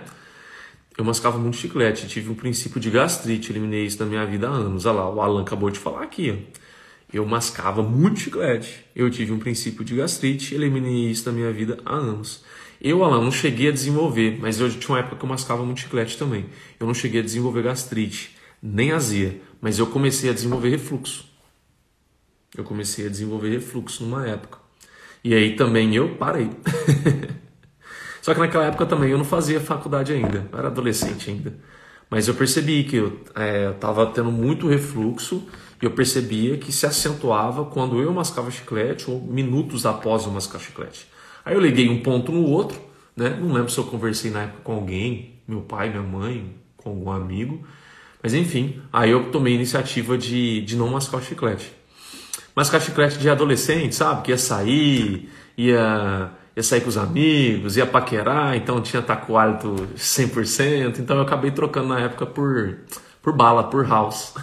Eu 0.96 1.04
mascava 1.04 1.36
muito 1.36 1.58
chiclete, 1.58 2.08
tive 2.08 2.30
um 2.30 2.34
princípio 2.34 2.80
de 2.80 2.88
gastrite, 2.88 3.52
eliminei 3.52 3.84
isso 3.84 3.98
da 3.98 4.06
minha 4.06 4.24
vida 4.24 4.48
há 4.48 4.52
anos. 4.52 4.86
Olha 4.86 5.00
lá, 5.00 5.10
o 5.10 5.20
Alan 5.20 5.42
acabou 5.42 5.68
de 5.68 5.78
falar 5.78 6.02
aqui, 6.02 6.46
eu 7.12 7.26
mascava 7.26 7.82
muito 7.82 8.20
chiclete. 8.20 8.86
Eu 8.96 9.10
tive 9.10 9.32
um 9.32 9.38
princípio 9.38 9.84
de 9.84 9.96
gastrite, 9.96 10.54
eliminei 10.54 11.10
isso 11.10 11.26
da 11.26 11.32
minha 11.32 11.52
vida 11.52 11.78
há 11.84 11.94
anos. 11.94 12.42
Eu, 12.80 13.04
Alan, 13.04 13.22
não 13.22 13.30
cheguei 13.30 13.68
a 13.68 13.72
desenvolver, 13.72 14.38
mas 14.40 14.60
eu 14.60 14.70
tinha 14.70 14.94
uma 14.94 15.00
época 15.00 15.16
que 15.16 15.24
eu 15.24 15.28
mascava 15.28 15.62
muito 15.62 15.82
chiclete 15.82 16.16
também. 16.16 16.46
Eu 16.80 16.86
não 16.86 16.94
cheguei 16.94 17.20
a 17.20 17.22
desenvolver 17.22 17.62
gastrite, 17.62 18.34
nem 18.62 18.92
azia, 18.92 19.42
mas 19.60 19.78
eu 19.78 19.86
comecei 19.88 20.30
a 20.30 20.32
desenvolver 20.32 20.70
refluxo. 20.70 21.33
Eu 22.56 22.64
comecei 22.64 23.06
a 23.06 23.08
desenvolver 23.08 23.50
refluxo 23.50 24.04
numa 24.04 24.26
época. 24.26 24.58
E 25.22 25.34
aí 25.34 25.56
também 25.56 25.94
eu 25.94 26.16
parei. 26.16 26.50
Só 28.22 28.32
que 28.32 28.40
naquela 28.40 28.66
época 28.66 28.86
também 28.86 29.10
eu 29.10 29.18
não 29.18 29.24
fazia 29.24 29.60
faculdade 29.60 30.12
ainda, 30.12 30.48
eu 30.50 30.58
era 30.58 30.68
adolescente 30.68 31.30
ainda. 31.30 31.54
Mas 32.08 32.28
eu 32.28 32.34
percebi 32.34 32.84
que 32.84 32.96
eu 32.96 33.20
estava 33.72 34.02
é, 34.02 34.06
tendo 34.06 34.30
muito 34.30 34.68
refluxo 34.68 35.46
eu 35.84 35.90
percebia 35.90 36.56
que 36.56 36.72
se 36.72 36.86
acentuava 36.86 37.64
quando 37.66 38.00
eu 38.00 38.12
mascava 38.12 38.50
chiclete 38.50 39.10
ou 39.10 39.20
minutos 39.20 39.84
após 39.84 40.24
eu 40.24 40.32
mascar 40.32 40.58
chiclete. 40.58 41.06
Aí 41.44 41.54
eu 41.54 41.60
liguei 41.60 41.88
um 41.88 42.02
ponto 42.02 42.32
no 42.32 42.42
outro, 42.46 42.80
né? 43.14 43.36
Não 43.38 43.52
lembro 43.52 43.70
se 43.70 43.78
eu 43.78 43.84
conversei 43.84 44.30
na 44.30 44.44
época 44.44 44.60
com 44.64 44.72
alguém, 44.72 45.34
meu 45.46 45.60
pai, 45.60 45.90
minha 45.90 46.02
mãe, 46.02 46.54
com 46.76 46.90
algum 46.90 47.10
amigo. 47.10 47.62
Mas 48.22 48.32
enfim, 48.32 48.80
aí 48.90 49.10
eu 49.10 49.30
tomei 49.30 49.52
a 49.52 49.56
iniciativa 49.56 50.16
de, 50.16 50.62
de 50.62 50.76
não 50.76 50.88
mascar 50.88 51.18
o 51.18 51.22
chiclete. 51.22 51.70
Mascar 52.54 52.80
chiclete 52.80 53.18
de 53.18 53.28
adolescente, 53.28 53.94
sabe? 53.94 54.22
Que 54.22 54.30
ia 54.30 54.38
sair, 54.38 55.28
ia, 55.56 56.30
ia 56.56 56.62
sair 56.62 56.80
com 56.80 56.88
os 56.88 56.96
amigos, 56.96 57.76
ia 57.76 57.86
paquerar, 57.86 58.56
então 58.56 58.80
tinha 58.80 59.00
estar 59.00 59.16
com 59.16 59.32
o 59.32 59.38
hálito 59.38 59.74
100%. 59.96 61.00
Então 61.00 61.16
eu 61.16 61.22
acabei 61.22 61.50
trocando 61.50 61.88
na 61.88 62.00
época 62.00 62.26
por, 62.26 62.78
por 63.20 63.32
bala, 63.32 63.64
por 63.64 63.86
house. 63.88 64.34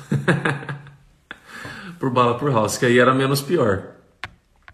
por 2.00 2.10
bala 2.10 2.38
por 2.38 2.52
house, 2.52 2.78
que 2.78 2.86
aí 2.86 3.00
era 3.00 3.14
menos 3.14 3.42
pior. 3.42 3.84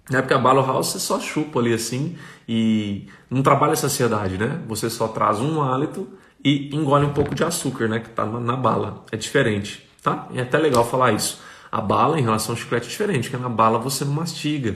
Na 0.09 0.19
época 0.19 0.35
a 0.35 0.39
bala 0.39 0.65
house 0.65 0.87
você 0.87 0.99
só 0.99 1.19
chupa 1.19 1.59
ali 1.59 1.73
assim 1.73 2.17
e 2.47 3.07
não 3.29 3.43
trabalha 3.43 3.73
a 3.73 3.75
saciedade, 3.75 4.37
né? 4.37 4.61
Você 4.67 4.89
só 4.89 5.09
traz 5.09 5.39
um 5.39 5.61
hálito 5.61 6.07
e 6.43 6.73
engole 6.75 7.05
um 7.05 7.13
pouco 7.13 7.35
de 7.35 7.43
açúcar, 7.43 7.87
né? 7.89 7.99
Que 7.99 8.09
tá 8.09 8.25
na 8.25 8.55
bala. 8.55 9.03
É 9.11 9.17
diferente, 9.17 9.87
tá? 10.01 10.27
E 10.31 10.39
é 10.39 10.41
até 10.41 10.57
legal 10.57 10.85
falar 10.85 11.11
isso. 11.11 11.39
A 11.71 11.81
bala 11.81 12.19
em 12.19 12.23
relação 12.23 12.53
ao 12.53 12.57
chiclete 12.57 12.87
é 12.87 12.89
diferente, 12.89 13.29
porque 13.29 13.41
na 13.41 13.49
bala 13.49 13.77
você 13.77 14.05
não 14.05 14.13
mastiga, 14.13 14.75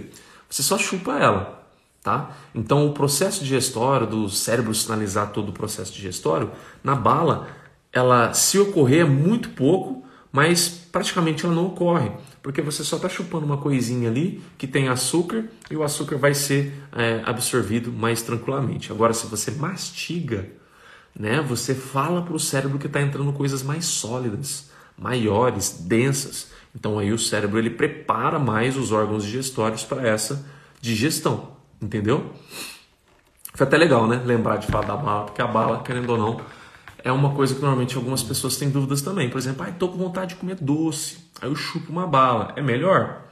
você 0.49 0.61
só 0.61 0.77
chupa 0.77 1.13
ela, 1.13 1.65
tá? 2.03 2.31
Então 2.53 2.87
o 2.87 2.93
processo 2.93 3.43
digestório 3.43 4.07
do 4.07 4.29
cérebro 4.29 4.73
sinalizar 4.73 5.31
todo 5.31 5.49
o 5.49 5.53
processo 5.53 5.93
digestório, 5.93 6.51
na 6.83 6.95
bala, 6.95 7.47
ela 7.93 8.33
se 8.33 8.59
ocorrer 8.59 9.01
é 9.01 9.09
muito 9.09 9.49
pouco, 9.49 10.03
mas 10.31 10.69
praticamente 10.91 11.45
ela 11.45 11.53
não 11.53 11.67
ocorre, 11.67 12.11
porque 12.41 12.61
você 12.61 12.83
só 12.83 12.95
está 12.95 13.09
chupando 13.09 13.45
uma 13.45 13.57
coisinha 13.57 14.09
ali 14.09 14.41
que 14.57 14.67
tem 14.67 14.87
açúcar 14.87 15.45
e 15.69 15.75
o 15.75 15.83
açúcar 15.83 16.17
vai 16.17 16.33
ser 16.33 16.73
é, 16.93 17.21
absorvido 17.25 17.91
mais 17.91 18.21
tranquilamente. 18.21 18.91
Agora, 18.91 19.13
se 19.13 19.27
você 19.27 19.51
mastiga, 19.51 20.49
né, 21.17 21.41
você 21.41 21.75
fala 21.75 22.21
para 22.21 22.33
o 22.33 22.39
cérebro 22.39 22.79
que 22.79 22.87
está 22.87 23.01
entrando 23.01 23.31
coisas 23.33 23.61
mais 23.61 23.85
sólidas, 23.85 24.69
maiores, 24.97 25.77
densas. 25.81 26.50
Então 26.75 26.97
aí 26.97 27.11
o 27.11 27.19
cérebro 27.19 27.59
ele 27.59 27.69
prepara 27.69 28.39
mais 28.39 28.77
os 28.77 28.91
órgãos 28.91 29.23
digestórios 29.23 29.83
para 29.83 30.07
essa 30.07 30.45
digestão, 30.79 31.51
entendeu? 31.81 32.33
Foi 33.53 33.67
até 33.67 33.77
legal, 33.77 34.07
né? 34.07 34.21
Lembrar 34.25 34.57
de 34.57 34.67
falar 34.67 34.85
da 34.85 34.95
bala, 34.95 35.25
porque 35.25 35.41
a 35.41 35.47
bala, 35.47 35.83
querendo 35.83 36.09
ou 36.11 36.17
não, 36.17 36.41
é 37.03 37.11
uma 37.11 37.33
coisa 37.35 37.53
que 37.53 37.61
normalmente 37.61 37.95
algumas 37.95 38.23
pessoas 38.23 38.55
têm 38.57 38.69
dúvidas 38.69 39.01
também. 39.01 39.29
Por 39.29 39.37
exemplo, 39.37 39.65
ah, 39.67 39.71
tô 39.71 39.89
com 39.89 39.97
vontade 39.97 40.33
de 40.33 40.39
comer 40.39 40.55
doce, 40.55 41.17
aí 41.41 41.49
eu 41.49 41.55
chupo 41.55 41.91
uma 41.91 42.07
bala. 42.07 42.53
É 42.55 42.61
melhor? 42.61 43.23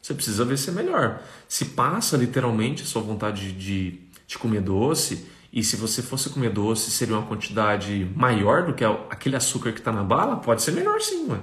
Você 0.00 0.14
precisa 0.14 0.44
ver 0.44 0.56
se 0.56 0.70
é 0.70 0.72
melhor. 0.72 1.20
Se 1.48 1.66
passa 1.66 2.16
literalmente 2.16 2.82
a 2.82 2.86
sua 2.86 3.02
vontade 3.02 3.52
de, 3.52 4.00
de 4.26 4.38
comer 4.38 4.62
doce, 4.62 5.26
e 5.52 5.64
se 5.64 5.76
você 5.76 6.00
fosse 6.00 6.30
comer 6.30 6.50
doce, 6.50 6.90
seria 6.90 7.16
uma 7.16 7.26
quantidade 7.26 8.08
maior 8.14 8.64
do 8.64 8.72
que 8.72 8.84
aquele 8.84 9.34
açúcar 9.34 9.72
que 9.72 9.80
está 9.80 9.92
na 9.92 10.04
bala, 10.04 10.36
pode 10.36 10.62
ser 10.62 10.70
melhor 10.70 11.00
sim, 11.00 11.26
mano. 11.26 11.42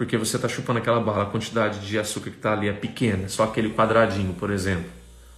Porque 0.00 0.16
você 0.16 0.36
está 0.36 0.48
chupando 0.48 0.78
aquela 0.78 0.98
bala, 0.98 1.24
a 1.24 1.26
quantidade 1.26 1.86
de 1.86 1.98
açúcar 1.98 2.30
que 2.30 2.38
está 2.38 2.54
ali 2.54 2.70
é 2.70 2.72
pequena, 2.72 3.28
só 3.28 3.44
aquele 3.44 3.68
quadradinho, 3.68 4.32
por 4.32 4.50
exemplo. 4.50 4.90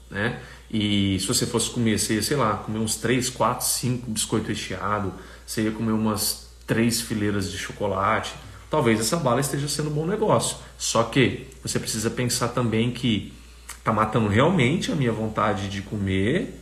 Né? 0.09 0.39
E 0.71 1.19
se 1.19 1.27
você 1.27 1.45
fosse 1.45 1.69
comer, 1.71 1.99
você 1.99 2.15
ia, 2.15 2.23
sei 2.23 2.37
lá, 2.37 2.59
comer 2.59 2.79
uns 2.79 2.95
3, 2.95 3.29
4, 3.29 3.67
5 3.67 4.09
biscoito 4.13 4.47
recheado, 4.47 5.15
você 5.45 5.63
ia 5.63 5.73
comer 5.73 5.91
umas 5.91 6.55
três 6.65 7.01
fileiras 7.01 7.51
de 7.51 7.59
chocolate, 7.59 8.35
talvez 8.71 9.01
essa 9.01 9.17
bala 9.17 9.41
esteja 9.41 9.67
sendo 9.67 9.91
um 9.91 9.95
bom 9.95 10.07
negócio. 10.07 10.57
Só 10.79 11.03
que 11.03 11.49
você 11.61 11.81
precisa 11.81 12.09
pensar 12.09 12.47
também 12.51 12.93
que 12.93 13.35
está 13.77 13.93
matando 13.93 14.29
realmente 14.29 14.93
a 14.93 14.95
minha 14.95 15.11
vontade 15.11 15.69
de 15.69 15.83
comer 15.83 16.55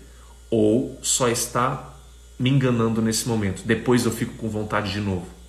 ou 0.51 0.99
só 1.03 1.29
está 1.29 1.97
me 2.39 2.49
enganando 2.49 3.03
nesse 3.03 3.29
momento. 3.29 3.63
Depois 3.63 4.07
eu 4.07 4.11
fico 4.11 4.33
com 4.37 4.49
vontade 4.49 4.91
de 4.91 5.01
novo. 5.01 5.40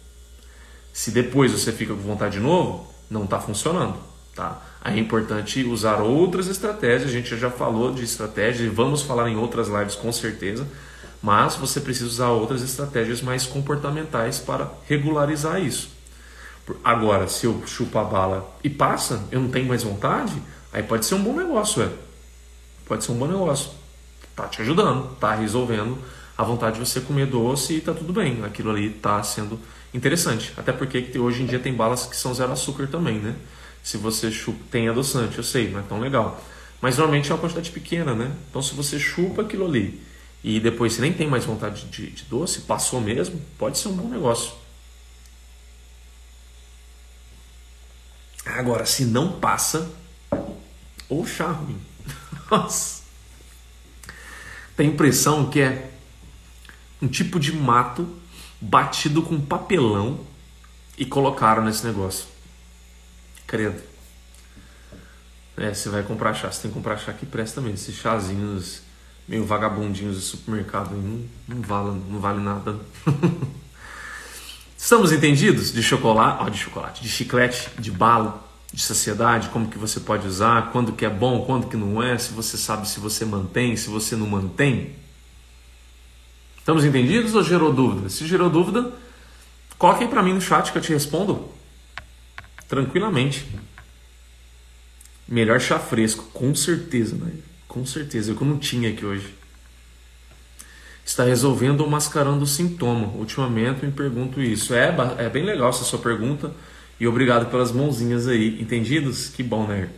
Se 0.93 1.11
depois 1.11 1.51
você 1.51 1.71
fica 1.71 1.93
com 1.93 2.01
vontade 2.01 2.37
de 2.37 2.43
novo, 2.43 2.91
não 3.09 3.23
está 3.23 3.39
funcionando, 3.39 3.95
tá? 4.35 4.61
Aí 4.83 4.97
é 4.97 4.99
importante 4.99 5.63
usar 5.63 5.97
outras 6.01 6.47
estratégias. 6.47 7.09
A 7.09 7.13
gente 7.13 7.37
já 7.37 7.49
falou 7.49 7.93
de 7.93 8.03
estratégias 8.03 8.71
e 8.71 8.73
vamos 8.73 9.01
falar 9.01 9.29
em 9.29 9.37
outras 9.37 9.67
lives 9.67 9.95
com 9.95 10.11
certeza 10.11 10.65
mas 11.21 11.55
você 11.55 11.79
precisa 11.79 12.07
usar 12.07 12.29
outras 12.29 12.63
estratégias 12.63 13.21
mais 13.21 13.45
comportamentais 13.45 14.39
para 14.39 14.71
regularizar 14.87 15.61
isso. 15.61 15.89
Agora, 16.83 17.27
se 17.27 17.45
eu 17.45 17.61
chupo 17.67 17.97
a 17.99 18.03
bala 18.03 18.55
e 18.63 18.69
passa, 18.69 19.23
eu 19.31 19.39
não 19.39 19.49
tenho 19.49 19.67
mais 19.67 19.83
vontade, 19.83 20.33
aí 20.73 20.81
pode 20.81 21.05
ser 21.05 21.15
um 21.15 21.23
bom 21.23 21.33
negócio, 21.33 21.83
é. 21.83 21.89
Pode 22.85 23.03
ser 23.03 23.11
um 23.11 23.15
bom 23.15 23.27
negócio. 23.27 23.71
Tá 24.35 24.47
te 24.47 24.61
ajudando, 24.61 25.15
tá 25.19 25.35
resolvendo 25.35 25.97
a 26.37 26.43
vontade 26.43 26.79
de 26.79 26.85
você 26.85 27.01
comer 27.01 27.27
doce 27.27 27.75
e 27.75 27.81
tá 27.81 27.93
tudo 27.93 28.13
bem. 28.13 28.43
Aquilo 28.43 28.71
ali 28.71 28.89
tá 28.89 29.21
sendo 29.21 29.59
interessante. 29.93 30.53
Até 30.57 30.71
porque 30.71 31.17
hoje 31.17 31.43
em 31.43 31.45
dia 31.45 31.59
tem 31.59 31.73
balas 31.73 32.05
que 32.05 32.15
são 32.15 32.33
zero 32.33 32.51
açúcar 32.51 32.87
também, 32.87 33.19
né? 33.19 33.35
Se 33.83 33.97
você 33.97 34.31
chupa, 34.31 34.59
tem 34.69 34.87
adoçante, 34.87 35.37
eu 35.37 35.43
sei, 35.43 35.69
não 35.69 35.79
é 35.79 35.83
tão 35.83 35.99
legal. 35.99 36.41
Mas 36.79 36.97
normalmente 36.97 37.31
é 37.31 37.33
uma 37.33 37.41
quantidade 37.41 37.71
pequena, 37.71 38.15
né? 38.15 38.31
Então 38.49 38.61
se 38.61 38.73
você 38.73 38.99
chupa 38.99 39.41
aquilo 39.41 39.65
ali 39.65 40.01
e 40.43 40.59
depois 40.59 40.93
você 40.93 41.01
nem 41.01 41.13
tem 41.13 41.27
mais 41.27 41.45
vontade 41.45 41.85
de, 41.85 42.09
de 42.09 42.23
doce, 42.23 42.61
passou 42.61 42.99
mesmo, 42.99 43.39
pode 43.57 43.77
ser 43.77 43.89
um 43.89 43.93
bom 43.93 44.07
negócio. 44.07 44.53
Agora, 48.45 48.85
se 48.85 49.05
não 49.05 49.39
passa, 49.39 49.89
ou 51.07 51.25
chá. 51.25 51.59
Nossa. 52.49 53.01
Tem 54.75 54.89
impressão 54.89 55.49
que 55.49 55.61
é 55.61 55.91
um 57.01 57.07
tipo 57.07 57.39
de 57.39 57.53
mato 57.53 58.07
batido 58.61 59.23
com 59.23 59.41
papelão 59.41 60.19
e 60.97 61.05
colocaram 61.05 61.65
nesse 61.65 61.85
negócio. 61.85 62.25
Credo. 63.47 63.81
É, 65.57 65.73
você 65.73 65.89
vai 65.89 66.03
comprar 66.03 66.33
chá, 66.33 66.51
você 66.51 66.61
tem 66.61 66.71
que 66.71 66.75
comprar 66.75 66.97
chá 66.97 67.11
que 67.11 67.25
presta 67.25 67.59
também. 67.59 67.73
Esses 67.73 67.95
chazinhos 67.95 68.81
meio 69.27 69.45
vagabundinhos 69.45 70.15
de 70.15 70.21
supermercado 70.21 70.91
não, 70.95 71.25
não, 71.47 71.61
vale, 71.61 72.01
não 72.09 72.19
vale 72.19 72.39
nada. 72.39 72.79
Estamos 74.77 75.11
entendidos 75.11 75.71
de 75.71 75.83
chocolate, 75.83 76.43
ó, 76.43 76.49
de 76.49 76.57
chocolate, 76.57 77.03
de 77.03 77.09
chiclete, 77.09 77.69
de 77.79 77.91
bala, 77.91 78.43
de 78.73 78.81
saciedade, 78.81 79.49
como 79.49 79.67
que 79.67 79.77
você 79.77 79.99
pode 79.99 80.27
usar, 80.27 80.71
quando 80.71 80.93
que 80.93 81.05
é 81.05 81.09
bom, 81.09 81.45
quando 81.45 81.67
que 81.67 81.77
não 81.77 82.01
é, 82.01 82.17
se 82.17 82.33
você 82.33 82.57
sabe 82.57 82.87
se 82.87 82.99
você 82.99 83.25
mantém, 83.25 83.75
se 83.75 83.89
você 83.89 84.15
não 84.15 84.27
mantém. 84.27 84.95
Estamos 86.71 86.85
entendidos 86.85 87.35
ou 87.35 87.43
gerou 87.43 87.73
dúvida? 87.73 88.07
Se 88.07 88.25
gerou 88.25 88.49
dúvida, 88.49 88.93
coloque 89.77 90.05
aí 90.05 90.09
para 90.09 90.23
mim 90.23 90.31
no 90.31 90.39
chat 90.39 90.71
que 90.71 90.77
eu 90.77 90.81
te 90.81 90.93
respondo 90.93 91.49
tranquilamente. 92.69 93.45
Melhor 95.27 95.59
chá 95.59 95.77
fresco, 95.79 96.23
com 96.31 96.55
certeza, 96.55 97.17
né? 97.17 97.29
Com 97.67 97.85
certeza, 97.85 98.31
eu 98.31 98.45
não 98.45 98.57
tinha 98.57 98.89
aqui 98.89 99.05
hoje. 99.05 99.33
Está 101.05 101.25
resolvendo 101.25 101.81
ou 101.81 101.89
mascarando 101.89 102.43
o 102.43 102.47
sintoma? 102.47 103.07
Ultimamente 103.17 103.85
me 103.85 103.91
pergunto 103.91 104.41
isso. 104.41 104.73
É, 104.73 104.95
é 105.17 105.27
bem 105.27 105.43
legal 105.43 105.71
essa 105.71 105.83
sua 105.83 105.99
pergunta 105.99 106.53
e 106.97 107.05
obrigado 107.05 107.51
pelas 107.51 107.73
mãozinhas 107.73 108.29
aí. 108.29 108.61
Entendidos? 108.61 109.27
Que 109.27 109.43
bom, 109.43 109.67
né? 109.67 109.89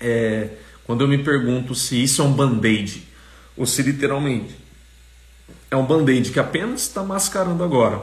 É, 0.00 0.50
quando 0.84 1.00
eu 1.00 1.08
me 1.08 1.18
pergunto 1.18 1.74
se 1.74 2.00
isso 2.00 2.22
é 2.22 2.24
um 2.24 2.32
band-aid 2.32 3.02
ou 3.56 3.66
se 3.66 3.82
literalmente 3.82 4.61
é 5.72 5.76
um 5.76 5.86
band-aid 5.86 6.30
que 6.30 6.38
apenas 6.38 6.82
está 6.82 7.02
mascarando 7.02 7.64
agora 7.64 8.02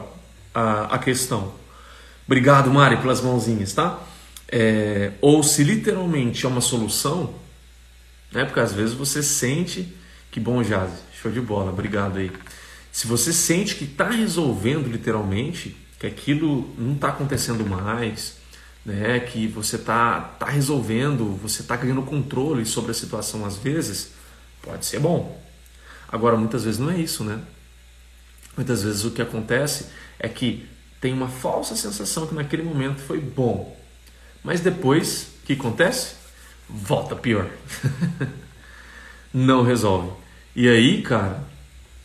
a, 0.52 0.96
a 0.96 0.98
questão. 0.98 1.54
Obrigado, 2.26 2.68
Mari, 2.68 2.96
pelas 2.96 3.20
mãozinhas, 3.20 3.72
tá? 3.72 3.96
É, 4.48 5.12
ou 5.20 5.40
se 5.44 5.62
literalmente 5.62 6.44
é 6.44 6.48
uma 6.48 6.60
solução, 6.60 7.32
né? 8.32 8.44
Porque 8.44 8.58
às 8.58 8.72
vezes 8.72 8.92
você 8.92 9.22
sente 9.22 9.96
que 10.32 10.40
bom, 10.40 10.62
Jazz, 10.64 10.90
show 11.22 11.30
de 11.30 11.40
bola, 11.40 11.70
obrigado 11.70 12.18
aí. 12.18 12.32
Se 12.90 13.06
você 13.06 13.32
sente 13.32 13.76
que 13.76 13.84
está 13.84 14.10
resolvendo 14.10 14.88
literalmente, 14.88 15.76
que 16.00 16.08
aquilo 16.08 16.74
não 16.76 16.94
está 16.94 17.10
acontecendo 17.10 17.64
mais, 17.64 18.34
né? 18.84 19.20
Que 19.20 19.46
você 19.46 19.76
está 19.76 20.20
tá 20.20 20.46
resolvendo, 20.46 21.36
você 21.40 21.62
está 21.62 21.76
ganhando 21.76 22.02
controle 22.02 22.66
sobre 22.66 22.90
a 22.90 22.94
situação 22.94 23.46
às 23.46 23.56
vezes, 23.56 24.10
pode 24.60 24.84
ser 24.86 24.98
bom. 24.98 25.40
Agora 26.08 26.36
muitas 26.36 26.64
vezes 26.64 26.80
não 26.80 26.90
é 26.90 26.98
isso, 26.98 27.22
né? 27.22 27.40
Muitas 28.60 28.82
vezes 28.82 29.04
o 29.06 29.10
que 29.10 29.22
acontece 29.22 29.86
é 30.18 30.28
que 30.28 30.68
tem 31.00 31.14
uma 31.14 31.28
falsa 31.28 31.74
sensação 31.74 32.26
que 32.26 32.34
naquele 32.34 32.62
momento 32.62 33.00
foi 33.00 33.18
bom, 33.18 33.74
mas 34.44 34.60
depois 34.60 35.28
o 35.42 35.46
que 35.46 35.54
acontece? 35.54 36.20
volta 36.68 37.16
pior. 37.16 37.46
não 39.32 39.62
resolve. 39.62 40.10
E 40.54 40.68
aí, 40.68 41.00
cara, 41.00 41.42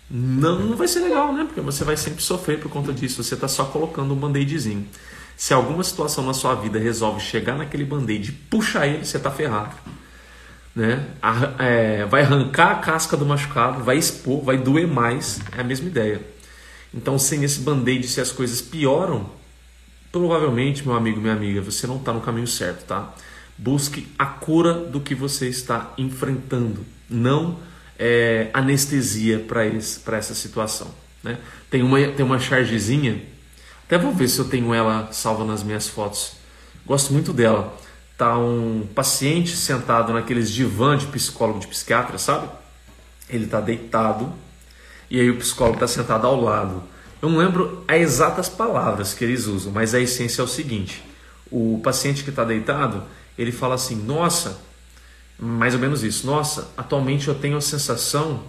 não, 0.10 0.60
não 0.60 0.78
vai 0.78 0.88
ser 0.88 1.02
legal, 1.02 1.34
né? 1.34 1.44
Porque 1.44 1.60
você 1.60 1.84
vai 1.84 1.98
sempre 1.98 2.24
sofrer 2.24 2.58
por 2.58 2.72
conta 2.72 2.94
disso. 2.94 3.22
Você 3.22 3.34
está 3.34 3.50
só 3.50 3.66
colocando 3.66 4.14
um 4.14 4.18
band-aidzinho. 4.18 4.88
Se 5.36 5.54
alguma 5.54 5.84
situação 5.84 6.26
na 6.26 6.34
sua 6.34 6.56
vida 6.56 6.80
resolve 6.80 7.20
chegar 7.20 7.58
naquele 7.58 7.84
band-aid 7.84 8.30
e 8.30 8.32
puxar 8.32 8.88
ele, 8.88 9.06
você 9.06 9.18
está 9.18 9.30
ferrado. 9.30 9.76
Né? 10.74 11.06
É, 11.60 12.06
vai 12.06 12.22
arrancar 12.22 12.72
a 12.72 12.76
casca 12.76 13.18
do 13.18 13.26
machucado, 13.26 13.84
vai 13.84 13.98
expor, 13.98 14.42
vai 14.42 14.58
doer 14.58 14.88
mais. 14.88 15.42
É 15.58 15.62
a 15.62 15.64
mesma 15.64 15.88
ideia. 15.88 16.22
Então, 16.96 17.20
sem 17.20 17.44
esse 17.44 17.60
band-aid, 17.60 18.08
se 18.08 18.22
as 18.22 18.32
coisas 18.32 18.62
pioram, 18.62 19.30
provavelmente, 20.14 20.88
meu 20.88 20.96
amigo, 20.96 21.20
minha 21.20 21.34
amiga, 21.34 21.62
você 21.62 21.86
não 21.86 21.98
está 21.98 22.14
no 22.14 22.22
caminho 22.22 22.48
certo, 22.48 22.86
tá? 22.86 23.14
Busque 23.58 24.08
a 24.18 24.26
cura 24.26 24.74
do 24.74 25.02
que 25.02 25.14
você 25.14 25.50
está 25.50 25.94
enfrentando, 25.98 26.86
não 27.10 27.60
é, 28.00 28.50
anestesia 28.54 29.40
para 29.40 29.66
essa 30.18 30.34
situação. 30.34 30.88
Né? 31.22 31.38
Tem, 31.70 31.84
uma, 31.84 32.00
tem 32.08 32.26
uma 32.26 32.40
chargezinha, 32.40 33.22
até 33.86 33.98
vou 33.98 34.14
ver 34.14 34.30
se 34.30 34.40
eu 34.40 34.46
tenho 34.46 34.74
ela 34.74 35.12
salva 35.12 35.44
nas 35.44 35.64
minhas 35.64 35.88
fotos. 35.88 36.34
Gosto 36.86 37.12
muito 37.12 37.34
dela. 37.34 37.78
Tá 38.18 38.38
um 38.38 38.88
paciente 38.96 39.56
sentado 39.56 40.14
naqueles 40.14 40.50
divã 40.50 40.98
de 40.98 41.08
psicólogo, 41.08 41.60
de 41.60 41.68
psiquiatra, 41.68 42.18
sabe? 42.18 42.48
Ele 43.30 43.46
está 43.46 43.60
deitado, 43.60 44.32
e 45.10 45.20
aí 45.20 45.30
o 45.30 45.38
psicólogo 45.38 45.76
está 45.76 45.88
sentado 45.88 46.26
ao 46.26 46.40
lado. 46.40 46.84
Eu 47.22 47.30
não 47.30 47.38
lembro 47.38 47.84
as 47.88 47.98
exatas 47.98 48.50
palavras 48.50 49.14
que 49.14 49.24
eles 49.24 49.46
usam, 49.48 49.72
mas 49.72 49.94
a 49.94 50.00
essência 50.00 50.42
é 50.42 50.46
o 50.46 50.48
seguinte: 50.48 51.04
o 51.52 51.80
paciente 51.84 52.24
que 52.24 52.30
está 52.30 52.44
deitado, 52.44 53.04
ele 53.38 53.52
fala 53.52 53.76
assim, 53.76 53.96
nossa, 53.96 54.60
mais 55.40 55.74
ou 55.74 55.80
menos 55.80 56.04
isso, 56.04 56.26
nossa, 56.26 56.72
atualmente 56.78 57.28
eu 57.28 57.36
tenho 57.36 57.58
a 57.58 57.62
sensação 57.62 58.44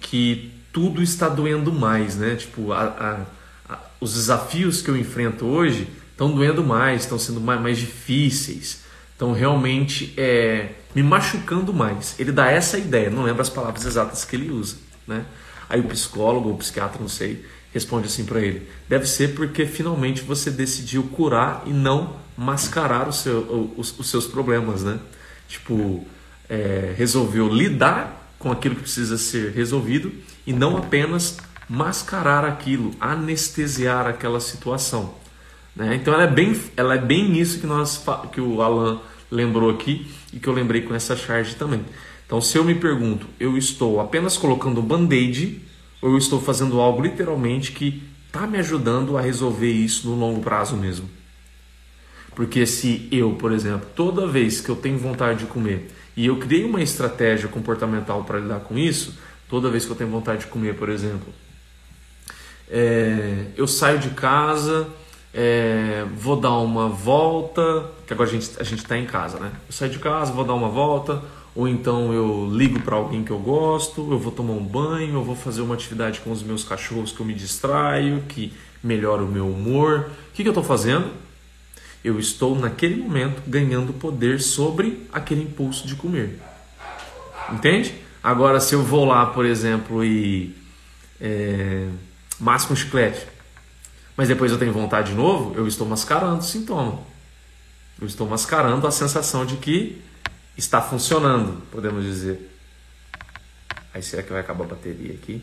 que 0.00 0.52
tudo 0.72 1.02
está 1.02 1.28
doendo 1.28 1.72
mais, 1.72 2.16
né? 2.16 2.36
Tipo, 2.36 2.72
a, 2.72 3.26
a, 3.68 3.72
a, 3.74 3.78
os 4.00 4.14
desafios 4.14 4.82
que 4.82 4.90
eu 4.90 4.96
enfrento 4.96 5.46
hoje 5.46 5.88
estão 6.12 6.32
doendo 6.32 6.62
mais, 6.62 7.02
estão 7.02 7.18
sendo 7.18 7.40
mais, 7.40 7.60
mais 7.60 7.78
difíceis, 7.78 8.82
estão 9.12 9.32
realmente 9.32 10.14
é, 10.16 10.72
me 10.94 11.02
machucando 11.02 11.72
mais. 11.72 12.14
Ele 12.18 12.32
dá 12.32 12.50
essa 12.50 12.78
ideia, 12.78 13.10
não 13.10 13.22
lembro 13.22 13.42
as 13.42 13.48
palavras 13.48 13.84
exatas 13.84 14.24
que 14.24 14.36
ele 14.36 14.50
usa, 14.50 14.76
né? 15.06 15.24
Aí 15.70 15.80
o 15.80 15.84
psicólogo 15.84 16.48
ou 16.48 16.56
psiquiatra, 16.56 17.00
não 17.00 17.08
sei, 17.08 17.44
responde 17.72 18.06
assim 18.06 18.24
para 18.24 18.40
ele: 18.40 18.68
deve 18.88 19.06
ser 19.06 19.34
porque 19.34 19.64
finalmente 19.64 20.22
você 20.22 20.50
decidiu 20.50 21.04
curar 21.04 21.62
e 21.64 21.70
não 21.70 22.16
mascarar 22.36 23.08
o 23.08 23.12
seu, 23.12 23.72
os, 23.76 23.98
os 23.98 24.10
seus 24.10 24.26
problemas, 24.26 24.82
né? 24.82 24.98
Tipo, 25.48 26.04
é, 26.48 26.94
resolveu 26.96 27.48
lidar 27.48 28.34
com 28.38 28.50
aquilo 28.50 28.74
que 28.74 28.82
precisa 28.82 29.16
ser 29.16 29.52
resolvido 29.52 30.12
e 30.46 30.52
não 30.52 30.76
apenas 30.76 31.38
mascarar 31.68 32.44
aquilo, 32.44 32.90
anestesiar 33.00 34.06
aquela 34.06 34.40
situação. 34.40 35.14
Né? 35.76 35.94
Então 35.94 36.12
ela 36.12 36.24
é 36.24 36.30
bem, 36.30 36.60
ela 36.76 36.94
é 36.94 36.98
bem 36.98 37.38
isso 37.38 37.60
que 37.60 37.66
nós 37.66 38.02
que 38.32 38.40
o 38.40 38.60
Alan 38.60 39.00
lembrou 39.30 39.70
aqui 39.70 40.10
e 40.32 40.40
que 40.40 40.48
eu 40.48 40.52
lembrei 40.52 40.82
com 40.82 40.94
essa 40.94 41.16
charge 41.16 41.54
também. 41.54 41.84
Então 42.30 42.40
se 42.40 42.56
eu 42.56 42.62
me 42.62 42.76
pergunto, 42.76 43.26
eu 43.40 43.58
estou 43.58 43.98
apenas 43.98 44.36
colocando 44.36 44.80
band-aid 44.80 45.60
ou 46.00 46.12
eu 46.12 46.16
estou 46.16 46.40
fazendo 46.40 46.80
algo 46.80 47.02
literalmente 47.02 47.72
que 47.72 48.04
está 48.28 48.46
me 48.46 48.56
ajudando 48.56 49.18
a 49.18 49.20
resolver 49.20 49.68
isso 49.68 50.08
no 50.08 50.14
longo 50.14 50.40
prazo 50.40 50.76
mesmo? 50.76 51.10
Porque 52.36 52.64
se 52.66 53.08
eu, 53.10 53.32
por 53.32 53.50
exemplo, 53.50 53.88
toda 53.96 54.28
vez 54.28 54.60
que 54.60 54.68
eu 54.68 54.76
tenho 54.76 54.96
vontade 54.96 55.40
de 55.40 55.46
comer 55.46 55.90
e 56.16 56.26
eu 56.26 56.36
criei 56.36 56.62
uma 56.62 56.80
estratégia 56.80 57.48
comportamental 57.48 58.22
para 58.22 58.38
lidar 58.38 58.60
com 58.60 58.78
isso, 58.78 59.18
toda 59.48 59.68
vez 59.68 59.84
que 59.84 59.90
eu 59.90 59.96
tenho 59.96 60.10
vontade 60.10 60.42
de 60.42 60.46
comer, 60.46 60.76
por 60.76 60.88
exemplo, 60.88 61.34
é, 62.70 63.46
eu 63.56 63.66
saio 63.66 63.98
de 63.98 64.10
casa, 64.10 64.86
é, 65.34 66.06
vou 66.16 66.36
dar 66.36 66.56
uma 66.58 66.88
volta, 66.88 67.90
que 68.06 68.12
agora 68.12 68.28
a 68.28 68.32
gente 68.32 68.50
a 68.56 68.62
está 68.62 68.96
em 68.96 69.06
casa, 69.06 69.40
né? 69.40 69.50
Eu 69.66 69.72
saio 69.72 69.90
de 69.90 69.98
casa, 69.98 70.30
vou 70.30 70.44
dar 70.44 70.54
uma 70.54 70.68
volta, 70.68 71.20
ou 71.60 71.68
então 71.68 72.10
eu 72.10 72.48
ligo 72.50 72.80
para 72.80 72.96
alguém 72.96 73.22
que 73.22 73.30
eu 73.30 73.38
gosto, 73.38 74.10
eu 74.10 74.18
vou 74.18 74.32
tomar 74.32 74.54
um 74.54 74.64
banho, 74.64 75.16
eu 75.16 75.22
vou 75.22 75.36
fazer 75.36 75.60
uma 75.60 75.74
atividade 75.74 76.20
com 76.20 76.32
os 76.32 76.42
meus 76.42 76.64
cachorros 76.64 77.12
que 77.12 77.20
eu 77.20 77.26
me 77.26 77.34
distraio, 77.34 78.22
que 78.26 78.50
melhora 78.82 79.22
o 79.22 79.28
meu 79.28 79.46
humor. 79.46 80.10
O 80.30 80.32
que, 80.32 80.42
que 80.42 80.48
eu 80.48 80.52
estou 80.52 80.64
fazendo? 80.64 81.10
Eu 82.02 82.18
estou 82.18 82.58
naquele 82.58 82.96
momento 82.96 83.42
ganhando 83.46 83.92
poder 83.92 84.40
sobre 84.40 85.06
aquele 85.12 85.42
impulso 85.42 85.86
de 85.86 85.96
comer. 85.96 86.40
Entende? 87.52 87.94
Agora, 88.22 88.58
se 88.58 88.74
eu 88.74 88.82
vou 88.82 89.04
lá, 89.04 89.26
por 89.26 89.44
exemplo, 89.44 90.02
e 90.02 90.56
é, 91.20 91.88
masco 92.38 92.72
um 92.72 92.76
chiclete, 92.76 93.26
mas 94.16 94.28
depois 94.28 94.50
eu 94.50 94.56
tenho 94.56 94.72
vontade 94.72 95.10
de 95.10 95.14
novo, 95.14 95.54
eu 95.54 95.68
estou 95.68 95.86
mascarando 95.86 96.38
o 96.38 96.42
sintoma. 96.42 97.00
Eu 98.00 98.06
estou 98.06 98.26
mascarando 98.26 98.86
a 98.86 98.90
sensação 98.90 99.44
de 99.44 99.56
que 99.56 100.00
está 100.56 100.80
funcionando, 100.80 101.62
podemos 101.70 102.04
dizer. 102.04 102.50
Aí 103.92 104.02
será 104.02 104.22
que 104.22 104.30
vai 104.30 104.40
acabar 104.40 104.64
a 104.64 104.68
bateria 104.68 105.14
aqui? 105.14 105.42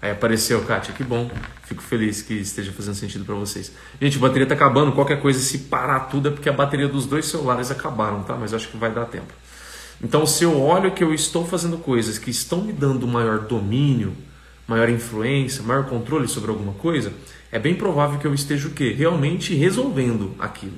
Aí 0.00 0.10
apareceu, 0.10 0.62
Kátia, 0.64 0.92
que 0.92 1.02
bom. 1.02 1.30
Fico 1.64 1.82
feliz 1.82 2.22
que 2.22 2.34
esteja 2.34 2.72
fazendo 2.72 2.94
sentido 2.94 3.24
para 3.24 3.34
vocês. 3.34 3.72
Gente, 4.00 4.18
a 4.18 4.20
bateria 4.20 4.44
está 4.44 4.54
acabando. 4.54 4.92
Qualquer 4.92 5.20
coisa, 5.20 5.38
se 5.40 5.58
parar 5.60 6.00
tudo, 6.00 6.28
é 6.28 6.30
porque 6.30 6.48
a 6.48 6.52
bateria 6.52 6.86
dos 6.86 7.06
dois 7.06 7.26
celulares 7.26 7.70
acabaram, 7.70 8.22
tá? 8.22 8.36
Mas 8.36 8.52
acho 8.52 8.68
que 8.68 8.76
vai 8.76 8.92
dar 8.92 9.06
tempo. 9.06 9.32
Então, 10.02 10.26
se 10.26 10.44
eu 10.44 10.60
olho 10.60 10.92
que 10.92 11.02
eu 11.02 11.14
estou 11.14 11.46
fazendo 11.46 11.78
coisas 11.78 12.18
que 12.18 12.30
estão 12.30 12.62
me 12.62 12.72
dando 12.72 13.06
maior 13.06 13.40
domínio, 13.40 14.14
maior 14.68 14.88
influência, 14.88 15.62
maior 15.62 15.86
controle 15.86 16.28
sobre 16.28 16.50
alguma 16.50 16.74
coisa, 16.74 17.12
é 17.50 17.58
bem 17.58 17.74
provável 17.74 18.18
que 18.18 18.26
eu 18.26 18.34
esteja 18.34 18.68
o 18.68 18.72
quê? 18.72 18.92
Realmente 18.92 19.54
resolvendo 19.54 20.34
aquilo. 20.38 20.76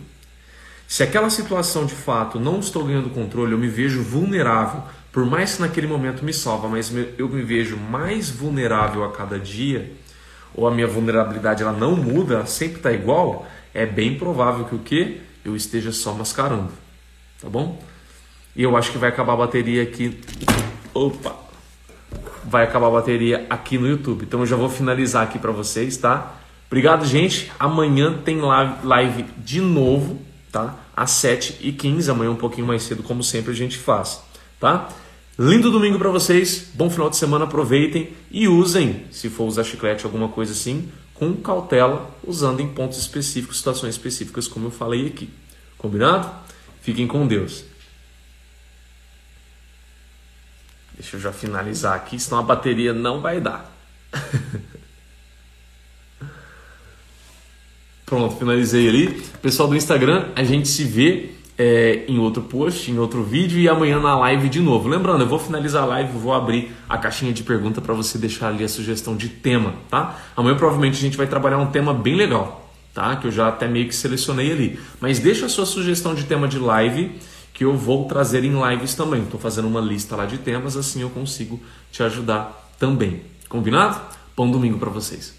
Se 0.89 1.03
aquela 1.03 1.28
situação 1.28 1.84
de 1.84 1.95
fato 1.95 2.41
não 2.41 2.61
estou 2.61 2.82
ganhando 2.82 3.11
controle, 3.11 3.53
eu 3.53 3.59
me 3.59 3.68
vejo 3.68 4.03
vulnerável 4.03 4.82
por 5.12 5.26
mais 5.26 5.57
que 5.57 5.61
naquele 5.61 5.86
momento 5.86 6.24
me 6.24 6.32
salva, 6.32 6.66
mas 6.66 6.91
eu 7.18 7.28
me 7.28 7.43
vejo 7.43 7.76
mais 7.76 8.30
vulnerável 8.30 9.05
a 9.05 9.12
cada 9.12 9.39
dia, 9.39 9.93
ou 10.55 10.66
a 10.66 10.70
minha 10.70 10.86
vulnerabilidade 10.86 11.62
ela 11.62 11.72
não 11.72 11.95
muda, 11.95 12.47
sempre 12.47 12.78
está 12.78 12.91
igual, 12.91 13.47
é 13.74 13.84
bem 13.84 14.18
provável 14.18 14.64
que 14.64 14.74
o 14.74 14.78
que? 14.78 15.20
Eu 15.45 15.55
esteja 15.55 15.93
só 15.93 16.14
mascarando. 16.14 16.72
Tá 17.41 17.51
bom? 17.51 17.82
E 18.57 18.62
eu 18.62 18.76
acho 18.76 18.91
que 18.91 18.97
vai 18.97 19.11
acabar 19.11 19.34
a 19.34 19.36
bateria 19.36 19.82
aqui. 19.82 20.18
Opa! 20.95 21.36
Vai 22.45 22.64
acabar 22.64 22.86
a 22.86 22.93
bateria 22.93 23.47
aqui 23.51 23.76
no 23.76 23.86
YouTube. 23.86 24.24
Então 24.24 24.41
eu 24.41 24.47
já 24.47 24.57
vou 24.57 24.70
finalizar 24.70 25.22
aqui 25.22 25.39
para 25.39 25.53
vocês, 25.53 25.99
tá? 25.99 26.34
Obrigado, 26.66 27.05
gente. 27.05 27.53
Amanhã 27.59 28.18
tem 28.24 28.41
live 28.82 29.24
de 29.36 29.61
novo, 29.61 30.20
tá? 30.51 30.76
Às 30.96 31.11
7h15. 31.11 32.09
Amanhã 32.11 32.30
um 32.30 32.36
pouquinho 32.36 32.66
mais 32.66 32.82
cedo, 32.82 33.03
como 33.03 33.22
sempre 33.22 33.53
a 33.53 33.57
gente 33.57 33.78
faz 33.78 34.22
tá? 34.59 34.88
Lindo 35.38 35.70
domingo 35.70 35.99
para 35.99 36.11
vocês, 36.11 36.68
bom 36.74 36.90
final 36.90 37.09
de 37.09 37.16
semana, 37.16 37.44
aproveitem 37.44 38.12
e 38.30 38.49
usem, 38.49 39.07
se 39.11 39.30
for 39.30 39.44
usar 39.44 39.62
chiclete 39.62 40.05
alguma 40.05 40.28
coisa 40.28 40.53
assim, 40.53 40.90
com 41.14 41.34
cautela, 41.36 42.11
usando 42.24 42.61
em 42.61 42.68
pontos 42.68 42.99
específicos, 42.99 43.59
situações 43.59 43.94
específicas, 43.94 44.49
como 44.49 44.66
eu 44.66 44.70
falei 44.70 45.07
aqui. 45.07 45.30
Combinado? 45.76 46.28
Fiquem 46.80 47.07
com 47.07 47.26
Deus. 47.26 47.64
Deixa 50.94 51.16
eu 51.16 51.20
já 51.20 51.32
finalizar 51.32 51.94
aqui, 51.94 52.18
senão 52.18 52.40
a 52.40 52.42
bateria 52.42 52.92
não 52.92 53.20
vai 53.20 53.40
dar. 53.40 53.72
Pronto, 58.09 58.36
finalizei 58.36 58.88
ali. 58.88 59.22
Pessoal 59.42 59.68
do 59.68 59.76
Instagram, 59.76 60.28
a 60.34 60.42
gente 60.42 60.66
se 60.66 60.82
vê 60.82 61.30
é, 61.59 62.04
em 62.09 62.18
outro 62.18 62.42
post, 62.42 62.90
em 62.90 62.98
outro 62.98 63.22
vídeo 63.22 63.59
e 63.59 63.68
amanhã 63.68 64.00
na 64.00 64.16
live 64.16 64.48
de 64.48 64.61
novo. 64.61 64.88
Lembrando, 64.88 65.24
eu 65.24 65.28
vou 65.28 65.38
finalizar 65.38 65.82
a 65.82 65.86
live, 65.86 66.16
vou 66.16 66.32
abrir 66.32 66.72
a 66.88 66.96
caixinha 66.96 67.34
de 67.34 67.42
pergunta 67.42 67.82
para 67.82 67.92
você 67.92 68.16
deixar 68.16 68.48
ali 68.48 68.64
a 68.64 68.68
sugestão 68.68 69.14
de 69.14 69.28
tema, 69.28 69.74
tá? 69.90 70.18
Amanhã 70.34 70.56
provavelmente 70.56 70.96
a 70.96 71.00
gente 71.00 71.18
vai 71.18 71.26
trabalhar 71.26 71.59
um 71.59 71.66
tema 71.66 71.92
bem 71.92 72.14
legal, 72.14 72.72
tá? 72.94 73.14
Que 73.16 73.26
eu 73.26 73.30
já 73.30 73.48
até 73.48 73.68
meio 73.68 73.86
que 73.86 73.94
selecionei 73.94 74.52
ali. 74.52 74.80
Mas 75.00 75.18
deixa 75.18 75.44
a 75.44 75.48
sua 75.50 75.66
sugestão 75.66 76.14
de 76.14 76.24
tema 76.24 76.48
de 76.48 76.59
live 76.59 77.12
que 77.52 77.62
eu 77.62 77.76
vou 77.76 78.06
trazer 78.06 78.42
em 78.42 78.54
lives 78.70 78.94
também. 78.94 79.22
Estou 79.24 79.38
fazendo 79.38 79.68
uma 79.68 79.80
lista 79.82 80.16
lá 80.16 80.24
de 80.24 80.38
temas, 80.38 80.78
assim 80.78 81.02
eu 81.02 81.11
consigo 81.11 81.61
te 81.92 82.02
ajudar 82.02 82.72
também. 82.78 83.20
Combinado? 83.50 84.00
Bom 84.34 84.50
domingo 84.50 84.78
para 84.78 84.88
vocês. 84.88 85.38